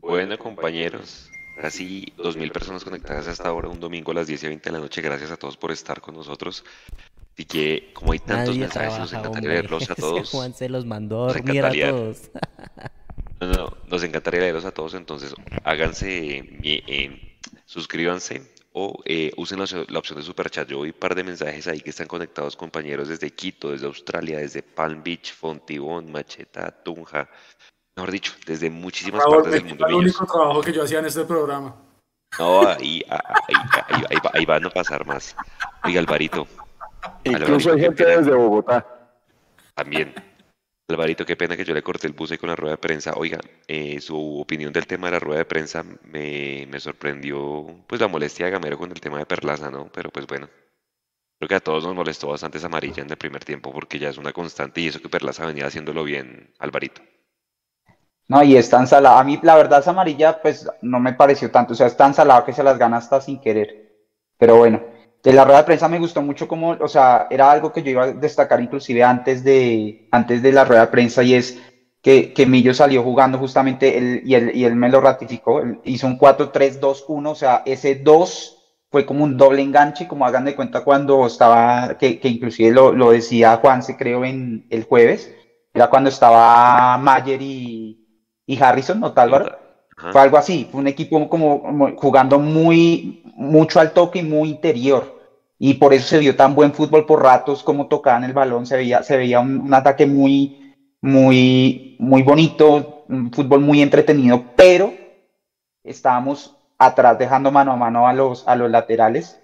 Bueno, 0.00 0.38
compañeros, 0.38 1.32
casi 1.60 2.04
2.000 2.16 2.52
personas 2.52 2.84
conectadas 2.84 3.26
hasta 3.26 3.48
ahora, 3.48 3.68
un 3.68 3.80
domingo 3.80 4.12
a 4.12 4.14
las 4.14 4.28
10 4.28 4.44
y 4.44 4.46
20 4.46 4.70
de 4.70 4.72
la 4.72 4.78
noche. 4.78 5.02
Gracias 5.02 5.32
a 5.32 5.36
todos 5.36 5.56
por 5.56 5.72
estar 5.72 6.00
con 6.00 6.14
nosotros. 6.14 6.64
Así 7.34 7.44
que, 7.44 7.90
como 7.92 8.12
hay 8.12 8.20
tantos 8.20 8.50
Nadie 8.50 8.60
mensajes, 8.60 8.98
nos 9.00 9.10
trabaja, 9.10 9.28
encantaría 9.30 9.48
hombre. 9.48 9.52
leerlos 9.62 9.90
a 9.90 9.92
Ese 9.94 10.00
todos. 10.00 10.30
Juan 10.30 10.54
se 10.54 10.68
los 10.68 10.86
mandó 10.86 11.24
a 11.24 11.26
Nos 11.26 11.36
dormir 11.38 11.64
a 11.64 11.68
encantaría- 11.72 11.90
todos. 11.90 12.30
No, 13.40 13.46
no, 13.48 13.76
nos 13.88 14.04
encantaría 14.04 14.40
leerlos 14.40 14.66
a 14.66 14.70
todos, 14.70 14.92
entonces 14.92 15.34
háganse, 15.64 16.36
eh, 16.62 17.29
suscríbanse 17.70 18.42
o 18.72 19.00
eh, 19.04 19.30
usen 19.36 19.58
la, 19.58 19.64
opción- 19.64 19.86
la 19.88 19.98
opción 20.00 20.18
de 20.18 20.24
superchat. 20.24 20.66
Yo 20.68 20.80
vi 20.82 20.90
un 20.90 20.98
par 20.98 21.14
de 21.14 21.22
mensajes 21.22 21.68
ahí 21.68 21.80
que 21.80 21.90
están 21.90 22.08
conectados 22.08 22.56
compañeros 22.56 23.08
desde 23.08 23.30
Quito, 23.30 23.70
desde 23.70 23.86
Australia, 23.86 24.38
desde 24.38 24.62
Palm 24.62 25.02
Beach, 25.04 25.32
Fontibón, 25.32 26.10
Macheta, 26.10 26.70
Tunja, 26.82 27.28
mejor 27.96 28.10
dicho, 28.10 28.32
desde 28.46 28.70
muchísimas 28.70 29.22
favor, 29.22 29.42
partes 29.44 29.52
del 29.54 29.64
mundo. 29.68 29.86
el 29.86 29.94
único 29.94 30.26
trabajo 30.26 30.60
que 30.60 30.72
yo 30.72 30.82
hacía 30.82 30.98
en 30.98 31.06
este 31.06 31.24
programa. 31.24 31.76
No, 32.38 32.66
ahí, 32.66 33.02
ahí, 33.08 33.18
ahí- 33.48 33.56
ahí- 33.88 34.04
ahí 34.10 34.16
va- 34.24 34.30
ahí 34.34 34.44
van 34.46 34.64
a 34.66 34.70
pasar 34.70 35.06
más. 35.06 35.36
Oiga, 35.84 36.00
Alvarito. 36.00 36.46
Incluso 37.24 37.70
Alvarito, 37.70 37.72
hay 37.72 37.80
gente 37.80 38.04
desde 38.04 38.34
Bogotá. 38.34 38.86
También. 39.74 40.12
Alvarito, 40.90 41.24
qué 41.24 41.36
pena 41.36 41.56
que 41.56 41.64
yo 41.64 41.74
le 41.74 41.82
corté 41.82 42.06
el 42.06 42.12
buce 42.12 42.38
con 42.38 42.48
la 42.48 42.56
rueda 42.56 42.74
de 42.74 42.78
prensa. 42.78 43.14
Oiga, 43.16 43.38
eh, 43.66 44.00
su 44.00 44.40
opinión 44.40 44.72
del 44.72 44.86
tema 44.86 45.06
de 45.06 45.12
la 45.12 45.20
rueda 45.20 45.38
de 45.38 45.44
prensa 45.44 45.84
me, 46.04 46.66
me 46.70 46.80
sorprendió, 46.80 47.66
pues 47.86 48.00
la 48.00 48.08
molestia 48.08 48.46
de 48.46 48.52
Gamero 48.52 48.78
con 48.78 48.90
el 48.90 49.00
tema 49.00 49.18
de 49.18 49.26
Perlaza, 49.26 49.70
¿no? 49.70 49.90
Pero 49.92 50.10
pues 50.10 50.26
bueno, 50.26 50.48
creo 51.38 51.48
que 51.48 51.54
a 51.54 51.60
todos 51.60 51.84
nos 51.84 51.94
molestó 51.94 52.28
bastante 52.28 52.58
esa 52.58 52.66
amarilla 52.66 53.02
en 53.02 53.10
el 53.10 53.16
primer 53.16 53.44
tiempo 53.44 53.72
porque 53.72 53.98
ya 53.98 54.10
es 54.10 54.18
una 54.18 54.32
constante 54.32 54.80
y 54.80 54.88
eso 54.88 55.00
que 55.00 55.08
Perlaza 55.08 55.46
venía 55.46 55.66
haciéndolo 55.66 56.04
bien, 56.04 56.52
Alvarito. 56.58 57.02
No, 58.28 58.44
y 58.44 58.56
es 58.56 58.70
tan 58.70 58.86
salada. 58.86 59.18
A 59.18 59.24
mí, 59.24 59.40
la 59.42 59.56
verdad, 59.56 59.80
esa 59.80 59.90
amarilla, 59.90 60.40
pues 60.40 60.70
no 60.82 61.00
me 61.00 61.14
pareció 61.14 61.50
tanto. 61.50 61.72
O 61.72 61.76
sea, 61.76 61.88
es 61.88 61.96
tan 61.96 62.14
salada 62.14 62.44
que 62.44 62.52
se 62.52 62.62
las 62.62 62.78
gana 62.78 62.98
hasta 62.98 63.20
sin 63.20 63.40
querer. 63.40 63.90
Pero 64.38 64.56
bueno, 64.56 64.80
de 65.22 65.32
la 65.32 65.44
rueda 65.44 65.58
de 65.58 65.64
prensa 65.64 65.88
me 65.88 65.98
gustó 65.98 66.22
mucho 66.22 66.48
como, 66.48 66.70
o 66.70 66.88
sea, 66.88 67.26
era 67.30 67.50
algo 67.50 67.72
que 67.72 67.82
yo 67.82 67.90
iba 67.90 68.04
a 68.04 68.12
destacar 68.12 68.60
inclusive 68.60 69.04
antes 69.04 69.44
de, 69.44 70.08
antes 70.10 70.42
de 70.42 70.52
la 70.52 70.64
rueda 70.64 70.82
de 70.82 70.86
prensa 70.92 71.22
y 71.22 71.34
es 71.34 71.60
que, 72.02 72.32
que 72.32 72.46
Millo 72.46 72.72
salió 72.72 73.02
jugando 73.02 73.38
justamente 73.38 73.98
él, 73.98 74.22
y, 74.24 74.34
él, 74.34 74.52
y 74.54 74.64
él 74.64 74.74
me 74.76 74.88
lo 74.88 75.00
ratificó, 75.00 75.62
hizo 75.84 76.06
un 76.06 76.18
4-3-2-1, 76.18 77.30
o 77.30 77.34
sea, 77.34 77.62
ese 77.66 77.96
2 77.96 78.56
fue 78.90 79.04
como 79.06 79.24
un 79.24 79.36
doble 79.36 79.62
enganche, 79.62 80.08
como 80.08 80.24
hagan 80.24 80.46
de 80.46 80.56
cuenta 80.56 80.82
cuando 80.82 81.26
estaba, 81.26 81.96
que, 81.98 82.18
que 82.18 82.28
inclusive 82.28 82.70
lo, 82.70 82.92
lo 82.92 83.10
decía 83.12 83.58
Juan, 83.58 83.82
se 83.82 83.96
creo, 83.96 84.24
en 84.24 84.66
el 84.70 84.84
jueves, 84.84 85.32
era 85.72 85.88
cuando 85.88 86.08
estaba 86.08 86.96
Mayer 86.98 87.40
y, 87.42 88.08
y 88.46 88.60
Harrison, 88.60 88.98
¿no, 88.98 89.12
Álvaro? 89.14 89.58
Fue 90.12 90.20
algo 90.20 90.38
así, 90.38 90.66
fue 90.70 90.80
un 90.80 90.86
equipo 90.86 91.28
como, 91.28 91.94
jugando 91.96 92.38
muy, 92.38 93.22
mucho 93.36 93.80
al 93.80 93.92
toque 93.92 94.20
y 94.20 94.22
muy 94.22 94.50
interior. 94.50 95.20
Y 95.58 95.74
por 95.74 95.92
eso 95.92 96.06
se 96.08 96.18
vio 96.18 96.36
tan 96.36 96.54
buen 96.54 96.72
fútbol 96.72 97.04
por 97.04 97.22
ratos, 97.22 97.62
como 97.62 97.86
tocaban 97.86 98.24
el 98.24 98.32
balón, 98.32 98.64
se 98.64 98.76
veía, 98.76 99.40
un 99.40 99.72
ataque 99.74 100.06
muy, 100.06 100.74
muy, 101.02 101.96
muy 101.98 102.22
bonito, 102.22 103.04
un 103.08 103.30
fútbol 103.30 103.60
muy 103.60 103.82
entretenido, 103.82 104.42
pero 104.56 104.94
estábamos 105.84 106.56
atrás 106.78 107.18
dejando 107.18 107.50
mano 107.50 107.72
a 107.72 107.76
mano 107.76 108.08
a 108.08 108.14
los, 108.14 108.48
a 108.48 108.56
los 108.56 108.70
laterales. 108.70 109.38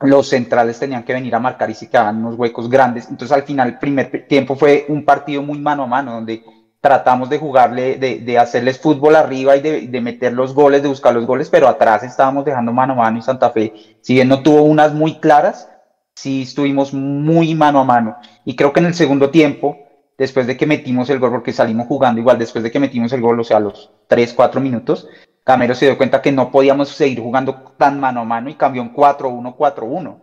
Los 0.00 0.28
centrales 0.28 0.78
tenían 0.78 1.02
que 1.02 1.12
venir 1.12 1.34
a 1.34 1.40
marcar 1.40 1.68
y 1.70 1.74
se 1.74 1.90
quedaban 1.90 2.18
unos 2.18 2.36
huecos 2.36 2.70
grandes. 2.70 3.08
Entonces 3.10 3.36
al 3.36 3.42
final 3.42 3.68
el 3.68 3.78
primer 3.78 4.28
tiempo 4.28 4.54
fue 4.54 4.86
un 4.88 5.04
partido 5.04 5.42
muy 5.42 5.58
mano 5.58 5.82
a 5.82 5.86
mano, 5.86 6.12
donde 6.12 6.44
tratamos 6.80 7.28
de 7.28 7.38
jugarle, 7.38 7.96
de, 7.96 8.20
de 8.20 8.38
hacerles 8.38 8.78
fútbol 8.78 9.16
arriba 9.16 9.56
y 9.56 9.60
de, 9.60 9.88
de, 9.88 10.00
meter 10.00 10.32
los 10.32 10.54
goles, 10.54 10.82
de 10.82 10.88
buscar 10.88 11.12
los 11.12 11.26
goles, 11.26 11.48
pero 11.50 11.68
atrás 11.68 12.02
estábamos 12.02 12.44
dejando 12.44 12.72
mano 12.72 12.92
a 12.92 12.96
mano 12.96 13.18
y 13.18 13.22
Santa 13.22 13.50
Fe, 13.50 13.72
si 14.00 14.14
bien 14.14 14.28
no 14.28 14.42
tuvo 14.42 14.62
unas 14.62 14.92
muy 14.92 15.18
claras, 15.18 15.68
sí 16.14 16.42
estuvimos 16.42 16.92
muy 16.92 17.54
mano 17.54 17.80
a 17.80 17.84
mano. 17.84 18.16
Y 18.44 18.54
creo 18.54 18.72
que 18.72 18.80
en 18.80 18.86
el 18.86 18.94
segundo 18.94 19.30
tiempo, 19.30 19.76
después 20.16 20.46
de 20.46 20.56
que 20.56 20.66
metimos 20.66 21.10
el 21.10 21.18
gol, 21.18 21.30
porque 21.30 21.52
salimos 21.52 21.86
jugando 21.86 22.20
igual, 22.20 22.38
después 22.38 22.62
de 22.62 22.70
que 22.70 22.80
metimos 22.80 23.12
el 23.12 23.20
gol, 23.20 23.40
o 23.40 23.44
sea, 23.44 23.58
los 23.58 23.90
3, 24.06 24.32
4 24.34 24.60
minutos, 24.60 25.08
Camero 25.42 25.74
se 25.74 25.86
dio 25.86 25.96
cuenta 25.96 26.20
que 26.20 26.30
no 26.30 26.50
podíamos 26.50 26.90
seguir 26.90 27.20
jugando 27.20 27.54
tan 27.76 27.98
mano 27.98 28.20
a 28.20 28.24
mano 28.24 28.50
y 28.50 28.54
cambió 28.54 28.82
un 28.82 28.94
4-1-4-1, 28.94 30.20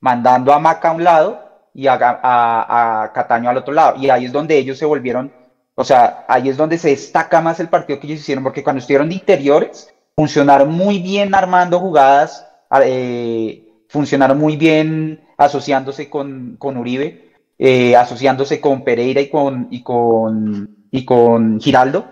mandando 0.00 0.52
a 0.52 0.58
Maca 0.58 0.90
a 0.90 0.92
un 0.92 1.02
lado 1.02 1.40
y 1.72 1.86
a, 1.86 1.94
a, 1.94 3.02
a 3.02 3.12
Cataño 3.12 3.48
al 3.48 3.56
otro 3.56 3.72
lado. 3.72 3.96
Y 3.96 4.10
ahí 4.10 4.26
es 4.26 4.32
donde 4.32 4.58
ellos 4.58 4.76
se 4.76 4.84
volvieron 4.84 5.32
o 5.78 5.84
sea, 5.84 6.24
ahí 6.26 6.48
es 6.48 6.56
donde 6.56 6.78
se 6.78 6.88
destaca 6.88 7.42
más 7.42 7.60
el 7.60 7.68
partido 7.68 8.00
que 8.00 8.06
ellos 8.06 8.20
hicieron, 8.20 8.42
porque 8.42 8.64
cuando 8.64 8.80
estuvieron 8.80 9.10
de 9.10 9.16
interiores, 9.16 9.92
funcionaron 10.16 10.72
muy 10.72 11.00
bien 11.00 11.34
armando 11.34 11.78
jugadas, 11.78 12.46
eh, 12.82 13.62
funcionaron 13.88 14.38
muy 14.38 14.56
bien 14.56 15.20
asociándose 15.36 16.08
con, 16.08 16.56
con 16.58 16.78
Uribe, 16.78 17.30
eh, 17.58 17.94
asociándose 17.94 18.58
con 18.58 18.84
Pereira 18.84 19.20
y 19.20 19.28
con, 19.28 19.68
y 19.70 19.82
con, 19.82 20.88
y 20.90 21.04
con 21.04 21.60
Giraldo. 21.60 22.06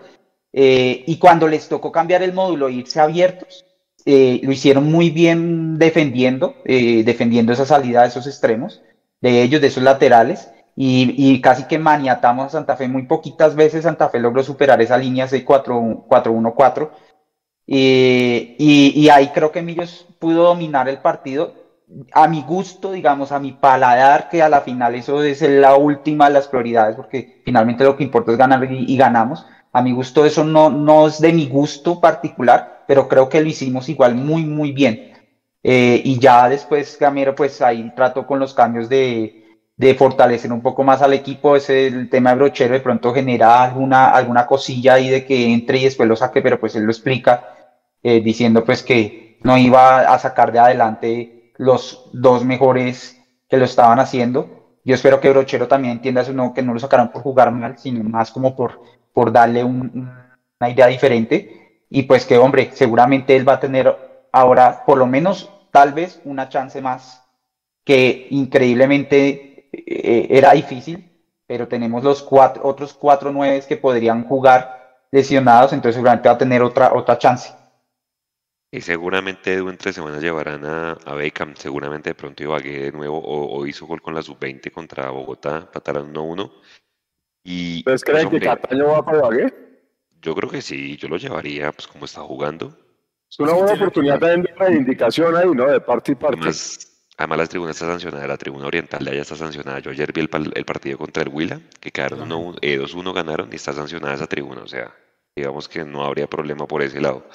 Eh, 0.53 1.03
y 1.07 1.17
cuando 1.17 1.49
les 1.49 1.67
tocó 1.67 1.91
cambiar 1.91 2.23
el 2.23 2.35
módulo 2.35 2.69
e 2.69 2.75
irse 2.75 3.01
abiertos, 3.01 3.65
lo 4.05 4.53
hicieron 4.53 4.93
muy 4.93 5.09
bien 5.09 5.79
defendiendo, 5.79 6.57
defendiendo 6.67 7.55
esa 7.55 7.65
salida 7.65 8.03
de 8.03 8.09
esos 8.09 8.27
extremos, 8.27 8.83
de 9.23 9.43
ellos, 9.43 9.63
de 9.63 9.69
esos 9.69 9.83
laterales 9.83 10.51
y, 10.77 11.41
casi 11.41 11.65
que 11.65 11.79
maniatamos 11.79 12.47
a 12.47 12.51
Santa 12.51 12.77
Fe. 12.77 12.89
Muy 12.89 13.05
poquitas 13.05 13.55
veces 13.55 13.85
Santa 13.85 14.09
Fe 14.09 14.19
logró 14.19 14.43
superar 14.43 14.81
esa 14.83 14.99
línea 14.99 15.27
6-4-1-4. 15.27 16.91
Y, 17.67 18.57
y, 18.59 18.93
y, 18.95 19.09
ahí 19.09 19.29
creo 19.29 19.53
que 19.53 19.63
Millos 19.63 20.07
pudo 20.19 20.45
dominar 20.45 20.89
el 20.89 20.99
partido 20.99 21.65
a 22.13 22.29
mi 22.29 22.43
gusto, 22.43 22.93
digamos, 22.93 23.33
a 23.33 23.39
mi 23.39 23.53
paladar, 23.53 24.29
que 24.29 24.43
a 24.43 24.49
la 24.49 24.63
final 24.63 24.95
eso 24.95 25.23
es 25.23 25.43
la 25.43 25.77
última 25.77 26.27
de 26.27 26.35
las 26.35 26.49
prioridades, 26.49 26.97
porque 26.97 27.43
finalmente 27.45 27.85
lo 27.85 27.97
que 27.97 28.05
importa 28.05 28.33
es 28.33 28.39
ganar 28.39 28.65
y, 28.71 28.93
y 28.93 28.97
ganamos. 28.97 29.47
A 29.73 29.83
mi 29.83 29.93
gusto 29.93 30.25
eso 30.25 30.45
no, 30.45 30.71
no 30.71 31.07
es 31.09 31.21
de 31.21 31.33
mi 31.33 31.49
gusto 31.49 32.01
particular, 32.01 32.85
pero 32.87 33.09
creo 33.09 33.29
que 33.29 33.41
lo 33.41 33.49
hicimos 33.49 33.89
igual 33.89 34.15
muy, 34.15 34.45
muy 34.45 34.73
bien. 34.73 35.13
Eh, 35.63 36.01
y 36.05 36.19
ya 36.19 36.49
después 36.49 36.99
Gamero, 36.99 37.35
pues 37.35 37.61
ahí 37.63 37.91
trató 37.97 38.27
con 38.27 38.39
los 38.39 38.55
cambios 38.55 38.89
de, 38.89 39.44
de 39.77 39.95
fortalecer 39.95 40.53
un 40.53 40.63
poco 40.63 40.85
más 40.85 41.03
al 41.03 41.15
equipo, 41.15 41.57
ese 41.57 41.89
el 41.89 42.09
tema 42.09 42.31
de 42.31 42.37
Brochero 42.37 42.75
de 42.75 42.81
pronto 42.81 43.13
genera 43.13 43.63
alguna, 43.63 44.11
alguna 44.11 44.47
cosilla 44.47 44.95
ahí 44.95 45.09
de 45.09 45.25
que 45.25 45.53
entre 45.53 45.79
y 45.79 45.85
después 45.85 46.09
lo 46.09 46.17
saque, 46.17 46.43
pero 46.43 46.61
pues 46.61 46.77
él 46.77 46.85
lo 46.85 46.93
explica 46.93 47.55
eh, 48.03 48.21
diciendo 48.21 48.65
pues 48.65 48.83
que 48.83 49.39
no 49.43 49.59
iba 49.59 50.13
a 50.13 50.19
sacar 50.19 50.53
de 50.53 50.61
adelante 50.61 51.53
los 51.57 52.11
dos 52.13 52.45
mejores 52.45 53.21
que 53.49 53.57
lo 53.57 53.65
estaban 53.65 53.99
haciendo. 53.99 54.79
Yo 54.85 54.95
espero 54.95 55.21
que 55.21 55.31
Brochero 55.31 55.67
también 55.67 55.93
entienda 55.93 56.21
eso, 56.21 56.33
no, 56.33 56.53
que 56.53 56.63
no 56.63 56.75
lo 56.75 56.81
sacaron 56.81 57.11
por 57.11 57.23
jugar 57.23 57.51
mal, 57.51 57.79
sino 57.79 58.05
más 58.05 58.31
como 58.31 58.55
por, 58.55 58.81
por 59.13 59.33
darle 59.33 59.65
un, 59.65 60.11
una 60.61 60.71
idea 60.71 60.87
diferente. 60.87 61.83
Y 61.89 62.03
pues 62.03 62.27
que, 62.27 62.39
hombre, 62.39 62.71
seguramente 62.73 63.35
él 63.37 63.49
va 63.49 63.55
a 63.55 63.61
tener 63.61 63.97
ahora, 64.33 64.85
por 64.85 64.99
lo 64.99 65.07
menos, 65.07 65.51
tal 65.71 65.93
vez, 65.93 66.21
una 66.25 66.49
chance 66.49 66.81
más 66.81 67.23
que 67.85 68.27
increíblemente 68.31 69.54
eh, 69.87 70.27
era 70.31 70.53
difícil, 70.53 71.11
pero 71.47 71.69
tenemos 71.69 72.03
los 72.05 72.23
cuatro, 72.23 72.63
otros 72.65 72.95
cuatro 72.95 73.33
nueves 73.33 73.67
que 73.67 73.77
podrían 73.77 74.25
jugar 74.25 75.07
lesionados, 75.11 75.73
entonces 75.73 75.97
seguramente 75.97 76.29
va 76.29 76.35
a 76.35 76.39
tener 76.39 76.63
otra, 76.63 76.93
otra 76.93 77.19
chance. 77.19 77.53
Y 78.71 78.81
seguramente 78.81 79.63
de 79.63 79.71
entre 79.71 79.93
semanas 79.93 80.21
llevarán 80.21 80.65
a, 80.65 80.93
a 80.93 81.15
Beckham, 81.15 81.55
seguramente 81.55 82.11
de 82.11 82.15
pronto 82.15 82.43
Ibagué 82.43 82.87
de 82.87 82.93
nuevo, 82.93 83.19
o, 83.19 83.57
o, 83.57 83.67
hizo 83.67 83.87
gol 83.87 84.03
con 84.03 84.15
la 84.15 84.23
sub-20 84.23 84.73
contra 84.73 85.11
Bogotá, 85.11 85.71
patarán 85.71 86.13
1-1. 86.13 86.51
Y, 87.45 87.79
¿Ustedes 87.79 88.03
creen 88.03 88.31
pues, 88.31 88.41
que 88.41 88.47
Cataño 88.49 88.89
va 88.89 89.05
para 89.05 89.19
Ibagué? 89.19 89.55
Yo 90.21 90.35
creo 90.35 90.51
que 90.51 90.61
sí, 90.61 90.97
yo 90.97 91.07
lo 91.07 91.19
llevaría, 91.19 91.71
pues 91.71 91.87
como 91.87 92.07
está 92.07 92.23
jugando. 92.23 92.77
Es 93.31 93.39
una 93.39 93.53
buena 93.53 93.75
oportunidad 93.75 94.19
también 94.19 94.43
de 94.43 94.55
reivindicación 94.55 95.37
ahí, 95.37 95.49
¿no? 95.55 95.71
De 95.71 95.81
parte 95.81 96.13
y 96.13 96.15
parte. 96.17 96.39
Además, 96.39 96.94
Además, 97.17 97.39
la 97.39 97.47
tribuna 97.47 97.71
está 97.71 97.87
sancionada, 97.87 98.27
la 98.27 98.37
tribuna 98.37 98.67
oriental 98.67 99.05
de 99.05 99.13
allá 99.13 99.23
está 99.23 99.37
sancionada. 99.37 99.79
Yo 99.79 99.91
ayer 99.91 100.13
vi 100.13 100.21
el, 100.23 100.53
el 100.55 100.65
partido 100.65 100.99
contra 100.99 101.23
el 101.23 101.29
Huila, 101.29 101.61
que 101.81 101.93
quedaron 101.93 102.29
2-1 102.29 102.59
eh, 102.61 103.13
ganaron 103.15 103.51
y 103.53 103.57
está 103.57 103.73
sancionada 103.73 104.15
esa 104.15 104.27
tribuna. 104.27 104.63
O 104.63 104.67
sea, 104.67 104.95
digamos 105.37 105.69
que 105.69 105.85
no 105.85 106.05
habría 106.05 106.27
problema 106.27 106.67
por 106.67 106.83
ese 106.83 107.01
lado. 107.01 107.29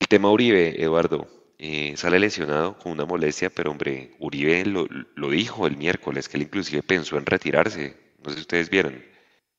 El 0.00 0.08
tema 0.08 0.30
Uribe, 0.30 0.82
Eduardo, 0.82 1.26
eh, 1.58 1.96
sale 1.96 2.18
lesionado 2.18 2.76
con 2.76 2.92
una 2.92 3.06
molestia, 3.06 3.48
pero 3.48 3.70
hombre, 3.70 4.14
Uribe 4.18 4.66
lo, 4.66 4.86
lo, 5.14 5.30
dijo 5.30 5.66
el 5.66 5.76
miércoles, 5.78 6.28
que 6.28 6.36
él 6.36 6.42
inclusive 6.42 6.82
pensó 6.82 7.16
en 7.16 7.24
retirarse. 7.24 7.96
No 8.22 8.30
sé 8.30 8.36
si 8.36 8.40
ustedes 8.42 8.68
vieron, 8.68 9.02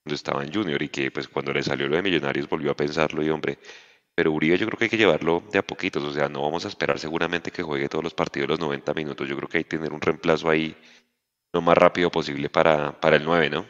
cuando 0.04 0.16
estaba 0.16 0.44
en 0.44 0.54
Junior 0.54 0.82
y 0.84 0.90
que 0.90 1.10
pues 1.10 1.28
cuando 1.28 1.52
le 1.52 1.64
salió 1.64 1.88
lo 1.88 1.96
de 1.96 2.04
Millonarios 2.04 2.48
volvió 2.48 2.72
a 2.72 2.76
pensarlo 2.76 3.24
y 3.24 3.30
hombre, 3.32 3.58
pero 4.15 4.32
Uribe 4.32 4.58
yo 4.58 4.65
creo 4.65 4.78
que 4.78 4.86
hay 4.86 4.89
que 4.89 4.97
llevarlo 4.97 5.43
de 5.51 5.60
a 5.60 5.67
poquitos, 5.67 6.04
o 6.04 6.13
sea, 6.13 6.30
no 6.30 6.41
vamos 6.41 6.65
a 6.65 6.69
esperar 6.69 6.97
seguramente 6.97 7.51
que 7.51 7.63
juegue 7.63 7.89
todos 7.89 8.04
los 8.04 8.13
partidos 8.13 8.49
los 8.49 8.60
90 8.60 8.93
minutos, 8.93 9.28
yo 9.28 9.36
creo 9.36 9.49
que 9.49 9.58
hay 9.60 9.63
que 9.65 9.78
tener 9.78 9.93
un 9.93 10.01
reemplazo 10.01 10.49
ahí 10.49 10.75
lo 11.54 11.62
más 11.62 11.78
rápido 11.78 12.10
posible 12.10 12.49
para, 12.49 12.99
para 12.99 13.15
el 13.15 13.23
9, 13.23 13.49
¿no? 13.49 13.65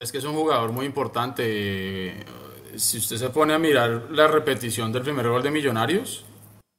Es 0.00 0.12
que 0.12 0.18
es 0.18 0.24
un 0.24 0.34
jugador 0.34 0.70
muy 0.70 0.86
importante. 0.86 2.24
Si 2.76 2.98
usted 2.98 3.16
se 3.16 3.30
pone 3.30 3.54
a 3.54 3.58
mirar 3.58 4.06
la 4.10 4.28
repetición 4.28 4.92
del 4.92 5.02
primer 5.02 5.28
gol 5.28 5.42
de 5.42 5.50
Millonarios, 5.50 6.24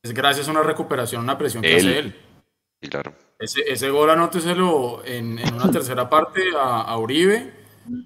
es 0.01 0.13
gracias 0.13 0.47
a 0.47 0.51
una 0.51 0.63
recuperación, 0.63 1.23
una 1.23 1.37
presión 1.37 1.61
que 1.61 1.77
Él. 1.77 1.77
hace 1.77 1.99
él. 1.99 2.15
Sí, 2.81 2.89
claro. 2.89 3.13
Ese, 3.37 3.61
ese 3.67 3.89
gol 3.89 4.09
anóteselo 4.09 5.03
en, 5.03 5.37
en 5.39 5.53
una 5.53 5.69
tercera 5.69 6.09
parte 6.09 6.41
a, 6.57 6.81
a, 6.81 6.97
Uribe 6.97 7.53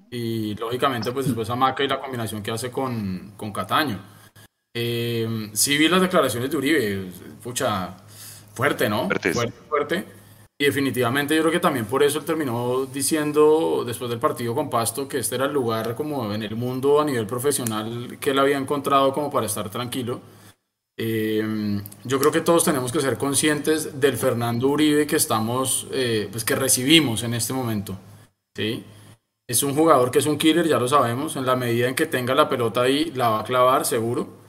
y 0.10 0.56
lógicamente 0.56 1.12
pues 1.12 1.28
después 1.28 1.50
a 1.52 1.56
Maca 1.56 1.84
y 1.84 1.88
la 1.88 2.00
combinación 2.00 2.42
que 2.42 2.50
hace 2.50 2.72
con, 2.72 3.34
con 3.38 3.54
Cataño. 3.54 4.00
Eh, 4.74 5.50
sí 5.54 5.78
vi 5.78 5.88
las 5.88 6.02
declaraciones 6.02 6.50
de 6.50 6.58
Uribe, 6.58 7.06
pucha, 7.44 7.96
fuerte, 8.54 8.90
¿no? 8.90 9.08
Fuerte, 9.08 9.34
fuerte. 9.70 10.06
Y 10.58 10.66
definitivamente 10.66 11.36
yo 11.36 11.42
creo 11.42 11.52
que 11.52 11.60
también 11.60 11.86
por 11.86 12.04
eso 12.04 12.20
él 12.20 12.26
terminó 12.26 12.86
diciendo 12.86 13.84
después 13.86 14.10
del 14.10 14.20
partido 14.20 14.56
con 14.56 14.70
Pasto 14.70 15.08
que 15.08 15.18
este 15.18 15.36
era 15.36 15.46
el 15.46 15.54
lugar 15.54 15.96
como 15.96 16.32
en 16.34 16.44
el 16.44 16.56
mundo 16.56 17.02
a 17.02 17.06
nivel 17.06 17.26
profesional 17.26 18.18
que 18.20 18.32
él 18.32 18.40
había 18.40 18.58
encontrado 18.58 19.14
como 19.14 19.32
para 19.32 19.48
estar 19.48 19.70
tranquilo. 19.70 20.22
Eh, 20.96 21.82
yo 22.04 22.20
creo 22.20 22.32
que 22.32 22.42
todos 22.42 22.64
tenemos 22.64 22.92
que 22.92 23.02
ser 23.02 23.18
conscientes 23.18 24.00
del 24.00 24.16
Fernando 24.16 24.68
Uribe 24.68 25.08
que 25.08 25.16
estamos, 25.16 25.88
eh, 25.92 26.30
pues 26.32 26.46
que 26.46 26.56
recibimos 26.56 27.24
en 27.24 27.34
este 27.34 27.52
momento, 27.52 27.98
¿sí? 28.56 28.84
Es 29.48 29.64
un 29.64 29.76
jugador 29.76 30.12
que 30.12 30.20
es 30.20 30.26
un 30.28 30.38
killer, 30.38 30.68
ya 30.68 30.80
lo 30.80 30.88
sabemos. 30.88 31.36
En 31.36 31.46
la 31.46 31.56
medida 31.56 31.90
en 31.90 31.96
que 31.96 32.06
tenga 32.06 32.34
la 32.34 32.48
pelota 32.48 32.82
ahí, 32.84 33.12
la 33.16 33.30
va 33.30 33.42
a 33.42 33.44
clavar 33.44 33.86
seguro. 33.86 34.43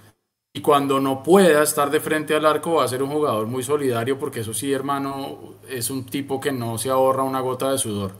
Y 0.57 0.61
cuando 0.61 1.01
no 1.01 1.23
pueda 1.25 1.65
estar 1.65 1.91
de 1.91 1.99
frente 1.99 2.35
al 2.35 2.47
arco, 2.47 2.75
va 2.75 2.85
a 2.85 2.89
ser 2.89 3.03
un 3.03 3.11
jugador 3.11 3.49
muy 3.49 3.65
solidario, 3.65 4.19
porque 4.19 4.41
eso 4.41 4.55
sí, 4.55 4.73
hermano, 4.73 5.55
es 5.69 5.91
un 5.91 6.07
tipo 6.07 6.41
que 6.41 6.53
no 6.53 6.79
se 6.79 6.91
ahorra 6.91 7.25
una 7.25 7.41
gota 7.41 7.73
de 7.73 7.79
sudor. 7.79 8.13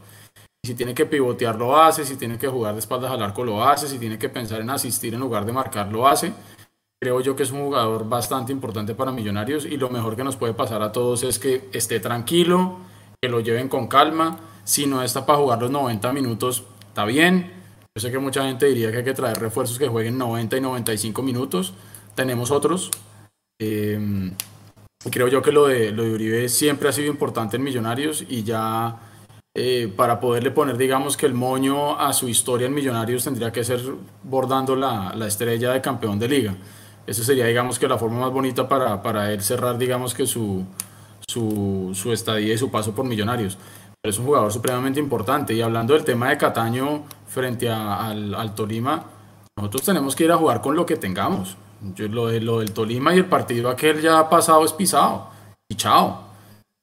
Si 0.65 0.73
tiene 0.73 0.93
que 0.93 1.05
pivotear, 1.05 1.55
lo 1.55 1.77
hace. 1.77 2.03
Si 2.03 2.17
tiene 2.17 2.37
que 2.37 2.47
jugar 2.47 2.73
de 2.73 2.79
espaldas 2.79 3.11
al 3.11 3.21
arco, 3.21 3.45
lo 3.45 3.63
hace. 3.63 3.87
Si 3.87 3.99
tiene 3.99 4.17
que 4.17 4.27
pensar 4.27 4.59
en 4.59 4.69
asistir 4.69 5.13
en 5.13 5.21
lugar 5.21 5.45
de 5.45 5.53
marcar, 5.53 5.91
lo 5.91 6.07
hace. 6.07 6.33
Creo 7.01 7.21
yo 7.21 7.35
que 7.35 7.43
es 7.43 7.51
un 7.51 7.61
jugador 7.61 8.09
bastante 8.09 8.51
importante 8.51 8.95
para 8.95 9.11
Millonarios 9.11 9.65
y 9.65 9.77
lo 9.77 9.89
mejor 9.89 10.15
que 10.15 10.23
nos 10.23 10.37
puede 10.37 10.53
pasar 10.53 10.81
a 10.81 10.91
todos 10.91 11.23
es 11.23 11.39
que 11.39 11.69
esté 11.71 11.99
tranquilo, 11.99 12.79
que 13.21 13.29
lo 13.29 13.41
lleven 13.41 13.69
con 13.69 13.87
calma. 13.87 14.39
Si 14.63 14.87
no 14.87 15.03
está 15.03 15.25
para 15.25 15.37
jugar 15.37 15.61
los 15.61 15.69
90 15.69 16.11
minutos, 16.13 16.63
está 16.87 17.05
bien. 17.05 17.53
Yo 17.95 18.01
sé 18.01 18.11
que 18.11 18.17
mucha 18.17 18.43
gente 18.43 18.65
diría 18.65 18.91
que 18.91 18.97
hay 18.97 19.03
que 19.03 19.13
traer 19.13 19.37
refuerzos 19.39 19.77
que 19.77 19.87
jueguen 19.87 20.17
90 20.17 20.57
y 20.57 20.61
95 20.61 21.21
minutos. 21.21 21.73
Tenemos 22.15 22.51
otros. 22.51 22.91
Eh, 23.59 24.31
creo 25.11 25.27
yo 25.27 25.41
que 25.41 25.51
lo 25.51 25.67
de, 25.67 25.91
lo 25.91 26.03
de 26.03 26.13
Uribe 26.13 26.49
siempre 26.49 26.89
ha 26.89 26.91
sido 26.91 27.07
importante 27.07 27.57
en 27.57 27.63
Millonarios 27.63 28.25
y 28.27 28.43
ya 28.43 28.99
eh, 29.57 29.91
para 29.95 30.19
poderle 30.19 30.51
poner, 30.51 30.77
digamos, 30.77 31.15
que 31.15 31.25
el 31.25 31.33
moño 31.33 31.97
a 31.99 32.11
su 32.11 32.27
historia 32.27 32.67
en 32.67 32.73
Millonarios 32.73 33.23
tendría 33.23 33.51
que 33.51 33.63
ser 33.63 33.81
bordando 34.23 34.75
la, 34.75 35.13
la 35.15 35.27
estrella 35.27 35.71
de 35.71 35.81
campeón 35.81 36.19
de 36.19 36.27
liga. 36.27 36.55
Esa 37.07 37.23
sería, 37.23 37.45
digamos, 37.45 37.77
que 37.77 37.87
la 37.87 37.97
forma 37.97 38.19
más 38.19 38.31
bonita 38.31 38.67
para, 38.67 39.01
para 39.01 39.31
él 39.31 39.41
cerrar, 39.41 39.77
digamos, 39.77 40.13
que 40.13 40.25
su, 40.25 40.65
su, 41.27 41.91
su 41.93 42.11
estadía 42.11 42.53
y 42.53 42.57
su 42.57 42.71
paso 42.71 42.93
por 42.93 43.05
Millonarios. 43.05 43.57
Pero 44.01 44.11
es 44.11 44.19
un 44.19 44.25
jugador 44.25 44.51
supremamente 44.51 44.99
importante. 44.99 45.53
Y 45.53 45.61
hablando 45.61 45.93
del 45.93 46.03
tema 46.03 46.29
de 46.29 46.37
Cataño 46.37 47.03
frente 47.27 47.69
a, 47.69 48.07
al, 48.07 48.33
al, 48.33 48.55
Tolima, 48.55 49.05
nosotros 49.55 49.83
tenemos 49.83 50.15
que 50.15 50.25
ir 50.25 50.31
a 50.31 50.37
jugar 50.37 50.61
con 50.61 50.75
lo 50.75 50.85
que 50.85 50.97
tengamos. 50.97 51.55
Yo, 51.95 52.07
lo, 52.07 52.27
de, 52.27 52.41
lo 52.41 52.59
del 52.59 52.71
Tolima 52.71 53.13
y 53.13 53.19
el 53.19 53.25
partido 53.25 53.69
aquel 53.69 54.01
ya 54.01 54.29
pasado 54.29 54.63
es 54.65 54.73
pisado. 54.73 55.29
Y 55.69 55.75
chao. 55.75 56.25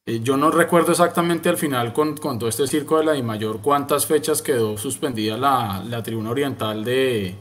Eh, 0.07 0.20
yo 0.22 0.36
no 0.36 0.51
recuerdo 0.51 0.90
exactamente 0.90 1.49
al 1.49 1.57
final 1.57 1.93
con, 1.93 2.16
con, 2.16 2.38
todo 2.38 2.49
este 2.49 2.66
circo 2.66 2.99
de 2.99 3.05
la 3.05 3.16
I 3.16 3.22
mayor 3.22 3.61
cuántas 3.61 4.07
fechas 4.07 4.43
quedó 4.43 4.76
suspendida 4.76 5.36
la, 5.36 5.84
la 5.88 6.03
tribuna 6.03 6.30
oriental 6.30 6.84
de, 6.84 7.36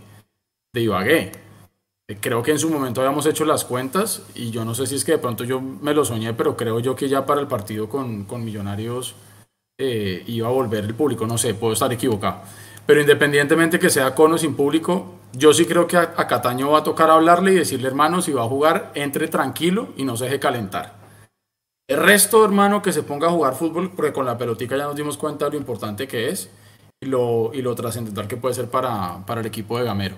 de 0.73 0.81
Ibagué. 0.81 1.31
Eh, 2.07 2.17
creo 2.21 2.43
que 2.43 2.51
en 2.51 2.59
su 2.59 2.69
momento 2.69 3.01
habíamos 3.01 3.25
hecho 3.25 3.45
las 3.45 3.65
cuentas 3.65 4.23
y 4.35 4.51
yo 4.51 4.63
no 4.63 4.75
sé 4.75 4.85
si 4.85 4.95
es 4.95 5.03
que 5.03 5.13
de 5.13 5.17
pronto 5.17 5.43
yo 5.43 5.59
me 5.59 5.93
lo 5.93 6.05
soñé, 6.05 6.33
pero 6.33 6.55
creo 6.55 6.79
yo 6.79 6.95
que 6.95 7.09
ya 7.09 7.25
para 7.25 7.41
el 7.41 7.47
partido 7.47 7.89
con, 7.89 8.25
con 8.25 8.45
Millonarios 8.45 9.15
eh, 9.79 10.23
iba 10.27 10.47
a 10.47 10.51
volver 10.51 10.85
el 10.85 10.93
público. 10.93 11.25
No 11.25 11.39
sé, 11.39 11.55
puedo 11.55 11.73
estar 11.73 11.91
equivocado. 11.91 12.41
Pero 12.85 13.01
independientemente 13.01 13.79
que 13.79 13.89
sea 13.89 14.13
con 14.13 14.33
o 14.33 14.37
sin 14.37 14.55
público, 14.55 15.15
yo 15.33 15.53
sí 15.53 15.65
creo 15.65 15.87
que 15.87 15.97
a, 15.97 16.13
Cataño 16.13 16.71
va 16.71 16.79
a 16.79 16.83
tocar 16.83 17.09
hablarle 17.09 17.53
y 17.53 17.55
decirle, 17.55 17.87
hermano, 17.87 18.21
si 18.21 18.31
va 18.31 18.43
a 18.43 18.47
jugar, 18.47 18.91
entre 18.95 19.27
tranquilo 19.27 19.89
y 19.97 20.03
no 20.03 20.17
se 20.17 20.25
deje 20.25 20.39
calentar. 20.39 20.93
El 21.87 21.97
resto, 21.97 22.43
hermano, 22.45 22.81
que 22.81 22.93
se 22.93 23.03
ponga 23.03 23.27
a 23.27 23.31
jugar 23.31 23.55
fútbol, 23.55 23.91
porque 23.91 24.13
con 24.13 24.25
la 24.25 24.37
pelotica 24.37 24.77
ya 24.77 24.85
nos 24.85 24.95
dimos 24.95 25.17
cuenta 25.17 25.45
de 25.45 25.51
lo 25.51 25.57
importante 25.57 26.07
que 26.07 26.29
es 26.29 26.49
y 27.01 27.07
lo, 27.07 27.51
y 27.53 27.61
lo 27.61 27.75
trascendental 27.75 28.27
que 28.27 28.37
puede 28.37 28.55
ser 28.55 28.69
para, 28.69 29.25
para 29.25 29.41
el 29.41 29.47
equipo 29.47 29.77
de 29.77 29.85
Gamero. 29.85 30.15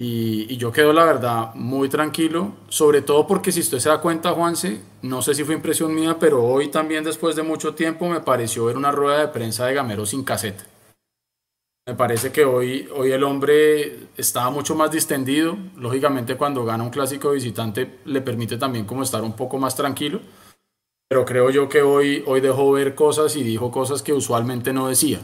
Y, 0.00 0.46
y, 0.52 0.56
yo 0.58 0.70
quedo, 0.70 0.92
la 0.92 1.04
verdad, 1.04 1.54
muy 1.54 1.88
tranquilo, 1.88 2.52
sobre 2.68 3.02
todo 3.02 3.26
porque 3.26 3.50
si 3.50 3.60
usted 3.60 3.80
se 3.80 3.88
da 3.88 4.00
cuenta, 4.00 4.30
Juanse, 4.30 4.80
no 5.02 5.22
sé 5.22 5.34
si 5.34 5.42
fue 5.42 5.54
impresión 5.54 5.92
mía, 5.92 6.18
pero 6.20 6.44
hoy 6.44 6.68
también, 6.68 7.02
después 7.02 7.34
de 7.34 7.42
mucho 7.42 7.74
tiempo, 7.74 8.08
me 8.08 8.20
pareció 8.20 8.66
ver 8.66 8.76
una 8.76 8.92
rueda 8.92 9.18
de 9.18 9.28
prensa 9.28 9.66
de 9.66 9.74
Gamero 9.74 10.06
sin 10.06 10.22
caseta. 10.22 10.64
Me 11.88 11.94
parece 11.94 12.30
que 12.30 12.44
hoy, 12.44 12.88
hoy 12.94 13.10
el 13.10 13.24
hombre 13.24 14.08
estaba 14.16 14.50
mucho 14.50 14.76
más 14.76 14.92
distendido. 14.92 15.58
Lógicamente, 15.76 16.36
cuando 16.36 16.64
gana 16.64 16.84
un 16.84 16.90
clásico 16.90 17.32
visitante, 17.32 17.98
le 18.04 18.20
permite 18.20 18.56
también 18.56 18.84
como 18.84 19.02
estar 19.02 19.22
un 19.22 19.32
poco 19.34 19.58
más 19.58 19.74
tranquilo 19.74 20.20
pero 21.08 21.24
creo 21.24 21.48
yo 21.48 21.68
que 21.68 21.80
hoy, 21.80 22.22
hoy 22.26 22.40
dejó 22.40 22.70
ver 22.72 22.94
cosas 22.94 23.34
y 23.34 23.42
dijo 23.42 23.70
cosas 23.70 24.02
que 24.02 24.12
usualmente 24.12 24.74
no 24.74 24.88
decía. 24.88 25.20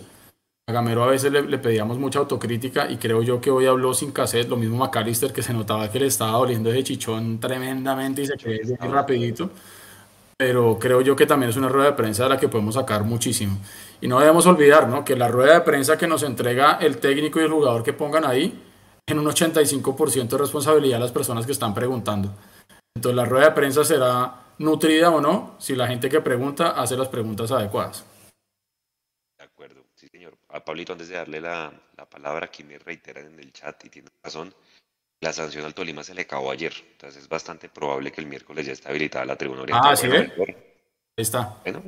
A 0.67 0.73
Gamero 0.73 1.05
a 1.05 1.09
veces 1.09 1.31
le, 1.31 1.59
pedíamos 1.59 1.99
mucha 1.99 2.21
autocrítica 2.21 2.91
y 2.91 2.97
creo 2.97 3.23
yo 3.23 3.39
que 3.39 3.51
hoy 3.51 3.67
habló 3.67 3.93
sin 3.93 4.11
cassette, 4.11 4.49
lo 4.49 4.57
mismo 4.57 4.79
McAllister 4.79 5.31
que 5.31 5.43
se 5.43 5.53
notaba 5.53 5.93
que 5.93 6.01
le 6.01 6.07
estaba 6.07 6.39
doliendo 6.39 6.71
ese 6.71 6.85
chichón 6.85 7.39
tremendamente 7.39 8.23
y 8.23 8.27
se 8.27 8.37
quedó 8.39 8.91
rapidito. 8.91 9.51
Pero 10.47 10.79
creo 10.79 11.01
yo 11.01 11.17
que 11.17 11.25
también 11.25 11.49
es 11.49 11.57
una 11.57 11.71
rueda 11.71 11.87
de 11.87 11.97
prensa 11.97 12.25
de 12.25 12.29
la 12.29 12.39
que 12.39 12.51
podemos 12.51 12.75
sacar 12.75 13.03
muchísimo. 13.03 13.57
Y 14.03 14.09
no 14.09 14.21
debemos 14.21 14.45
olvidar 14.45 14.87
¿no? 14.89 15.03
que 15.03 15.17
la 15.17 15.27
rueda 15.29 15.55
de 15.55 15.61
prensa 15.63 15.97
que 15.97 16.07
nos 16.07 16.23
entrega 16.23 16.75
el 16.83 16.99
técnico 16.99 17.41
y 17.41 17.45
el 17.45 17.51
jugador 17.51 17.83
que 17.83 17.95
pongan 17.95 18.27
ahí, 18.27 18.63
en 19.07 19.19
un 19.19 19.25
85% 19.25 20.29
de 20.29 20.37
responsabilidad 20.37 21.01
las 21.01 21.13
personas 21.13 21.47
que 21.47 21.53
están 21.53 21.73
preguntando. 21.73 22.31
Entonces 22.95 23.17
la 23.17 23.25
rueda 23.25 23.47
de 23.47 23.53
prensa 23.53 23.85
será 23.85 24.35
nutrida 24.59 25.09
o 25.09 25.23
no 25.23 25.57
si 25.59 25.75
la 25.75 25.87
gente 25.87 26.11
que 26.11 26.21
pregunta 26.21 26.73
hace 26.73 26.95
las 26.95 27.09
preguntas 27.09 27.51
adecuadas. 27.51 28.05
De 29.39 29.45
acuerdo, 29.45 29.83
sí 29.95 30.09
señor. 30.09 30.37
A 30.51 30.63
Pablito, 30.63 30.93
antes 30.93 31.09
de 31.09 31.15
darle 31.15 31.41
la, 31.41 31.73
la 31.97 32.05
palabra, 32.05 32.45
aquí 32.45 32.65
me 32.65 32.79
reiteran 32.79 33.33
en 33.33 33.41
el 33.41 33.51
chat 33.51 33.83
y 33.87 33.89
tiene 33.89 34.11
razón, 34.23 34.53
la 35.25 35.33
sanción 35.33 35.65
al 35.65 35.75
Tolima 35.75 36.05
se 36.05 36.15
le 36.15 36.23
acabó 36.23 36.51
ayer, 36.51 36.73
entonces 36.93 37.23
es 37.23 37.29
bastante 37.29 37.71
probable 37.71 38.13
que 38.13 38.21
el 38.21 38.27
miércoles 38.27 38.67
ya 38.67 38.73
esté 38.73 38.91
habilitada 38.91 39.25
la 39.25 39.37
tribuna 39.37 39.63
oriental. 39.63 39.93
Ah, 39.93 39.97
sí, 39.97 40.07
¿ve? 40.07 40.31
Ahí 40.39 41.23
está. 41.23 41.61
Bueno, 41.65 41.83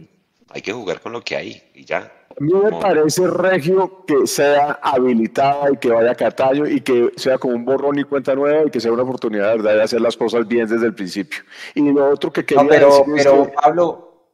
hay 0.48 0.62
que 0.62 0.72
jugar 0.72 1.02
con 1.02 1.12
lo 1.12 1.22
que 1.22 1.36
hay 1.36 1.62
y 1.74 1.84
ya. 1.84 2.10
A 2.30 2.42
mí 2.42 2.52
me 2.52 2.70
parece 2.70 3.26
regio 3.26 4.04
que 4.06 4.26
sea 4.26 4.78
habilitada 4.82 5.70
y 5.70 5.76
que 5.76 5.90
vaya 5.90 6.12
a 6.12 6.14
Cataño 6.14 6.66
y 6.66 6.80
que 6.80 7.12
sea 7.16 7.36
como 7.36 7.54
un 7.54 7.64
borrón 7.64 7.98
y 7.98 8.04
cuenta 8.04 8.34
nueva 8.34 8.64
y 8.66 8.70
que 8.70 8.80
sea 8.80 8.92
una 8.92 9.02
oportunidad 9.02 9.56
¿verdad? 9.56 9.74
de 9.74 9.82
hacer 9.82 10.00
las 10.00 10.16
cosas 10.16 10.48
bien 10.48 10.66
desde 10.66 10.86
el 10.86 10.94
principio. 10.94 11.40
Y 11.74 11.92
lo 11.92 12.08
otro 12.08 12.32
que 12.32 12.44
quería 12.44 12.62
no, 12.62 12.68
pero, 12.70 12.88
decir 12.88 13.04
pero 13.16 13.42
es 13.42 13.48
que... 13.48 13.54
Pablo, 13.54 14.30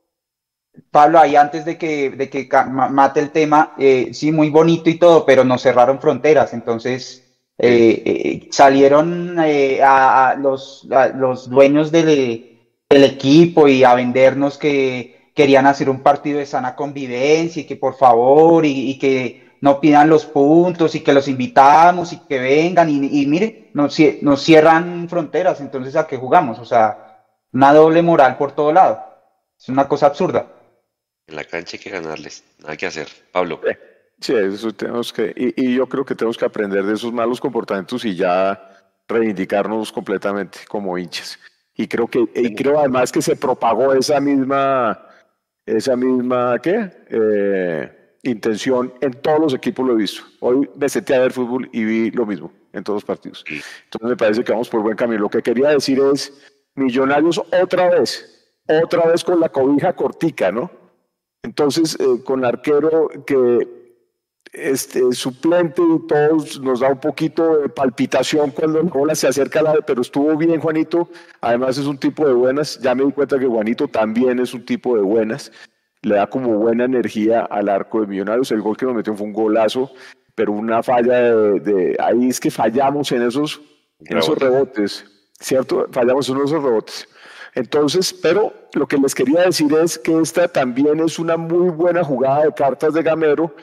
Pablo, 0.92 1.18
ahí 1.18 1.34
antes 1.34 1.64
de 1.64 1.76
que, 1.76 2.10
de 2.10 2.30
que 2.30 2.48
mate 2.70 3.18
el 3.18 3.30
tema, 3.30 3.74
eh, 3.78 4.10
sí, 4.12 4.30
muy 4.30 4.50
bonito 4.50 4.88
y 4.88 4.98
todo, 4.98 5.26
pero 5.26 5.44
nos 5.44 5.62
cerraron 5.62 6.00
fronteras, 6.00 6.52
entonces 6.54 7.21
eh, 7.64 8.02
eh, 8.04 8.48
salieron 8.50 9.38
a, 9.38 10.30
a, 10.30 10.34
los, 10.34 10.88
a, 10.90 11.08
los, 11.08 11.48
dueños 11.48 11.92
del, 11.92 12.58
del 12.90 13.04
equipo 13.04 13.68
y 13.68 13.84
a 13.84 13.94
vendernos 13.94 14.58
que 14.58 15.30
querían 15.32 15.66
hacer 15.66 15.88
un 15.88 16.02
partido 16.02 16.40
de 16.40 16.46
sana 16.46 16.74
convivencia 16.74 17.62
y 17.62 17.64
que 17.64 17.76
por 17.76 17.96
favor 17.96 18.66
y, 18.66 18.90
y, 18.90 18.98
que 18.98 19.52
no 19.60 19.80
pidan 19.80 20.08
los 20.08 20.26
puntos 20.26 20.96
y 20.96 21.04
que 21.04 21.12
los 21.12 21.28
invitamos 21.28 22.12
y 22.12 22.18
que 22.26 22.40
vengan 22.40 22.90
y, 22.90 23.22
y 23.22 23.26
mire, 23.26 23.70
nos, 23.74 23.96
nos, 24.22 24.42
cierran 24.42 25.08
fronteras, 25.08 25.60
entonces 25.60 25.94
¿a 25.94 26.08
qué 26.08 26.16
jugamos? 26.16 26.58
O 26.58 26.64
sea, 26.64 27.24
una 27.52 27.72
doble 27.72 28.02
moral 28.02 28.38
por 28.38 28.52
todo 28.52 28.72
lado. 28.72 29.04
Es 29.56 29.68
una 29.68 29.86
cosa 29.86 30.06
absurda. 30.06 30.48
En 31.28 31.36
la 31.36 31.44
cancha 31.44 31.76
hay 31.76 31.82
que 31.82 31.90
ganarles, 31.90 32.42
nada 32.58 32.76
que 32.76 32.86
hacer. 32.86 33.06
Pablo. 33.30 33.60
Sí, 34.22 34.34
eso 34.34 34.72
tenemos 34.72 35.12
que, 35.12 35.34
y, 35.36 35.64
y 35.64 35.74
yo 35.74 35.86
creo 35.88 36.04
que 36.04 36.14
tenemos 36.14 36.38
que 36.38 36.44
aprender 36.44 36.84
de 36.84 36.94
esos 36.94 37.12
malos 37.12 37.40
comportamientos 37.40 38.04
y 38.04 38.14
ya 38.14 38.86
reivindicarnos 39.08 39.90
completamente 39.90 40.60
como 40.68 40.96
hinchas. 40.96 41.40
Y 41.74 41.88
creo 41.88 42.06
que, 42.06 42.28
y 42.36 42.54
creo 42.54 42.78
además 42.78 43.10
que 43.10 43.20
se 43.20 43.34
propagó 43.34 43.92
esa 43.92 44.20
misma 44.20 45.08
esa 45.66 45.96
misma 45.96 46.58
¿qué? 46.62 46.88
Eh, 47.10 48.18
intención 48.22 48.92
en 49.00 49.12
todos 49.14 49.40
los 49.40 49.54
equipos 49.54 49.84
lo 49.84 49.94
he 49.94 49.96
visto. 49.96 50.22
Hoy 50.38 50.70
me 50.76 50.88
senté 50.88 51.16
a 51.16 51.20
ver 51.20 51.32
fútbol 51.32 51.68
y 51.72 51.84
vi 51.84 52.10
lo 52.12 52.24
mismo 52.24 52.52
en 52.72 52.84
todos 52.84 52.98
los 52.98 53.04
partidos. 53.04 53.44
Entonces 53.48 54.08
me 54.08 54.16
parece 54.16 54.44
que 54.44 54.52
vamos 54.52 54.68
por 54.68 54.82
buen 54.82 54.96
camino. 54.96 55.22
Lo 55.22 55.28
que 55.28 55.42
quería 55.42 55.70
decir 55.70 56.00
es, 56.12 56.32
Millonarios 56.74 57.38
otra 57.38 57.90
vez, 57.90 58.48
otra 58.66 59.06
vez 59.06 59.22
con 59.24 59.38
la 59.40 59.50
cobija 59.50 59.94
cortica, 59.94 60.50
¿no? 60.50 60.70
Entonces, 61.42 61.98
eh, 62.00 62.22
con 62.24 62.44
arquero 62.46 63.08
que 63.26 63.81
este, 64.52 65.12
suplente 65.12 65.82
y 65.82 66.06
todos 66.06 66.60
nos 66.60 66.80
da 66.80 66.88
un 66.90 67.00
poquito 67.00 67.58
de 67.58 67.68
palpitación 67.68 68.50
cuando 68.50 68.80
el 68.80 68.88
bola 68.88 69.14
se 69.14 69.26
acerca 69.26 69.60
a 69.60 69.62
la 69.62 69.74
pero 69.86 70.02
estuvo 70.02 70.36
bien 70.36 70.60
Juanito, 70.60 71.08
además 71.40 71.78
es 71.78 71.86
un 71.86 71.96
tipo 71.96 72.26
de 72.26 72.34
buenas, 72.34 72.78
ya 72.80 72.94
me 72.94 73.04
di 73.04 73.12
cuenta 73.12 73.38
que 73.38 73.46
Juanito 73.46 73.88
también 73.88 74.38
es 74.38 74.52
un 74.52 74.64
tipo 74.64 74.94
de 74.94 75.02
buenas, 75.02 75.50
le 76.02 76.16
da 76.16 76.26
como 76.26 76.58
buena 76.58 76.84
energía 76.84 77.42
al 77.42 77.68
arco 77.68 78.02
de 78.02 78.08
Millonarios, 78.08 78.52
el 78.52 78.60
gol 78.60 78.76
que 78.76 78.84
nos 78.84 78.94
metió 78.94 79.14
fue 79.16 79.26
un 79.26 79.32
golazo, 79.32 79.90
pero 80.34 80.52
una 80.52 80.82
falla 80.82 81.14
de, 81.14 81.60
de 81.60 81.96
ahí 81.98 82.28
es 82.28 82.38
que 82.38 82.50
fallamos 82.50 83.10
en 83.12 83.22
esos, 83.22 83.60
en 84.00 84.18
esos 84.18 84.36
rebotes, 84.36 85.04
¿cierto? 85.40 85.86
Fallamos 85.92 86.28
en 86.28 86.36
esos 86.36 86.62
rebotes. 86.62 87.08
Entonces, 87.54 88.12
pero 88.14 88.52
lo 88.74 88.86
que 88.86 88.96
les 88.96 89.14
quería 89.14 89.42
decir 89.42 89.72
es 89.74 89.98
que 89.98 90.18
esta 90.20 90.48
también 90.48 91.00
es 91.00 91.18
una 91.18 91.36
muy 91.36 91.68
buena 91.68 92.02
jugada 92.02 92.44
de 92.44 92.52
cartas 92.54 92.94
de 92.94 93.02
Gamero, 93.02 93.54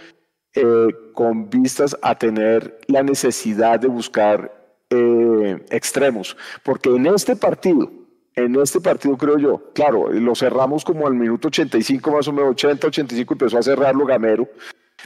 eh, 0.61 0.95
con 1.13 1.49
vistas 1.49 1.95
a 2.01 2.17
tener 2.17 2.79
la 2.87 3.01
necesidad 3.01 3.79
de 3.79 3.87
buscar 3.87 4.51
eh, 4.89 5.65
extremos, 5.69 6.35
porque 6.63 6.89
en 6.89 7.05
este 7.07 7.35
partido, 7.35 7.91
en 8.35 8.55
este 8.55 8.81
partido 8.81 9.15
creo 9.17 9.37
yo, 9.37 9.71
claro, 9.73 10.11
lo 10.11 10.35
cerramos 10.35 10.83
como 10.83 11.07
al 11.07 11.13
minuto 11.13 11.47
85 11.47 12.11
más 12.11 12.27
o 12.27 12.33
menos, 12.33 12.51
80, 12.51 12.87
85 12.87 13.33
empezó 13.33 13.57
a 13.57 13.63
cerrarlo 13.63 14.05
Gamero, 14.05 14.49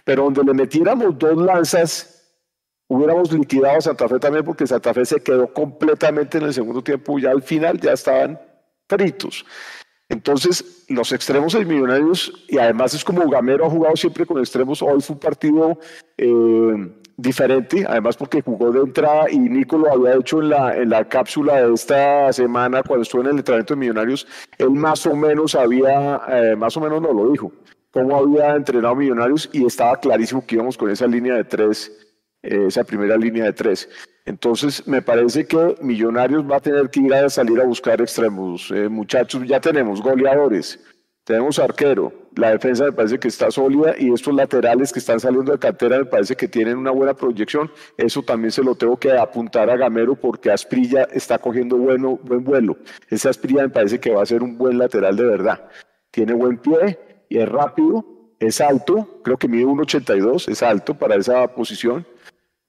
pero 0.04 0.24
donde 0.24 0.44
le 0.44 0.54
metiéramos 0.54 1.20
dos 1.20 1.38
lanzas, 1.38 2.34
hubiéramos 2.88 3.32
liquidado 3.32 3.78
a 3.78 3.82
Santa 3.82 4.08
Fe 4.08 4.20
también 4.20 4.46
porque 4.46 4.66
Santa 4.66 4.94
Fe 4.94 5.06
se 5.06 5.22
quedó 5.22 5.54
completamente 5.54 6.38
en 6.40 6.46
el 6.46 6.54
segundo 6.54 6.84
tiempo, 6.84 7.20
ya 7.20 7.32
al 7.32 7.44
final 7.44 7.80
ya 7.80 7.94
estaban 7.94 8.40
fritos. 8.88 9.46
Entonces, 10.14 10.86
los 10.90 11.12
extremos 11.12 11.54
de 11.54 11.66
Millonarios, 11.66 12.32
y 12.48 12.60
además 12.60 12.94
es 12.94 13.04
como 13.04 13.28
Gamero 13.28 13.66
ha 13.66 13.70
jugado 13.70 13.96
siempre 13.96 14.28
con 14.28 14.38
extremos, 14.38 14.80
hoy 14.84 15.02
fue 15.02 15.16
un 15.16 15.20
partido 15.20 15.80
eh, 16.18 17.02
diferente, 17.18 17.84
además 17.88 18.16
porque 18.16 18.44
jugó 18.44 18.72
de 18.72 18.82
entrada 18.82 19.32
y 19.32 19.40
Nico 19.40 19.76
lo 19.76 19.92
había 19.92 20.16
hecho 20.20 20.40
en 20.40 20.50
la, 20.50 20.78
en 20.78 20.92
la 20.92 21.10
cápsula 21.10 21.66
de 21.66 21.74
esta 21.74 22.32
semana 22.32 22.84
cuando 22.84 23.02
estuvo 23.02 23.22
en 23.24 23.30
el 23.30 23.38
entrenamiento 23.38 23.74
de 23.74 23.80
Millonarios, 23.80 24.28
él 24.60 24.70
más 24.70 25.04
o 25.08 25.16
menos 25.16 25.56
había, 25.56 26.22
eh, 26.30 26.56
más 26.56 26.78
o 26.78 26.82
menos 26.82 27.02
nos 27.02 27.16
lo 27.16 27.32
dijo, 27.32 27.52
cómo 27.90 28.16
había 28.16 28.56
entrenado 28.56 28.96
Millonarios 28.96 29.50
y 29.52 29.66
estaba 29.66 30.00
clarísimo 30.00 30.46
que 30.46 30.54
íbamos 30.54 30.78
con 30.78 30.92
esa 30.92 31.08
línea 31.08 31.34
de 31.34 31.44
tres, 31.44 31.92
eh, 32.44 32.66
esa 32.68 32.84
primera 32.84 33.18
línea 33.18 33.46
de 33.46 33.54
tres. 33.54 33.90
Entonces, 34.26 34.88
me 34.88 35.02
parece 35.02 35.46
que 35.46 35.76
Millonarios 35.82 36.50
va 36.50 36.58
a 36.58 36.62
tener 36.62 36.90
que 36.90 37.02
ir 37.02 37.14
a 37.14 37.30
salir 37.30 37.60
a 37.60 37.66
buscar 37.66 38.02
extremos. 38.02 38.72
Eh, 38.72 38.88
muchachos, 38.88 39.44
ya 39.46 39.60
tenemos 39.60 40.02
goleadores, 40.02 40.80
tenemos 41.26 41.60
arquero, 41.60 42.14
la 42.36 42.52
defensa 42.52 42.86
me 42.86 42.92
parece 42.92 43.20
que 43.20 43.28
está 43.28 43.52
sólida 43.52 43.96
y 43.98 44.12
estos 44.12 44.34
laterales 44.34 44.92
que 44.92 45.00
están 45.00 45.20
saliendo 45.20 45.52
de 45.52 45.60
cantera 45.60 45.98
me 46.00 46.06
parece 46.06 46.36
que 46.36 46.48
tienen 46.48 46.78
una 46.78 46.92
buena 46.92 47.14
proyección. 47.14 47.70
Eso 47.98 48.24
también 48.24 48.52
se 48.52 48.64
lo 48.64 48.76
tengo 48.76 48.98
que 48.98 49.12
apuntar 49.12 49.70
a 49.70 49.78
Gamero 49.78 50.16
porque 50.16 50.52
Asprilla 50.52 51.04
está 51.12 51.38
cogiendo 51.38 51.78
bueno, 51.78 52.20
buen 52.24 52.44
vuelo. 52.44 52.78
Ese 53.10 53.30
Asprilla 53.30 53.64
me 53.64 53.70
parece 53.70 54.00
que 54.00 54.12
va 54.12 54.24
a 54.24 54.26
ser 54.26 54.42
un 54.42 54.58
buen 54.58 54.78
lateral 54.78 55.16
de 55.16 55.26
verdad. 55.26 55.70
Tiene 56.12 56.34
buen 56.34 56.58
pie 56.58 56.98
y 57.30 57.38
es 57.38 57.48
rápido, 57.50 58.06
es 58.40 58.60
alto, 58.62 59.22
creo 59.24 59.38
que 59.38 59.48
mide 59.48 59.66
1,82, 59.66 60.50
es 60.50 60.64
alto 60.64 60.96
para 60.96 61.16
esa 61.16 61.48
posición 61.48 62.06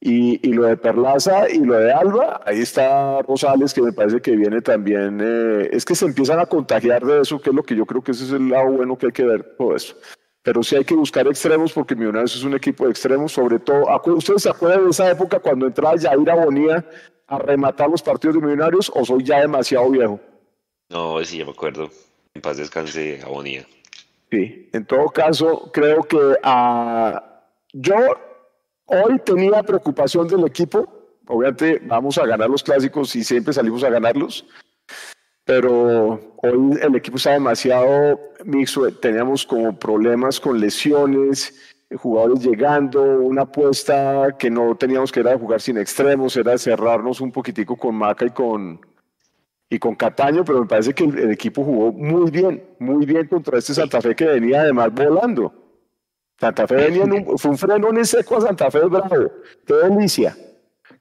y, 0.07 0.53
lo 0.53 0.65
de 0.65 0.77
Perlaza 0.77 1.49
y 1.49 1.61
lo 1.61 1.79
de 1.79 1.91
Alba, 1.91 2.43
ahí 2.45 2.61
está 2.61 3.23
Rosales, 3.23 3.73
que 3.73 3.81
me 3.81 3.91
parece 3.91 4.21
que 4.21 4.37
viene 4.37 4.61
también. 4.61 5.19
Eh, 5.23 5.71
es 5.73 5.87
que 5.87 5.95
se 5.95 6.05
empiezan 6.05 6.39
a 6.41 6.45
contagiar 6.45 7.03
de 7.03 7.23
eso, 7.23 7.41
que 7.41 7.49
es 7.49 7.57
lo 7.57 7.63
que 7.63 7.75
yo 7.75 7.87
creo 7.87 8.03
que 8.03 8.13
ese 8.13 8.25
es 8.25 8.33
el 8.33 8.51
lado 8.51 8.71
bueno 8.71 8.99
que 8.99 9.07
hay 9.07 9.13
que 9.13 9.25
ver 9.25 9.57
todo 9.57 9.75
eso. 9.75 9.97
Pero 10.43 10.63
sí 10.63 10.77
hay 10.77 10.85
que 10.85 10.95
buscar 10.95 11.27
extremos, 11.27 11.73
porque 11.73 11.97
Millonarios 11.97 12.37
es 12.37 12.45
un 12.45 12.53
equipo 12.53 12.85
de 12.85 12.91
extremos, 12.91 13.33
sobre 13.33 13.59
todo. 13.59 13.87
¿Ustedes 14.15 14.43
se 14.43 14.51
acuerdan 14.51 14.85
de 14.85 14.91
esa 14.91 15.11
época 15.11 15.39
cuando 15.39 15.67
entraba 15.67 15.99
Jair 15.99 16.31
Abonía 16.31 16.85
a 17.27 17.39
rematar 17.39 17.89
los 17.89 18.03
partidos 18.03 18.37
de 18.37 18.43
Millonarios, 18.43 18.93
o 18.95 19.07
soy 19.07 19.25
ya 19.25 19.41
demasiado 19.41 19.89
viejo? 19.89 20.21
No, 20.91 21.25
sí, 21.25 21.39
ya 21.39 21.47
me 21.47 21.53
acuerdo. 21.53 21.89
En 22.35 22.43
paz 22.43 22.59
descanse 22.59 23.23
Abonía. 23.25 23.67
Sí, 24.31 24.69
en 24.71 24.85
todo 24.85 25.07
caso, 25.07 25.71
creo 25.73 26.03
que 26.03 26.37
a. 26.43 27.41
yo 27.73 27.97
Hoy 28.87 29.19
tenía 29.25 29.63
preocupación 29.63 30.29
del 30.29 30.45
equipo. 30.47 30.87
Obviamente 31.27 31.81
vamos 31.85 32.19
a 32.19 32.27
ganar 32.27 32.51
los 32.51 32.63
clásicos 32.63 33.15
y 33.17 33.25
siempre 33.25 33.53
salimos 33.53 33.83
a 33.85 33.91
ganarlos. 33.91 34.47
Pero 35.45 36.37
hoy 36.43 36.79
el 36.81 36.95
equipo 36.95 37.17
está 37.17 37.33
demasiado 37.33 38.19
mixto. 38.45 38.91
Teníamos 38.93 39.47
como 39.47 39.79
problemas 39.79 40.41
con 40.41 40.61
lesiones, 40.61 41.55
jugadores 41.97 42.45
llegando, 42.45 43.03
una 43.03 43.43
apuesta 43.43 44.37
que 44.39 44.51
no 44.51 44.75
teníamos 44.77 45.13
que 45.13 45.21
era 45.21 45.39
jugar 45.39 45.61
sin 45.61 45.79
extremos, 45.79 46.37
era 46.37 46.57
cerrarnos 46.59 47.21
un 47.21 47.31
poquitico 47.31 47.77
con 47.77 47.95
Maca 47.95 48.27
y 48.27 48.31
con, 48.31 48.81
y 49.69 49.79
con 49.79 49.95
Cataño, 49.95 50.45
pero 50.45 50.61
me 50.61 50.67
parece 50.67 50.95
que 50.95 51.05
el, 51.05 51.31
equipo 51.31 51.65
jugó 51.65 51.93
muy 51.93 52.31
bien, 52.31 52.63
muy 52.79 53.07
bien 53.07 53.27
contra 53.29 53.59
este 53.59 53.75
Santa 53.75 54.01
Fe 54.01 54.15
que 54.15 54.27
venía 54.27 54.63
además 54.63 54.93
volando. 54.93 55.64
Santa 56.45 56.67
Fe 56.67 56.75
venía 56.75 57.05
en 57.05 57.13
un, 57.13 57.39
fue 57.39 57.53
un 57.53 57.57
freno 57.57 57.89
en 57.89 58.05
seco 58.05 58.37
a 58.37 58.43
Santa 58.43 58.71
Fe, 58.71 58.81
bravo. 58.81 59.33
Qué 59.67 59.75
delicia. 59.75 60.37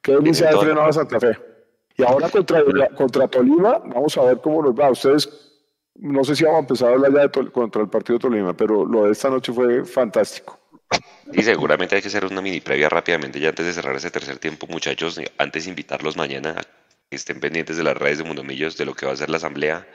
Qué 0.02 0.14
delicia 0.14 0.50
de 0.50 0.58
freno 0.58 0.86
a 0.86 0.94
Santa 0.94 1.20
Fe. 1.20 1.38
Y 1.98 2.04
ahora 2.04 2.30
contra, 2.30 2.64
contra 2.96 3.28
Tolima, 3.28 3.80
vamos 3.80 4.18
a 4.18 4.24
ver 4.24 4.39
cómo 4.39 4.64
nos 4.64 4.74
va. 4.74 4.89
Ustedes, 4.89 5.30
no 5.96 6.24
sé 6.24 6.38
si 6.38 6.46
vamos 6.46 6.60
a 6.60 6.62
empezar 6.62 6.89
a 6.89 6.94
hablar 6.94 7.14
ya 7.14 7.28
de 7.28 7.52
contra 7.52 7.82
el 7.82 7.89
partido 7.89 8.18
de 8.18 8.22
Tolima, 8.22 8.54
pero 8.56 8.86
lo 8.86 9.04
de 9.04 9.12
esta 9.12 9.30
noche 9.30 9.52
fue 9.52 9.84
fantástico. 9.84 10.58
Y 11.34 11.44
seguramente 11.44 11.98
hay 11.98 12.02
que 12.02 12.08
hacer 12.08 12.26
una 12.26 12.41
mini 12.41 12.62
previa 12.62 12.88
rápidamente 12.88 13.38
ya 13.38 13.50
antes 13.50 13.66
de 13.66 13.74
cerrar 13.74 13.98
ese 13.98 14.12
tercer 14.12 14.38
tiempo, 14.38 14.66
muchachos. 14.68 15.20
Antes 15.38 15.66
de 15.66 15.72
invitarlos 15.72 16.16
mañana 16.16 16.52
a 16.52 16.64
que 16.64 17.18
estén 17.18 17.41
pendientes 17.41 17.76
de 17.76 17.84
las 17.84 17.98
redes 17.98 18.20
de 18.20 18.24
Mundomillos, 18.24 18.78
de 18.78 18.86
lo 18.86 18.94
que 18.94 19.06
va 19.06 19.12
a 19.12 19.18
ser 19.18 19.30
la 19.30 19.38
asamblea 19.38 19.86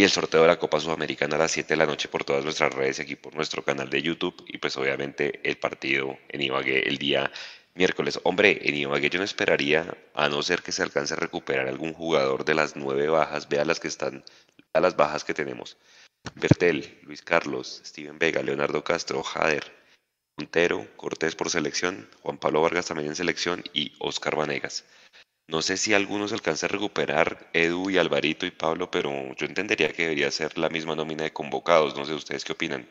y 0.00 0.04
el 0.04 0.10
sorteo 0.10 0.42
de 0.42 0.46
la 0.46 0.60
Copa 0.60 0.78
Sudamericana 0.78 1.34
a 1.34 1.40
las 1.40 1.50
7 1.50 1.74
de 1.74 1.76
la 1.76 1.84
noche 1.84 2.08
por 2.08 2.22
todas 2.22 2.44
nuestras 2.44 2.72
redes 2.72 3.00
aquí 3.00 3.16
por 3.16 3.34
nuestro 3.34 3.64
canal 3.64 3.90
de 3.90 4.00
YouTube 4.00 4.44
y 4.46 4.58
pues 4.58 4.76
obviamente 4.76 5.40
el 5.42 5.58
partido 5.58 6.16
en 6.28 6.40
Ibagué 6.40 6.88
el 6.88 6.98
día 6.98 7.32
miércoles. 7.74 8.20
Hombre, 8.22 8.60
en 8.62 8.76
Ibagué 8.76 9.10
yo 9.10 9.18
no 9.18 9.24
esperaría, 9.24 9.98
a 10.14 10.28
no 10.28 10.40
ser 10.42 10.62
que 10.62 10.70
se 10.70 10.84
alcance 10.84 11.14
a 11.14 11.16
recuperar 11.16 11.66
algún 11.66 11.94
jugador 11.94 12.44
de 12.44 12.54
las 12.54 12.76
nueve 12.76 13.08
bajas, 13.08 13.48
vea 13.48 13.64
las 13.64 13.80
que 13.80 13.88
están, 13.88 14.22
a 14.72 14.78
las 14.78 14.96
bajas 14.96 15.24
que 15.24 15.34
tenemos. 15.34 15.76
Bertel, 16.36 17.00
Luis 17.02 17.22
Carlos, 17.22 17.82
Steven 17.84 18.20
Vega, 18.20 18.40
Leonardo 18.40 18.84
Castro, 18.84 19.24
Jader, 19.24 19.64
Montero, 20.36 20.86
Cortés 20.96 21.34
por 21.34 21.50
selección, 21.50 22.08
Juan 22.22 22.38
Pablo 22.38 22.62
Vargas 22.62 22.86
también 22.86 23.08
en 23.08 23.16
selección 23.16 23.64
y 23.72 23.96
Oscar 23.98 24.36
Vanegas. 24.36 24.84
No 25.48 25.62
sé 25.62 25.78
si 25.78 25.94
algunos 25.94 26.34
alcanza 26.34 26.66
a 26.66 26.68
recuperar 26.68 27.48
Edu 27.54 27.88
y 27.88 27.96
Alvarito 27.96 28.44
y 28.44 28.50
Pablo, 28.50 28.90
pero 28.90 29.10
yo 29.34 29.46
entendería 29.46 29.90
que 29.92 30.02
debería 30.02 30.30
ser 30.30 30.58
la 30.58 30.68
misma 30.68 30.94
nómina 30.94 31.24
de 31.24 31.32
convocados. 31.32 31.96
No 31.96 32.04
sé, 32.04 32.12
¿ustedes 32.12 32.44
qué 32.44 32.52
opinan? 32.52 32.86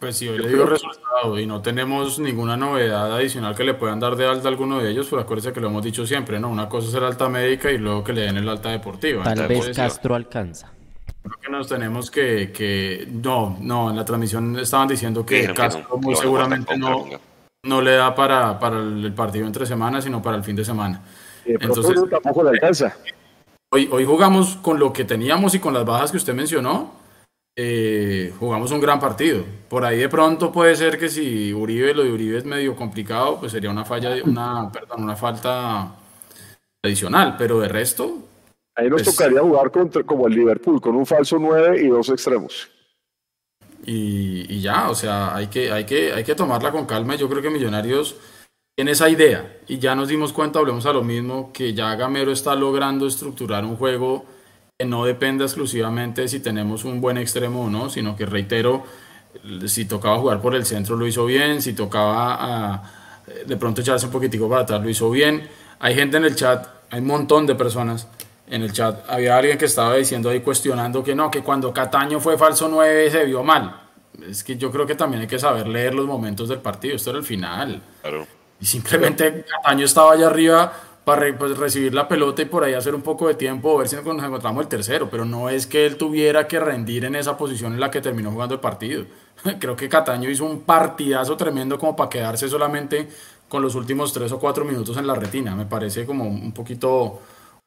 Pues 0.00 0.16
si 0.16 0.28
hoy 0.28 0.38
le 0.38 0.48
dio 0.48 0.66
resultado 0.66 1.38
y 1.38 1.46
no 1.46 1.62
tenemos 1.62 2.18
ninguna 2.18 2.56
novedad 2.56 3.14
adicional 3.14 3.54
que 3.54 3.62
le 3.62 3.74
puedan 3.74 4.00
dar 4.00 4.16
de 4.16 4.26
alta 4.26 4.48
a 4.48 4.50
alguno 4.50 4.80
de 4.80 4.90
ellos, 4.90 5.06
pues 5.08 5.22
acuérdense 5.22 5.52
que 5.52 5.60
lo 5.60 5.68
hemos 5.68 5.84
dicho 5.84 6.04
siempre, 6.04 6.40
¿no? 6.40 6.48
Una 6.48 6.68
cosa 6.68 6.88
es 6.88 6.94
el 6.94 7.04
alta 7.04 7.28
médica 7.28 7.70
y 7.70 7.78
luego 7.78 8.02
que 8.02 8.12
le 8.12 8.22
den 8.22 8.38
el 8.38 8.48
alta 8.48 8.70
deportiva. 8.70 9.22
Tal 9.22 9.46
vez 9.46 9.70
Castro 9.76 10.16
alcanza. 10.16 10.72
Creo 11.22 11.38
que 11.40 11.50
nos 11.50 11.68
tenemos 11.68 12.10
que, 12.10 12.50
que... 12.50 13.06
No, 13.08 13.56
no, 13.60 13.90
en 13.90 13.96
la 13.96 14.04
transmisión 14.04 14.58
estaban 14.58 14.88
diciendo 14.88 15.24
que 15.24 15.54
Castro 15.54 15.96
muy 15.98 16.16
seguramente 16.16 16.76
no 16.76 17.06
no 17.64 17.80
le 17.80 17.92
da 17.92 18.14
para, 18.14 18.58
para 18.58 18.78
el 18.78 19.12
partido 19.14 19.46
entre 19.46 19.66
semanas, 19.66 20.04
sino 20.04 20.22
para 20.22 20.36
el 20.36 20.44
fin 20.44 20.56
de 20.56 20.64
semana. 20.64 21.02
Entonces, 21.44 22.00
tampoco 22.10 22.44
le 22.44 22.50
alcanza. 22.50 22.96
Hoy, 23.72 23.88
hoy 23.90 24.04
jugamos 24.04 24.56
con 24.56 24.78
lo 24.78 24.92
que 24.92 25.04
teníamos 25.04 25.54
y 25.54 25.58
con 25.58 25.74
las 25.74 25.84
bajas 25.84 26.10
que 26.10 26.18
usted 26.18 26.34
mencionó. 26.34 26.92
Eh, 27.56 28.32
jugamos 28.38 28.72
un 28.72 28.80
gran 28.80 28.98
partido. 28.98 29.44
Por 29.68 29.84
ahí 29.84 29.98
de 29.98 30.08
pronto 30.08 30.50
puede 30.50 30.74
ser 30.74 30.98
que 30.98 31.08
si 31.08 31.52
Uribe, 31.52 31.94
lo 31.94 32.02
de 32.02 32.12
Uribe 32.12 32.38
es 32.38 32.44
medio 32.44 32.74
complicado, 32.74 33.38
pues 33.38 33.52
sería 33.52 33.70
una 33.70 33.84
falla, 33.84 34.10
una, 34.24 34.70
perdón, 34.72 35.04
una 35.04 35.16
falta 35.16 35.94
adicional, 36.84 37.36
pero 37.38 37.60
de 37.60 37.68
resto. 37.68 38.18
Ahí 38.74 38.90
nos 38.90 39.02
pues 39.02 39.16
tocaría 39.16 39.40
jugar 39.40 39.70
contra, 39.70 40.02
como 40.02 40.26
el 40.26 40.34
Liverpool, 40.34 40.80
con 40.80 40.96
un 40.96 41.06
falso 41.06 41.38
9 41.38 41.80
y 41.80 41.88
dos 41.88 42.08
extremos. 42.08 42.68
Y, 43.86 44.60
ya, 44.60 44.88
o 44.88 44.94
sea, 44.94 45.34
hay 45.34 45.48
que, 45.48 45.70
hay, 45.70 45.84
que, 45.84 46.12
hay 46.12 46.24
que 46.24 46.34
tomarla 46.34 46.72
con 46.72 46.86
calma. 46.86 47.16
Yo 47.16 47.28
creo 47.28 47.42
que 47.42 47.50
Millonarios 47.50 48.16
tiene 48.76 48.92
esa 48.92 49.08
idea 49.08 49.58
y 49.68 49.78
ya 49.78 49.94
nos 49.94 50.08
dimos 50.08 50.32
cuenta, 50.32 50.58
hablemos 50.58 50.86
a 50.86 50.92
lo 50.92 51.02
mismo, 51.02 51.52
que 51.52 51.74
ya 51.74 51.94
Gamero 51.94 52.32
está 52.32 52.54
logrando 52.54 53.06
estructurar 53.06 53.64
un 53.64 53.76
juego 53.76 54.24
que 54.78 54.84
no 54.84 55.04
dependa 55.04 55.44
exclusivamente 55.44 56.22
de 56.22 56.28
si 56.28 56.40
tenemos 56.40 56.84
un 56.84 57.00
buen 57.00 57.16
extremo 57.18 57.66
o 57.66 57.70
no, 57.70 57.88
sino 57.88 58.16
que 58.16 58.26
reitero, 58.26 58.84
si 59.66 59.84
tocaba 59.84 60.18
jugar 60.18 60.40
por 60.40 60.54
el 60.54 60.64
centro 60.64 60.96
lo 60.96 61.06
hizo 61.06 61.24
bien, 61.26 61.62
si 61.62 61.72
tocaba 61.74 62.36
a, 62.40 62.92
de 63.46 63.56
pronto 63.56 63.80
echarse 63.80 64.06
un 64.06 64.12
poquitico 64.12 64.48
para 64.48 64.62
atrás 64.62 64.82
lo 64.82 64.88
hizo 64.88 65.10
bien. 65.10 65.48
Hay 65.78 65.94
gente 65.94 66.16
en 66.16 66.24
el 66.24 66.34
chat, 66.34 66.66
hay 66.90 67.00
un 67.00 67.06
montón 67.06 67.46
de 67.46 67.54
personas 67.54 68.08
en 68.46 68.62
el 68.62 68.72
chat 68.72 69.08
había 69.08 69.36
alguien 69.36 69.56
que 69.56 69.64
estaba 69.64 69.96
diciendo 69.96 70.28
ahí 70.28 70.40
cuestionando 70.40 71.02
que 71.02 71.14
no, 71.14 71.30
que 71.30 71.42
cuando 71.42 71.72
Cataño 71.72 72.20
fue 72.20 72.36
falso 72.36 72.68
9 72.68 73.10
se 73.10 73.24
vio 73.24 73.42
mal. 73.42 73.80
Es 74.28 74.44
que 74.44 74.56
yo 74.56 74.70
creo 74.70 74.86
que 74.86 74.94
también 74.94 75.22
hay 75.22 75.26
que 75.26 75.38
saber 75.38 75.66
leer 75.66 75.94
los 75.94 76.06
momentos 76.06 76.48
del 76.48 76.58
partido. 76.58 76.94
Esto 76.94 77.10
era 77.10 77.18
el 77.18 77.24
final. 77.24 77.82
Y 78.60 78.64
simplemente 78.66 79.44
Cataño 79.48 79.84
estaba 79.84 80.12
allá 80.12 80.26
arriba 80.26 80.72
para 81.04 81.36
pues, 81.36 81.58
recibir 81.58 81.92
la 81.92 82.06
pelota 82.08 82.42
y 82.42 82.44
por 82.46 82.64
ahí 82.64 82.74
hacer 82.74 82.94
un 82.94 83.02
poco 83.02 83.28
de 83.28 83.34
tiempo, 83.34 83.76
ver 83.76 83.88
si 83.88 83.96
nos 83.96 84.06
encontramos 84.06 84.62
el 84.62 84.68
tercero. 84.68 85.08
Pero 85.10 85.24
no 85.24 85.48
es 85.48 85.66
que 85.66 85.84
él 85.86 85.96
tuviera 85.96 86.46
que 86.46 86.60
rendir 86.60 87.04
en 87.04 87.16
esa 87.16 87.36
posición 87.36 87.72
en 87.72 87.80
la 87.80 87.90
que 87.90 88.00
terminó 88.00 88.30
jugando 88.30 88.54
el 88.54 88.60
partido. 88.60 89.04
creo 89.58 89.74
que 89.74 89.88
Cataño 89.88 90.30
hizo 90.30 90.44
un 90.44 90.60
partidazo 90.60 91.36
tremendo 91.36 91.78
como 91.78 91.96
para 91.96 92.10
quedarse 92.10 92.48
solamente 92.48 93.08
con 93.48 93.62
los 93.62 93.74
últimos 93.74 94.12
tres 94.12 94.32
o 94.32 94.38
cuatro 94.38 94.64
minutos 94.64 94.96
en 94.96 95.06
la 95.06 95.14
retina. 95.14 95.56
Me 95.56 95.66
parece 95.66 96.06
como 96.06 96.24
un 96.24 96.52
poquito 96.52 97.20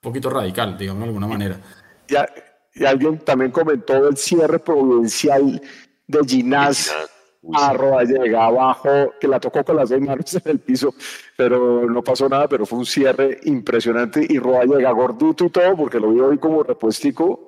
poquito 0.08 0.30
radical, 0.30 0.78
digamos 0.78 1.02
de 1.02 1.08
alguna 1.08 1.28
manera. 1.28 1.60
Y, 2.08 2.86
alguien 2.86 3.18
también 3.20 3.52
comentó 3.52 4.08
el 4.08 4.18
cierre 4.18 4.60
providencial 4.60 5.62
de 6.08 6.20
Ginás 6.28 6.94
a 7.54 8.04
llega 8.04 8.46
abajo, 8.46 9.14
que 9.20 9.28
la 9.28 9.40
tocó 9.40 9.64
con 9.64 9.76
las 9.76 9.90
dos 9.90 10.02
manos 10.02 10.34
en 10.46 10.52
el 10.52 10.60
piso, 10.60 10.94
pero 11.36 11.90
no 11.90 12.04
pasó 12.04 12.28
nada, 12.28 12.48
pero 12.48 12.66
fue 12.66 12.80
un 12.80 12.86
cierre 12.86 13.40
impresionante 13.44 14.26
y 14.28 14.40
Roa 14.40 14.66
llega 14.66 14.92
gordito 14.92 15.46
y 15.46 15.50
todo, 15.50 15.76
porque 15.76 16.00
lo 16.00 16.12
vi 16.12 16.20
hoy 16.20 16.38
como 16.38 16.64
repuestico, 16.64 17.48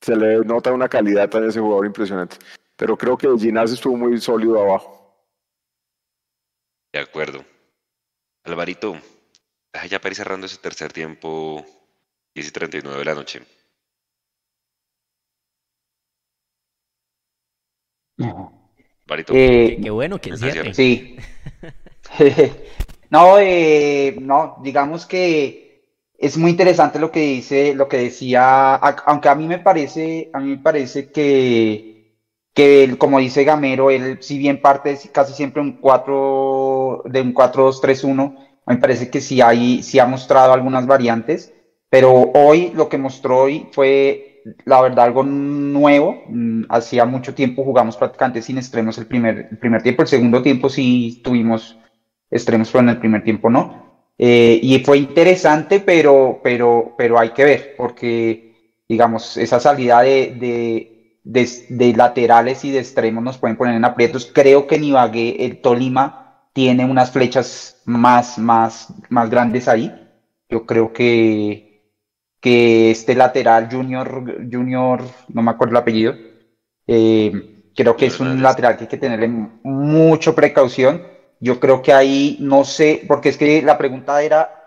se 0.00 0.16
le 0.16 0.38
nota 0.40 0.72
una 0.72 0.88
calidad 0.88 1.34
a 1.34 1.46
ese 1.46 1.60
jugador 1.60 1.86
impresionante. 1.86 2.36
Pero 2.76 2.96
creo 2.96 3.16
que 3.16 3.28
Ginás 3.38 3.70
estuvo 3.72 3.96
muy 3.96 4.18
sólido 4.20 4.60
abajo. 4.60 4.96
De 6.92 7.00
acuerdo. 7.00 7.44
Alvarito, 8.44 8.96
deja 9.72 9.86
ya 9.86 10.00
para 10.00 10.10
ir 10.10 10.16
cerrando 10.16 10.46
ese 10.46 10.56
tercer 10.56 10.92
tiempo, 10.92 11.64
10 12.34 12.48
y 12.48 12.50
39 12.50 12.98
de 12.98 13.04
la 13.06 13.14
noche. 13.14 13.40
Alvarito. 19.06 19.32
Eh, 19.34 19.76
Qué, 19.76 19.80
qué 19.82 19.90
bueno 19.90 20.20
que 20.20 20.36
cierre. 20.36 20.74
Sí. 20.74 21.16
no, 23.10 23.38
eh, 23.38 24.16
no, 24.20 24.56
digamos 24.62 25.06
que 25.06 25.86
es 26.18 26.36
muy 26.36 26.50
interesante 26.50 26.98
lo 26.98 27.10
que 27.10 27.20
dice, 27.20 27.74
lo 27.74 27.88
que 27.88 27.96
decía, 27.98 28.74
aunque 28.76 29.28
a 29.28 29.34
mí 29.34 29.46
me 29.46 29.58
parece, 29.58 30.30
a 30.32 30.40
mí 30.40 30.50
me 30.50 30.58
parece 30.58 31.10
que, 31.10 32.18
que 32.54 32.84
él, 32.84 32.98
como 32.98 33.18
dice 33.18 33.44
Gamero, 33.44 33.90
él 33.90 34.18
si 34.20 34.36
bien 34.38 34.60
parte 34.60 34.90
es 34.92 35.08
casi 35.12 35.32
siempre 35.32 35.62
un 35.62 35.78
4, 35.80 37.02
de 37.06 37.22
un 37.22 37.32
4-2-3-1, 37.32 38.36
a 38.66 38.72
mí 38.72 38.76
me 38.76 38.80
parece 38.82 39.10
que 39.10 39.20
sí 39.20 39.40
hay, 39.40 39.82
sí 39.82 39.98
ha 39.98 40.06
mostrado 40.06 40.52
algunas 40.52 40.86
variantes, 40.86 41.54
pero 41.90 42.30
hoy 42.34 42.70
lo 42.74 42.88
que 42.88 42.98
mostró 42.98 43.40
hoy 43.42 43.68
fue, 43.72 44.42
la 44.64 44.80
verdad, 44.80 45.06
algo 45.06 45.24
nuevo. 45.24 46.22
Mm, 46.28 46.64
Hacía 46.70 47.04
mucho 47.04 47.34
tiempo 47.34 47.64
jugamos 47.64 47.96
prácticamente 47.96 48.42
sin 48.42 48.58
extremos 48.58 48.98
el 48.98 49.06
primer, 49.06 49.48
el 49.50 49.58
primer 49.58 49.82
tiempo, 49.82 50.02
el 50.02 50.08
segundo 50.08 50.42
tiempo 50.42 50.68
sí 50.70 51.20
tuvimos 51.24 51.76
extremos, 52.30 52.70
pero 52.70 52.82
en 52.82 52.88
el 52.90 52.98
primer 52.98 53.22
tiempo 53.24 53.50
no. 53.50 53.90
Eh, 54.18 54.58
y 54.62 54.78
fue 54.80 54.98
interesante, 54.98 55.80
pero, 55.80 56.40
pero, 56.42 56.94
pero 56.96 57.18
hay 57.18 57.30
que 57.30 57.44
ver, 57.44 57.74
porque, 57.76 58.82
digamos, 58.88 59.36
esa 59.36 59.58
salida 59.60 60.02
de, 60.02 60.30
de, 60.38 61.18
de, 61.24 61.48
de 61.68 61.92
laterales 61.94 62.64
y 62.64 62.70
de 62.70 62.80
extremos 62.80 63.22
nos 63.22 63.38
pueden 63.38 63.56
poner 63.56 63.74
en 63.76 63.84
aprietos. 63.84 64.30
Creo 64.32 64.66
que 64.66 64.76
en 64.76 64.84
Ibagué, 64.84 65.44
el 65.44 65.60
Tolima, 65.60 66.16
tiene 66.52 66.84
unas 66.84 67.10
flechas 67.10 67.80
más, 67.84 68.38
más, 68.38 68.92
más 69.08 69.30
grandes 69.30 69.68
ahí. 69.68 69.92
Yo 70.48 70.66
creo 70.66 70.92
que, 70.92 71.69
que 72.40 72.90
este 72.90 73.14
lateral, 73.14 73.68
Junior, 73.70 74.24
Junior, 74.50 75.02
no 75.28 75.42
me 75.42 75.50
acuerdo 75.50 75.72
el 75.72 75.82
apellido, 75.82 76.14
eh, 76.86 77.72
creo 77.74 77.96
que 77.96 78.06
es 78.06 78.20
un 78.20 78.42
lateral 78.42 78.76
que 78.76 78.84
hay 78.84 78.88
que 78.88 78.96
tenerle 78.96 79.28
mucha 79.28 80.34
precaución. 80.34 81.02
Yo 81.40 81.58
creo 81.60 81.82
que 81.82 81.92
ahí 81.92 82.36
no 82.40 82.64
sé, 82.64 83.02
porque 83.06 83.30
es 83.30 83.36
que 83.36 83.62
la 83.62 83.78
pregunta 83.78 84.22
era 84.22 84.60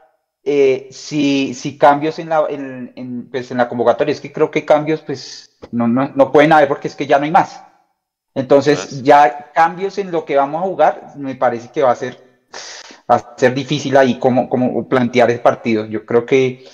eh, 0.43 0.87
si, 0.91 1.53
si 1.53 1.77
cambios 1.77 2.19
en 2.19 2.29
la, 2.29 2.45
en, 2.49 2.91
en, 2.95 3.29
pues 3.29 3.51
en 3.51 3.57
la 3.57 3.69
convocatoria, 3.69 4.11
es 4.11 4.21
que 4.21 4.31
creo 4.31 4.51
que 4.51 4.65
cambios 4.65 5.01
pues 5.01 5.57
no, 5.71 5.87
no, 5.87 6.11
no 6.15 6.31
pueden 6.31 6.51
haber 6.53 6.67
porque 6.67 6.87
es 6.87 6.95
que 6.95 7.07
ya 7.07 7.17
no 7.17 7.25
hay 7.25 7.31
más. 7.31 7.63
Entonces, 8.35 9.03
ya 9.03 9.51
cambios 9.53 9.97
en 9.99 10.11
lo 10.11 10.25
que 10.25 10.35
vamos 10.35 10.61
a 10.61 10.65
jugar, 10.65 11.13
me 11.17 11.35
parece 11.35 11.69
que 11.71 11.83
va 11.83 11.91
a 11.91 11.95
ser, 11.95 12.17
va 13.09 13.15
a 13.15 13.35
ser 13.37 13.53
difícil 13.53 13.95
ahí 13.95 14.17
como, 14.17 14.49
como 14.49 14.87
plantear 14.89 15.29
el 15.29 15.39
partido. 15.39 15.85
Yo 15.85 16.05
creo 16.05 16.25
que 16.25 16.65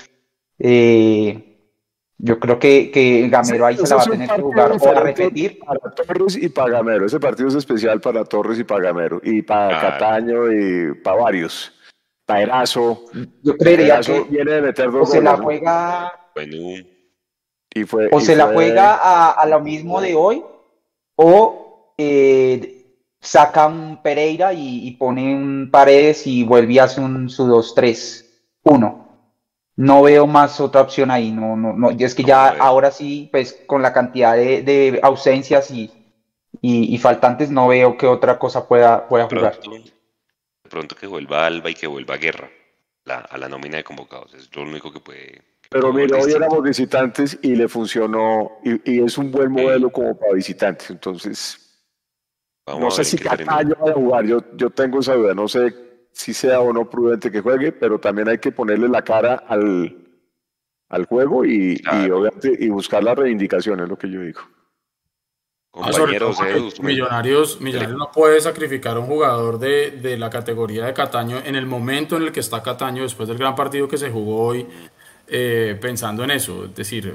eh, 0.59 1.45
yo 2.21 2.37
creo 2.37 2.59
que, 2.59 2.91
que 2.91 3.29
Gamero 3.29 3.65
ahí 3.65 3.77
se 3.77 3.87
la 3.87 3.95
va 3.95 4.01
a 4.03 4.05
tener 4.05 4.29
que 4.29 4.41
jugar 4.41 4.71
o 4.73 4.89
a 4.89 4.99
repetir. 4.99 5.59
Para 5.59 5.79
Torres 5.95 6.35
y 6.35 6.49
para 6.49 6.69
Gamero. 6.71 7.05
Ese 7.05 7.19
partido 7.19 7.47
es 7.47 7.55
especial 7.55 8.01
para 8.01 8.25
Torres 8.25 8.59
y 8.59 8.65
para 8.65 8.83
Gamero. 8.83 9.21
Y 9.23 9.41
para 9.41 9.79
Claro. 9.79 9.89
Cataño 9.93 10.51
y 10.51 10.93
para 10.95 11.21
varios. 11.21 11.71
Para 12.25 12.41
Erazo. 12.41 13.05
Yo 13.41 13.55
creería 13.57 13.95
Erazo 13.95 14.25
que 14.25 14.29
viene 14.31 14.51
de 14.51 14.61
meter 14.61 14.87
o 14.89 14.91
dos 14.91 15.11
se 15.11 15.21
la 15.21 15.31
goles, 15.37 15.39
¿no? 15.39 15.45
juega 15.45 16.13
Bueno, 16.35 16.57
Y 17.73 17.83
fue, 17.85 18.09
o 18.11 18.19
y 18.19 18.21
se 18.21 18.35
la 18.35 18.47
juega 18.47 18.95
a, 18.95 19.31
a 19.31 19.45
lo 19.45 19.61
mismo 19.61 20.01
de 20.01 20.13
hoy 20.15 20.43
o 21.15 21.93
eh, 21.97 22.97
saca 23.21 23.67
un 23.67 24.01
Pereira 24.01 24.53
y, 24.53 24.87
y 24.87 24.91
pone 24.91 25.33
un 25.35 25.69
Paredes 25.71 26.27
y 26.27 26.43
vuelve 26.43 26.73
y 26.73 26.79
hace 26.79 26.99
un 26.99 27.29
su 27.29 27.47
2-3-1. 27.47 29.08
No 29.79 30.01
veo 30.03 30.27
más 30.27 30.59
otra 30.59 30.81
opción 30.81 31.09
ahí. 31.09 31.31
No, 31.31 31.55
no, 31.55 31.73
no. 31.73 31.91
y 31.91 32.03
Es 32.03 32.13
que 32.13 32.23
ya 32.23 32.49
ahora 32.49 32.91
sí, 32.91 33.29
pues 33.31 33.63
con 33.65 33.81
la 33.81 33.93
cantidad 33.93 34.35
de, 34.35 34.61
de 34.61 34.99
ausencias 35.01 35.71
y, 35.71 35.89
y, 36.61 36.93
y 36.93 36.97
faltantes, 36.97 37.49
no 37.49 37.67
veo 37.69 37.97
que 37.97 38.05
otra 38.05 38.37
cosa 38.37 38.67
pueda, 38.67 39.07
pueda 39.07 39.25
jugar. 39.25 39.59
pronto, 39.59 39.71
de 40.63 40.69
pronto 40.69 40.95
que 40.95 41.07
vuelva 41.07 41.45
Alba 41.45 41.69
y 41.69 41.75
que 41.75 41.87
vuelva 41.87 42.17
Guerra 42.17 42.49
la- 43.05 43.19
a 43.19 43.37
la 43.37 43.47
nómina 43.47 43.77
de 43.77 43.83
convocados. 43.83 44.33
Es 44.33 44.53
lo 44.55 44.63
único 44.63 44.91
que 44.91 44.99
puede. 44.99 45.41
Pero 45.69 45.93
mira, 45.93 46.17
hoy 46.17 46.31
éramos 46.31 46.61
visitantes 46.63 47.39
y 47.41 47.55
le 47.55 47.67
funcionó. 47.69 48.51
Y, 48.63 48.91
y 48.95 49.03
es 49.03 49.17
un 49.17 49.31
buen 49.31 49.51
modelo 49.51 49.89
como 49.91 50.17
para 50.17 50.33
visitantes. 50.33 50.89
Entonces, 50.89 51.57
Vamos 52.65 52.81
no 52.81 52.87
a 52.87 52.91
sé 52.91 52.97
ver 52.97 53.05
si. 53.05 53.17
Cataño 53.17 53.75
va 53.85 53.91
a 53.91 53.93
jugar. 53.93 54.25
Yo, 54.25 54.39
yo 54.57 54.69
tengo 54.71 54.99
esa 54.99 55.13
duda. 55.13 55.33
No 55.33 55.47
sé 55.47 55.73
si 56.11 56.33
sea 56.33 56.59
o 56.61 56.73
no 56.73 56.89
prudente 56.89 57.31
que 57.31 57.41
juegue, 57.41 57.71
pero 57.71 57.99
también 57.99 58.27
hay 58.29 58.37
que 58.39 58.51
ponerle 58.51 58.89
la 58.89 59.01
cara 59.03 59.43
al, 59.47 59.95
al 60.89 61.05
juego 61.05 61.45
y, 61.45 61.81
y, 61.81 62.09
obviamente, 62.09 62.55
y 62.59 62.69
buscar 62.69 63.03
la 63.03 63.15
reivindicación, 63.15 63.79
es 63.79 63.89
lo 63.89 63.97
que 63.97 64.09
yo 64.09 64.21
digo. 64.21 64.41
Ah, 65.73 65.93
sobre 65.93 66.17
todo 66.17 66.33
Compañeros, 66.33 66.37
porque 66.37 66.51
Edu, 66.51 66.71
tú 66.71 66.81
me- 66.83 66.89
Millonarios, 66.89 67.61
Millonarios 67.61 67.97
no 67.97 68.11
puede 68.11 68.41
sacrificar 68.41 68.97
a 68.97 68.99
un 68.99 69.05
jugador 69.05 69.59
de, 69.59 69.91
de 69.91 70.17
la 70.17 70.29
categoría 70.29 70.85
de 70.85 70.93
Cataño 70.93 71.37
en 71.45 71.55
el 71.55 71.67
momento 71.67 72.17
en 72.17 72.23
el 72.23 72.31
que 72.31 72.39
está 72.39 72.61
Cataño, 72.63 73.03
después 73.03 73.29
del 73.29 73.37
gran 73.37 73.55
partido 73.55 73.87
que 73.87 73.97
se 73.97 74.09
jugó 74.09 74.47
hoy, 74.47 74.67
eh, 75.27 75.77
pensando 75.79 76.23
en 76.23 76.31
eso. 76.31 76.65
Es 76.65 76.75
decir, 76.75 77.13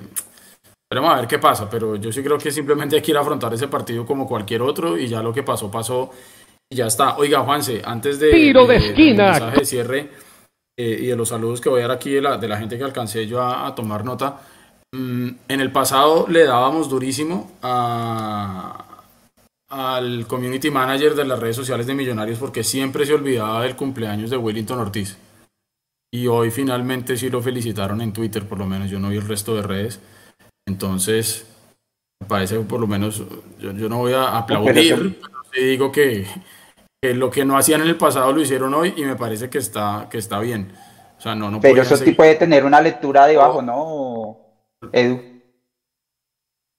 esperemos 0.89 1.11
a 1.13 1.17
ver 1.21 1.27
qué 1.27 1.41
pasa, 1.41 1.69
pero 1.69 1.97
yo 1.97 2.13
sí 2.13 2.23
creo 2.23 2.39
que 2.39 2.53
simplemente 2.53 2.95
hay 2.95 3.03
que 3.03 3.11
ir 3.11 3.17
a 3.17 3.23
afrontar 3.23 3.53
ese 3.53 3.67
partido 3.67 4.07
como 4.07 4.27
cualquier 4.29 4.63
otro 4.63 4.97
y 4.97 5.09
ya 5.09 5.21
lo 5.21 5.33
que 5.33 5.43
pasó, 5.43 5.69
pasó 5.69 6.13
y 6.71 6.77
ya 6.77 6.87
está. 6.87 7.17
Oiga, 7.17 7.41
Juanse, 7.41 7.83
antes 7.85 8.19
de, 8.19 8.31
Tiro 8.31 8.67
de 8.67 8.77
esquina. 8.77 9.31
mensaje 9.33 9.59
de 9.61 9.65
cierre 9.65 10.11
eh, 10.77 10.99
y 11.03 11.07
de 11.07 11.17
los 11.17 11.29
saludos 11.29 11.61
que 11.61 11.69
voy 11.69 11.81
a 11.81 11.89
dar 11.89 11.97
aquí 11.97 12.11
de 12.11 12.21
la, 12.21 12.37
de 12.37 12.49
la 12.49 12.59
gente 12.59 12.77
que 12.79 12.85
alcancé 12.85 13.27
yo 13.27 13.41
a, 13.41 13.67
a 13.67 13.75
tomar 13.75 14.05
nota, 14.05 14.41
mm, 14.93 15.29
en 15.49 15.61
el 15.61 15.71
pasado 15.73 16.27
le 16.29 16.45
dábamos 16.45 16.89
durísimo 16.89 17.53
a, 17.63 18.85
al 19.69 20.27
community 20.27 20.71
manager 20.71 21.15
de 21.15 21.25
las 21.25 21.39
redes 21.39 21.57
sociales 21.57 21.87
de 21.87 21.95
Millonarios 21.95 22.39
porque 22.39 22.63
siempre 22.63 23.07
se 23.07 23.15
olvidaba 23.15 23.63
del 23.63 23.77
cumpleaños 23.77 24.31
de 24.31 24.37
Wellington 24.37 24.79
Ortiz. 24.79 25.17
Y 26.13 26.29
hoy 26.29 26.53
finalmente 26.53 27.17
sí 27.17 27.29
lo 27.29 27.43
felicitaron 27.43 28.01
en 28.01 28.13
Twitter, 28.13 28.47
por 28.47 28.59
lo 28.59 28.67
menos 28.67 28.89
yo 28.89 29.01
no 29.01 29.09
vi 29.09 29.17
el 29.17 29.27
resto 29.27 29.57
de 29.57 29.63
redes. 29.63 30.01
Entonces, 30.65 31.45
me 32.21 32.29
parece 32.29 32.57
que 32.57 32.63
por 32.63 32.79
lo 32.79 32.87
menos 32.87 33.23
yo, 33.59 33.73
yo 33.73 33.89
no 33.89 33.99
voy 33.99 34.13
a 34.13 34.39
aplaudir, 34.39 35.19
sí 35.55 35.65
digo 35.65 35.93
que, 35.93 36.27
que 37.03 37.15
lo 37.15 37.31
que 37.31 37.45
no 37.45 37.57
hacían 37.57 37.83
en 37.83 37.89
el 37.89 37.97
pasado 37.97 38.33
lo 38.33 38.41
hicieron 38.41 38.75
hoy 38.75 38.95
y 38.97 39.05
me 39.05 39.17
parece 39.17 39.49
que 39.49 39.59
está, 39.59 40.09
que 40.11 40.19
está 40.19 40.41
bien. 40.41 40.73
O 41.17 41.21
sea, 41.21 41.35
no, 41.35 41.51
no 41.51 41.61
Pero 41.61 41.83
eso 41.83 41.97
sí 41.97 42.13
puede 42.13 42.35
tener 42.35 42.65
una 42.65 42.81
lectura 42.81 43.27
debajo, 43.27 43.63
¿no, 43.63 44.39
Edu? 44.93 45.21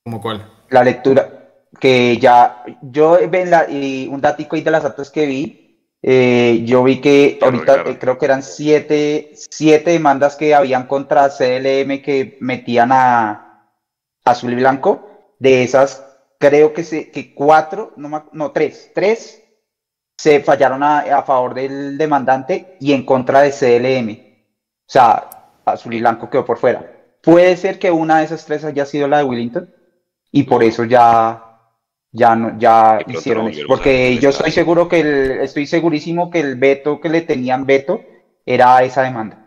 ¿Como 0.04 0.22
cuál? 0.22 0.52
La 0.70 0.84
lectura, 0.84 1.64
que 1.80 2.18
ya, 2.18 2.64
yo 2.82 3.18
ven 3.30 3.50
la, 3.50 3.70
y 3.70 4.08
un 4.08 4.22
datico 4.22 4.56
ahí 4.56 4.62
de 4.62 4.72
las 4.72 4.86
actas 4.86 5.10
que 5.10 5.26
vi, 5.26 5.66
eh, 6.08 6.62
yo 6.66 6.84
vi 6.84 7.02
que 7.02 7.40
ahorita 7.42 7.82
eh, 7.88 7.98
creo 7.98 8.20
que 8.20 8.26
eran 8.26 8.44
siete, 8.44 9.32
siete 9.34 9.90
demandas 9.90 10.36
que 10.36 10.54
habían 10.54 10.86
contra 10.86 11.30
CLM 11.30 12.04
que 12.04 12.38
metían 12.42 12.92
a 12.92 13.72
Azul 14.24 14.54
y 14.54 14.56
Blanco. 14.56 15.10
De 15.40 15.64
esas, 15.64 16.05
creo 16.50 16.74
que, 16.74 16.84
se, 16.84 17.12
que 17.12 17.34
cuatro, 17.34 17.94
no, 17.98 18.30
no, 18.32 18.52
tres, 18.52 18.92
tres 18.94 19.42
se 20.18 20.40
fallaron 20.42 20.84
a, 20.84 21.00
a 21.00 21.24
favor 21.24 21.54
del 21.54 21.98
demandante 21.98 22.78
y 22.80 22.94
en 22.94 23.06
contra 23.06 23.42
de 23.42 23.52
CLM. 23.52 24.12
O 24.88 24.92
sea, 24.92 25.30
Azul 25.66 25.94
y 25.94 26.00
Blanco 26.00 26.30
quedó 26.30 26.46
por 26.46 26.58
fuera. 26.58 26.92
Puede 27.22 27.58
ser 27.58 27.80
que 27.80 27.92
una 27.92 28.20
de 28.20 28.26
esas 28.26 28.46
tres 28.46 28.64
haya 28.64 28.86
sido 28.86 29.08
la 29.08 29.18
de 29.18 29.24
Willington 29.24 29.74
y 30.32 30.44
por 30.44 30.64
eso 30.64 30.84
ya 30.84 31.42
ya 32.12 32.36
no 32.36 32.58
ya 32.58 33.00
hicieron 33.08 33.50
eso. 33.50 33.64
Porque 33.68 34.18
yo 34.20 34.30
estoy 34.30 34.52
seguro 34.52 34.88
que 34.88 35.00
el, 35.00 35.32
estoy 35.42 35.66
segurísimo 35.66 36.30
que 36.30 36.40
el 36.40 36.56
veto 36.56 37.02
que 37.02 37.10
le 37.10 37.22
tenían 37.22 37.66
veto 37.66 38.02
era 38.46 38.82
esa 38.84 39.02
demanda. 39.02 39.42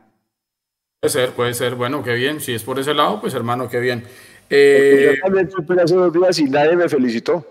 Puede 1.00 1.12
ser, 1.12 1.30
puede 1.30 1.54
ser. 1.54 1.76
Bueno, 1.76 2.02
qué 2.02 2.14
bien. 2.14 2.40
Si 2.40 2.52
es 2.52 2.64
por 2.64 2.78
ese 2.78 2.92
lado, 2.92 3.20
pues 3.20 3.32
hermano, 3.34 3.68
qué 3.68 3.78
bien. 3.78 4.04
Eh, 4.50 5.14
yo 5.16 5.22
también 5.22 5.50
supe 5.50 5.80
hace 5.80 5.94
dos 5.94 6.12
días 6.12 6.38
y 6.38 6.44
nadie 6.44 6.76
me 6.76 6.88
felicitó. 6.88 7.44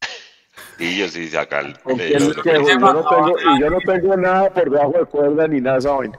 Y 0.78 0.98
yo 0.98 1.08
sí 1.08 1.28
saca 1.28 1.60
el. 1.60 1.72
Que 1.96 2.10
yo, 2.10 2.18
no 2.18 2.42
tengo, 2.42 3.34
y 3.38 3.60
yo 3.60 3.70
no 3.70 3.78
tengo 3.78 4.14
nada 4.14 4.52
por 4.52 4.70
debajo 4.70 4.92
de 4.98 5.04
cuerda 5.06 5.48
ni 5.48 5.58
nada 5.58 5.90
vaina. 5.90 6.18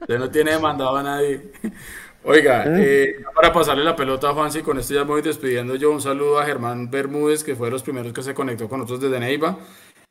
Usted 0.00 0.18
no 0.18 0.30
tiene 0.30 0.50
demandado 0.52 0.96
a 0.96 1.02
nadie. 1.02 1.50
Oiga, 2.28 2.64
eh, 2.66 3.22
para 3.34 3.52
pasarle 3.52 3.84
la 3.84 3.94
pelota 3.94 4.28
a 4.30 4.34
Juanse, 4.34 4.58
y 4.58 4.62
con 4.62 4.78
esto 4.78 4.92
ya 4.92 5.04
me 5.04 5.10
voy 5.12 5.22
despidiendo 5.22 5.76
yo. 5.76 5.92
Un 5.92 6.02
saludo 6.02 6.40
a 6.40 6.44
Germán 6.44 6.90
Bermúdez, 6.90 7.44
que 7.44 7.54
fue 7.54 7.68
de 7.68 7.70
los 7.70 7.84
primeros 7.84 8.12
que 8.12 8.22
se 8.22 8.34
conectó 8.34 8.68
con 8.68 8.80
nosotros 8.80 9.00
desde 9.00 9.20
Neiva. 9.20 9.56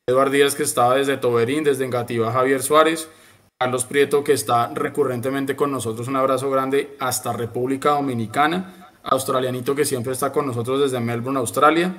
Eduard 0.08 0.32
Díaz, 0.32 0.56
que 0.56 0.64
estaba 0.64 0.96
desde 0.96 1.18
Toberín, 1.18 1.64
desde 1.64 1.84
Engativá, 1.84 2.32
Javier 2.32 2.64
Suárez. 2.64 3.10
Carlos 3.58 3.86
Prieto, 3.86 4.24
que 4.24 4.34
está 4.34 4.68
recurrentemente 4.74 5.56
con 5.56 5.72
nosotros. 5.72 6.08
Un 6.08 6.18
abrazo 6.18 6.50
grande 6.50 6.98
hasta 7.00 7.32
República 7.32 7.92
Dominicana. 7.92 8.92
Australianito, 9.04 9.76
que 9.76 9.86
siempre 9.86 10.14
está 10.14 10.32
con 10.32 10.48
nosotros 10.48 10.82
desde 10.82 11.00
Melbourne, 11.00 11.40
Australia. 11.40 11.96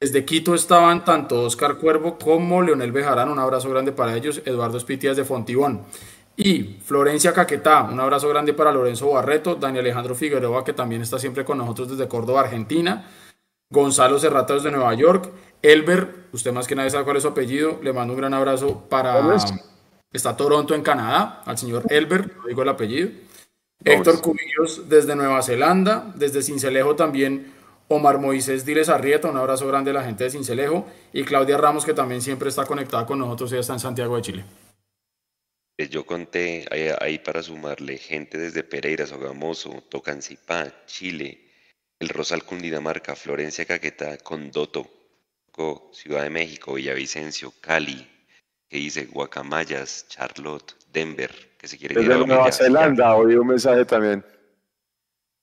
Desde 0.00 0.24
Quito 0.24 0.54
estaban 0.54 1.04
tanto 1.04 1.42
Oscar 1.44 1.76
Cuervo 1.76 2.18
como 2.18 2.60
Leonel 2.60 2.92
Bejarán, 2.92 3.30
un 3.30 3.38
abrazo 3.38 3.70
grande 3.70 3.92
para 3.92 4.16
ellos, 4.16 4.42
Eduardo 4.44 4.78
Espitias 4.78 5.16
de 5.16 5.24
Fontibón. 5.24 5.84
Y 6.36 6.80
Florencia 6.84 7.32
Caquetá, 7.32 7.84
un 7.84 8.00
abrazo 8.00 8.28
grande 8.28 8.52
para 8.52 8.72
Lorenzo 8.72 9.10
Barreto, 9.10 9.54
Daniel 9.54 9.86
Alejandro 9.86 10.14
Figueroa, 10.14 10.64
que 10.64 10.74
también 10.74 11.02
está 11.02 11.18
siempre 11.18 11.44
con 11.44 11.56
nosotros 11.56 11.90
desde 11.90 12.08
Córdoba, 12.08 12.40
Argentina, 12.40 13.08
Gonzalo 13.70 14.18
Serrata 14.18 14.54
desde 14.54 14.70
Nueva 14.70 14.92
York, 14.94 15.30
Elber, 15.62 16.26
usted 16.32 16.52
más 16.52 16.66
que 16.66 16.74
nadie 16.74 16.90
sabe 16.90 17.04
cuál 17.04 17.16
es 17.16 17.22
su 17.22 17.28
apellido, 17.30 17.80
le 17.82 17.92
mando 17.92 18.12
un 18.12 18.18
gran 18.18 18.34
abrazo 18.34 18.84
para... 18.90 19.18
Está 20.12 20.36
Toronto 20.36 20.74
en 20.74 20.82
Canadá, 20.82 21.42
al 21.44 21.58
señor 21.58 21.84
Elber, 21.90 22.36
no 22.36 22.46
digo 22.46 22.62
el 22.62 22.68
apellido. 22.68 23.10
Héctor 23.84 24.20
Cubillos 24.22 24.88
desde 24.88 25.14
Nueva 25.14 25.42
Zelanda, 25.42 26.12
desde 26.16 26.42
Cincelejo 26.42 26.96
también 26.96 27.52
Omar 27.88 28.18
Moisés 28.18 28.64
Diles 28.64 28.88
Arrieta, 28.88 29.28
un 29.28 29.36
abrazo 29.36 29.66
grande 29.68 29.90
a 29.90 29.94
la 29.94 30.04
gente 30.04 30.24
de 30.24 30.30
Cincelejo, 30.30 30.86
y 31.12 31.24
Claudia 31.24 31.56
Ramos, 31.58 31.84
que 31.84 31.94
también 31.94 32.22
siempre 32.22 32.48
está 32.48 32.64
conectada 32.64 33.06
con 33.06 33.18
nosotros, 33.18 33.52
ella 33.52 33.60
está 33.60 33.74
en 33.74 33.80
Santiago 33.80 34.16
de 34.16 34.22
Chile. 34.22 34.44
Eh, 35.78 35.88
Yo 35.88 36.06
conté 36.06 36.66
ahí, 36.70 36.88
ahí 37.00 37.18
para 37.18 37.42
sumarle 37.42 37.98
gente 37.98 38.38
desde 38.38 38.64
Pereira, 38.64 39.06
Sogamoso, 39.06 39.84
Tocancipá, 39.88 40.72
Chile, 40.86 41.50
El 42.00 42.08
Rosal, 42.08 42.42
Cundinamarca, 42.44 43.14
Florencia, 43.14 43.66
Caquetá, 43.66 44.16
Condoto, 44.18 44.88
Co- 45.52 45.90
Ciudad 45.92 46.22
de 46.22 46.30
México, 46.30 46.74
Villavicencio, 46.74 47.52
Cali, 47.60 48.08
que 48.68 48.78
dice 48.78 49.06
Guacamayas, 49.06 50.06
Charlotte, 50.08 50.74
Denver, 50.92 51.30
que 51.58 51.68
se 51.68 51.78
quiere 51.78 52.00
ir 52.00 52.10
a 52.10 52.14
Desde 52.14 52.26
Nueva 52.26 52.52
Zelanda, 52.52 53.14
oí 53.14 53.34
un 53.34 53.46
mensaje 53.46 53.84
también. 53.84 54.24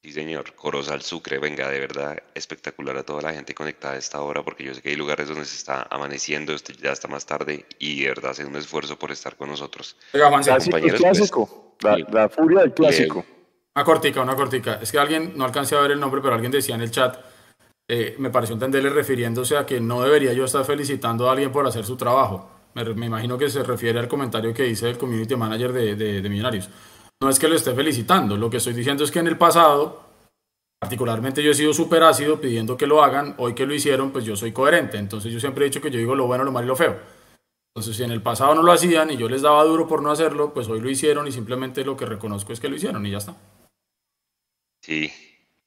Sí, 0.03 0.11
señor. 0.11 0.53
Corozal 0.55 1.01
Sucre, 1.01 1.39
venga, 1.39 1.69
de 1.69 1.80
verdad 1.80 2.17
espectacular 2.36 2.97
a 2.97 3.03
toda 3.03 3.21
la 3.21 3.34
gente 3.34 3.55
conectada 3.55 3.93
a 3.93 3.97
esta 3.97 4.19
hora, 4.19 4.43
porque 4.43 4.65
yo 4.65 4.74
sé 4.74 4.82
que 4.82 4.89
hay 4.89 4.97
lugares 4.97 5.30
donde 5.30 5.45
se 5.45 5.55
está 5.55 5.88
amaneciendo, 5.89 6.53
ya 6.82 6.91
está 6.91 7.07
más 7.07 7.26
tarde, 7.26 7.65
y 7.80 8.01
de 8.01 8.09
verdad 8.09 8.32
hacen 8.32 8.47
un 8.47 8.57
esfuerzo 8.57 8.99
por 8.99 9.11
estar 9.11 9.38
con 9.38 9.49
nosotros. 9.49 9.95
Oiga. 10.13 10.30
Clásico, 10.30 10.71
Compañeros, 10.71 10.99
clásico. 10.99 11.76
La, 11.82 11.97
la 12.11 12.30
furia 12.30 12.59
del 12.61 12.74
clásico. 12.74 13.26
Una 13.76 13.86
cortica, 13.86 14.21
una 14.21 14.36
cortica. 14.36 14.80
Es 14.82 14.91
que 14.91 14.99
alguien, 14.99 15.34
no 15.38 15.45
alcancé 15.45 15.76
a 15.76 15.80
ver 15.80 15.91
el 15.91 15.99
nombre, 16.01 16.21
pero 16.21 16.34
alguien 16.34 16.51
decía 16.51 16.76
en 16.76 16.82
el 16.82 16.91
chat, 16.91 17.17
eh, 17.88 18.15
me 18.19 18.30
pareció 18.30 18.55
entenderle 18.55 18.89
refiriéndose 18.89 19.55
a 19.55 19.65
que 19.65 19.80
no 19.80 20.01
debería 20.01 20.34
yo 20.34 20.45
estar 20.45 20.65
felicitando 20.65 21.30
a 21.30 21.32
alguien 21.32 21.51
por 21.51 21.65
hacer 21.65 21.86
su 21.86 21.95
trabajo. 21.95 22.49
Me, 22.76 23.05
imagino 23.05 23.38
que 23.38 23.49
se 23.49 23.63
refiere 23.63 23.99
al 23.99 24.07
comentario 24.07 24.53
que 24.53 24.63
dice 24.63 24.89
el 24.89 24.97
community 24.97 25.36
manager 25.36 25.71
de, 25.74 25.95
de- 25.95 26.21
de 26.21 26.30
Millonarios. 26.30 26.69
No 27.21 27.30
es 27.30 27.39
que 27.39 27.47
lo 27.47 27.55
esté 27.55 27.74
felicitando, 27.74 28.36
lo 28.36 28.49
que 28.49 28.57
estoy 28.57 28.74
diciendo 28.74 29.03
es 29.03 29.11
que 29.11 29.19
en 29.19 29.28
el 29.28 29.38
pasado, 29.38 30.01
particularmente 30.80 31.41
yo 31.43 31.51
he 31.51 31.55
sido 31.55 31.74
súper 31.74 32.03
ácido 32.03 32.41
pidiendo 32.41 32.76
que 32.76 32.88
lo 32.88 33.03
hagan, 33.03 33.36
hoy 33.38 33.53
que 33.53 33.65
lo 33.65 33.74
hicieron, 33.74 34.11
pues 34.11 34.26
yo 34.26 34.36
soy 34.36 34.51
coherente. 34.51 34.97
Entonces 34.97 35.32
yo 35.32 35.39
siempre 35.39 35.63
he 35.65 35.69
dicho 35.69 35.82
que 35.82 35.91
yo 35.91 35.99
digo 35.99 36.15
lo 36.15 36.28
bueno, 36.28 36.43
lo 36.43 36.51
malo 36.51 36.65
y 36.65 36.69
lo 36.69 36.76
feo. 36.76 36.99
Entonces, 37.76 37.97
si 37.97 38.03
en 38.03 38.11
el 38.11 38.21
pasado 38.21 38.53
no 38.53 38.61
lo 38.61 38.71
hacían 38.71 39.09
y 39.09 39.17
yo 39.17 39.28
les 39.28 39.41
daba 39.41 39.63
duro 39.63 39.88
por 39.88 40.03
no 40.03 40.11
hacerlo, 40.11 40.53
pues 40.53 40.67
hoy 40.67 40.80
lo 40.80 40.91
hicieron 40.91 41.28
y 41.28 41.32
simplemente 41.32 41.84
lo 41.84 41.97
que 41.97 42.05
reconozco 42.05 42.53
es 42.53 42.59
que 42.59 42.69
lo 42.69 42.76
hicieron 42.76 43.03
y 43.05 43.09
ya 43.11 43.17
está. 43.17 43.36
Sí. 44.82 45.11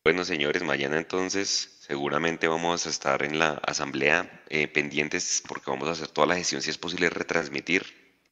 Bueno, 0.04 0.24
señores, 0.24 0.62
mañana 0.62 0.98
entonces 0.98 1.75
seguramente 1.86 2.48
vamos 2.48 2.84
a 2.86 2.90
estar 2.90 3.22
en 3.22 3.38
la 3.38 3.60
asamblea 3.64 4.42
eh, 4.48 4.66
pendientes 4.66 5.42
porque 5.46 5.70
vamos 5.70 5.88
a 5.88 5.92
hacer 5.92 6.08
toda 6.08 6.26
la 6.26 6.34
gestión, 6.34 6.60
si 6.60 6.70
es 6.70 6.78
posible 6.78 7.10
retransmitir. 7.10 7.84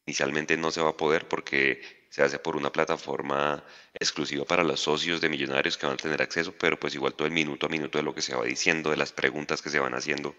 Inicialmente 0.07 0.57
no 0.57 0.73
se 0.73 0.81
va 0.81 0.91
a 0.91 0.97
poder 0.97 1.29
porque 1.29 1.81
se 2.11 2.23
hace 2.23 2.39
por 2.41 2.57
una 2.57 2.73
plataforma 2.73 3.65
exclusiva 3.95 4.45
para 4.45 4.65
los 4.65 4.81
socios 4.81 5.21
de 5.21 5.29
Millonarios 5.29 5.79
que 5.79 5.87
van 5.87 5.95
a 5.95 5.99
tener 5.99 6.21
acceso, 6.21 6.53
pero 6.59 6.79
pues 6.79 6.95
igual 6.97 7.15
todo 7.15 7.29
el 7.29 7.33
minuto 7.33 7.67
a 7.67 7.69
minuto 7.69 7.97
de 7.99 8.05
lo 8.05 8.13
que 8.15 8.23
se 8.23 8.35
va 8.35 8.45
diciendo, 8.45 8.91
de 8.91 8.97
las 8.97 9.13
preguntas 9.13 9.63
que 9.63 9.71
se 9.71 9.79
van 9.79 9.95
haciendo, 9.95 10.35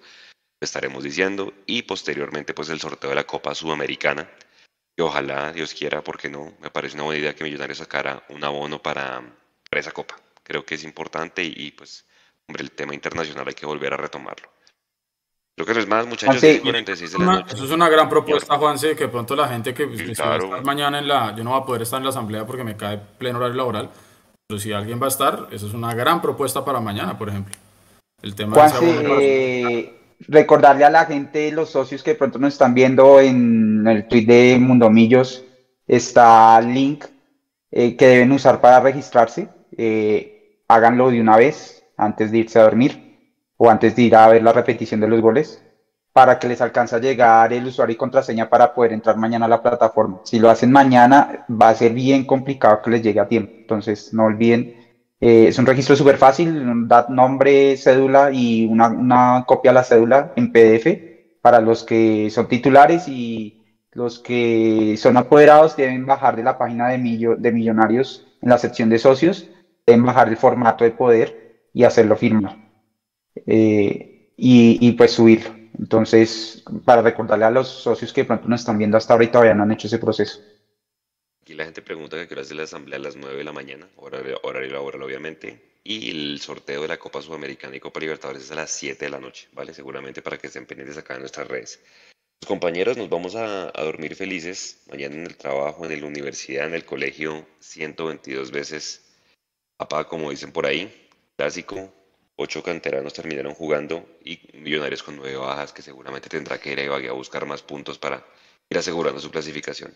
estaremos 0.60 1.04
diciendo 1.04 1.54
y 1.66 1.84
posteriormente 1.84 2.54
pues 2.54 2.70
el 2.70 2.82
sorteo 2.82 3.12
de 3.12 3.16
la 3.16 3.26
Copa 3.26 3.56
Sudamericana. 3.56 4.30
Y 4.98 5.02
ojalá, 5.02 5.54
Dios 5.54 5.74
quiera, 5.74 6.04
porque 6.04 6.30
no, 6.30 6.54
me 6.60 6.70
parece 6.70 6.96
una 6.96 7.04
buena 7.06 7.20
idea 7.22 7.36
que 7.36 7.46
Millonarios 7.46 7.78
sacara 7.78 8.26
un 8.30 8.44
abono 8.44 8.82
para, 8.82 9.22
para 9.70 9.80
esa 9.80 9.92
copa. 9.92 10.16
Creo 10.44 10.66
que 10.66 10.76
es 10.76 10.84
importante 10.84 11.44
y, 11.44 11.54
y, 11.56 11.72
pues, 11.72 12.06
hombre, 12.48 12.64
el 12.64 12.72
tema 12.72 12.94
internacional 12.94 13.48
hay 13.48 13.54
que 13.54 13.66
volver 13.66 13.94
a 13.94 13.98
retomarlo. 13.98 14.50
Creo 15.56 15.68
que 15.68 15.74
no 15.74 15.80
es 15.80 15.88
más, 15.88 16.06
muchachos, 16.06 16.42
Juanse, 16.42 16.62
46 16.62 17.12
de 17.14 17.18
la 17.18 17.24
Una- 17.24 17.40
noche. 17.40 17.56
eso 17.56 17.64
es 17.66 17.72
una 17.72 17.88
gran 17.88 18.10
propuesta, 18.10 18.58
Juanse, 18.58 18.96
que 18.96 19.08
pronto 19.08 19.36
la 19.38 19.48
gente 19.48 19.74
que, 19.74 19.90
que 19.90 19.98
si 19.98 20.22
va 20.22 20.36
a 20.36 20.38
claro. 20.38 20.44
estar 20.46 20.66
mañana 20.66 21.00
en 21.00 21.08
la... 21.08 21.34
Yo 21.34 21.46
no 21.46 21.52
voy 21.52 21.62
a 21.62 21.66
poder 21.66 21.82
estar 21.84 21.98
en 21.98 22.04
la 22.04 22.10
asamblea 22.10 22.46
porque 22.46 22.66
me 22.66 22.76
cae 22.76 23.00
pleno 23.18 23.40
horario 23.40 23.56
laboral, 23.56 23.90
pero 24.48 24.60
si 24.60 24.74
alguien 24.74 25.02
va 25.02 25.06
a 25.06 25.10
estar, 25.10 25.48
eso 25.52 25.68
es 25.68 25.74
una 25.74 25.94
gran 25.94 26.22
propuesta 26.22 26.66
para 26.66 26.82
mañana, 26.82 27.18
por 27.18 27.30
ejemplo. 27.30 27.56
El 28.22 28.36
tema 28.36 28.68
de 28.68 29.80
eh, 29.80 30.00
recordarle 30.28 30.84
a 30.84 30.90
la 30.90 31.06
gente, 31.06 31.52
los 31.54 31.70
socios 31.70 32.04
que 32.04 32.16
pronto 32.16 32.38
nos 32.38 32.54
están 32.54 32.74
viendo 32.74 33.22
en 33.22 33.88
el 33.88 34.10
tweet 34.10 34.26
de 34.26 34.58
Mundomillos, 34.60 35.42
está 35.88 36.60
el 36.60 36.74
link 36.74 37.06
eh, 37.72 37.96
que 37.96 38.08
deben 38.08 38.34
usar 38.34 38.60
para 38.60 38.82
registrarse. 38.82 39.48
Eh, 39.78 40.64
háganlo 40.68 41.12
de 41.12 41.22
una 41.22 41.38
vez 41.38 41.85
antes 41.98 42.32
de 42.32 42.40
irse 42.40 42.60
a 42.60 42.64
dormir 42.64 43.02
o 43.58 43.70
antes 43.70 43.96
de 43.96 44.02
ir 44.04 44.16
a 44.16 44.28
ver 44.28 44.42
la 44.44 44.52
repetición 44.52 45.00
de 45.00 45.08
los 45.08 45.22
goles 45.22 45.64
para 46.14 46.40
que 46.40 46.48
les 46.48 46.62
alcance 46.62 46.96
a 46.96 47.00
llegar 47.00 47.52
el 47.52 47.66
usuario 47.68 47.94
y 47.94 47.98
contraseña 47.98 48.46
para 48.48 48.74
poder 48.74 48.94
entrar 48.94 49.18
mañana 49.18 49.46
a 49.46 49.50
la 49.50 49.62
plataforma. 49.62 50.20
Si 50.24 50.40
lo 50.40 50.50
hacen 50.50 50.72
mañana, 50.72 51.28
va 51.50 51.70
a 51.70 51.76
ser 51.76 51.94
bien 51.94 52.24
complicado 52.26 52.80
que 52.82 52.90
les 52.92 53.02
llegue 53.02 53.20
a 53.20 53.28
tiempo. 53.28 53.54
Entonces, 53.60 54.14
no 54.14 54.26
olviden 54.26 54.72
eh, 55.20 55.48
es 55.48 55.58
un 55.58 55.66
registro 55.66 55.96
súper 55.96 56.18
fácil, 56.18 56.88
da 56.88 57.06
nombre, 57.10 57.76
cédula 57.78 58.30
y 58.32 58.66
una, 58.66 58.88
una 58.90 59.44
copia 59.46 59.72
de 59.72 59.76
la 59.76 59.84
cédula 59.84 60.32
en 60.36 60.52
PDF 60.52 61.02
para 61.42 61.60
los 61.62 61.84
que 61.84 62.30
son 62.30 62.48
titulares 62.48 63.08
y 63.08 63.56
los 63.92 64.20
que 64.20 64.96
son 64.98 65.16
apoderados 65.18 65.76
deben 65.76 66.06
bajar 66.06 66.36
de 66.36 66.44
la 66.44 66.58
página 66.58 66.90
de, 66.90 66.98
Millo- 66.98 67.36
de 67.38 67.52
Millonarios 67.52 68.26
en 68.42 68.50
la 68.50 68.58
sección 68.58 68.90
de 68.90 69.00
socios, 69.00 69.50
deben 69.86 70.04
bajar 70.04 70.28
el 70.28 70.38
formato 70.38 70.84
de 70.84 70.92
poder 70.92 71.38
y 71.76 71.84
hacerlo 71.84 72.16
firmar 72.16 72.58
eh, 73.46 74.32
y, 74.38 74.88
y 74.88 74.92
pues 74.94 75.12
subirlo. 75.12 75.54
Entonces, 75.78 76.64
para 76.86 77.02
recordarle 77.02 77.46
a 77.46 77.52
los 77.52 77.68
socios 77.68 78.14
que 78.14 78.22
de 78.22 78.28
pronto 78.28 78.48
nos 78.48 78.62
están 78.62 78.78
viendo 78.78 78.96
hasta 78.96 79.14
ahora 79.14 79.26
y 79.26 79.28
todavía 79.28 79.54
no 79.54 79.64
han 79.64 79.74
hecho 79.74 79.88
ese 79.88 80.00
proceso. 80.00 80.40
Aquí 81.42 81.54
la 81.54 81.66
gente 81.66 81.82
pregunta 81.82 82.18
que 82.18 82.28
qué 82.28 82.34
hora 82.34 82.44
es 82.44 82.52
la 82.54 82.64
asamblea 82.64 82.98
a 82.98 83.02
las 83.02 83.18
9 83.18 83.38
de 83.38 83.44
la 83.44 83.52
mañana, 83.52 83.88
horario, 83.98 84.40
horario 84.44 84.72
laboral 84.72 85.04
obviamente, 85.04 85.80
y 85.84 86.10
el 86.10 86.40
sorteo 86.40 86.82
de 86.82 86.88
la 86.88 86.98
Copa 86.98 87.22
Sudamericana 87.22 87.76
y 87.76 87.82
Copa 87.82 88.00
Libertadores 88.00 88.44
es 88.44 88.52
a 88.52 88.56
las 88.56 88.72
7 88.72 89.06
de 89.06 89.12
la 89.12 89.20
noche, 89.20 89.50
¿vale? 89.52 89.74
Seguramente 89.74 90.22
para 90.22 90.38
que 90.38 90.48
estén 90.48 90.66
pendientes 90.66 90.98
acá 90.98 91.16
en 91.16 91.20
nuestras 91.20 91.48
redes. 91.48 91.84
Pues, 92.40 92.48
compañeros, 92.48 92.96
nos 92.96 93.10
vamos 93.10 93.36
a, 93.36 93.68
a 93.68 93.84
dormir 93.84 94.16
felices 94.16 94.82
mañana 94.90 95.16
en 95.16 95.26
el 95.26 95.36
trabajo, 95.36 95.86
en 95.86 96.00
la 96.00 96.08
universidad, 96.08 96.68
en 96.68 96.74
el 96.74 96.86
colegio, 96.86 97.46
122 97.60 98.50
veces. 98.50 99.02
Papá, 99.78 100.08
como 100.08 100.32
dicen 100.32 100.54
por 100.54 100.66
ahí, 100.66 101.05
clásico, 101.38 101.94
ocho 102.36 102.64
canteranos 102.64 103.14
terminaron 103.14 103.54
jugando 103.54 104.06
y 104.24 104.40
Millonarios 104.54 105.04
con 105.04 105.16
nueve 105.16 105.38
bajas 105.38 105.74
que 105.74 105.82
seguramente 105.82 106.30
tendrá 106.30 106.60
que 106.60 106.72
ir 106.72 106.80
a 106.80 106.84
Ibagué 106.84 107.10
a 107.10 107.14
buscar 107.14 107.46
más 107.46 107.62
puntos 107.62 107.98
para 107.98 108.26
ir 108.70 108.78
asegurando 108.78 109.20
su 109.20 109.32
clasificación. 109.32 109.94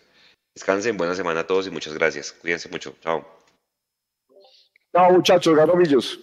Descansen, 0.54 0.96
buena 0.96 1.14
semana 1.14 1.40
a 1.40 1.46
todos 1.46 1.66
y 1.66 1.70
muchas 1.70 1.94
gracias. 1.94 2.32
Cuídense 2.32 2.68
mucho. 2.68 2.94
Chao. 3.00 3.24
Chao, 4.92 5.12
muchachos, 5.12 5.54
ganomillos. 5.54 6.18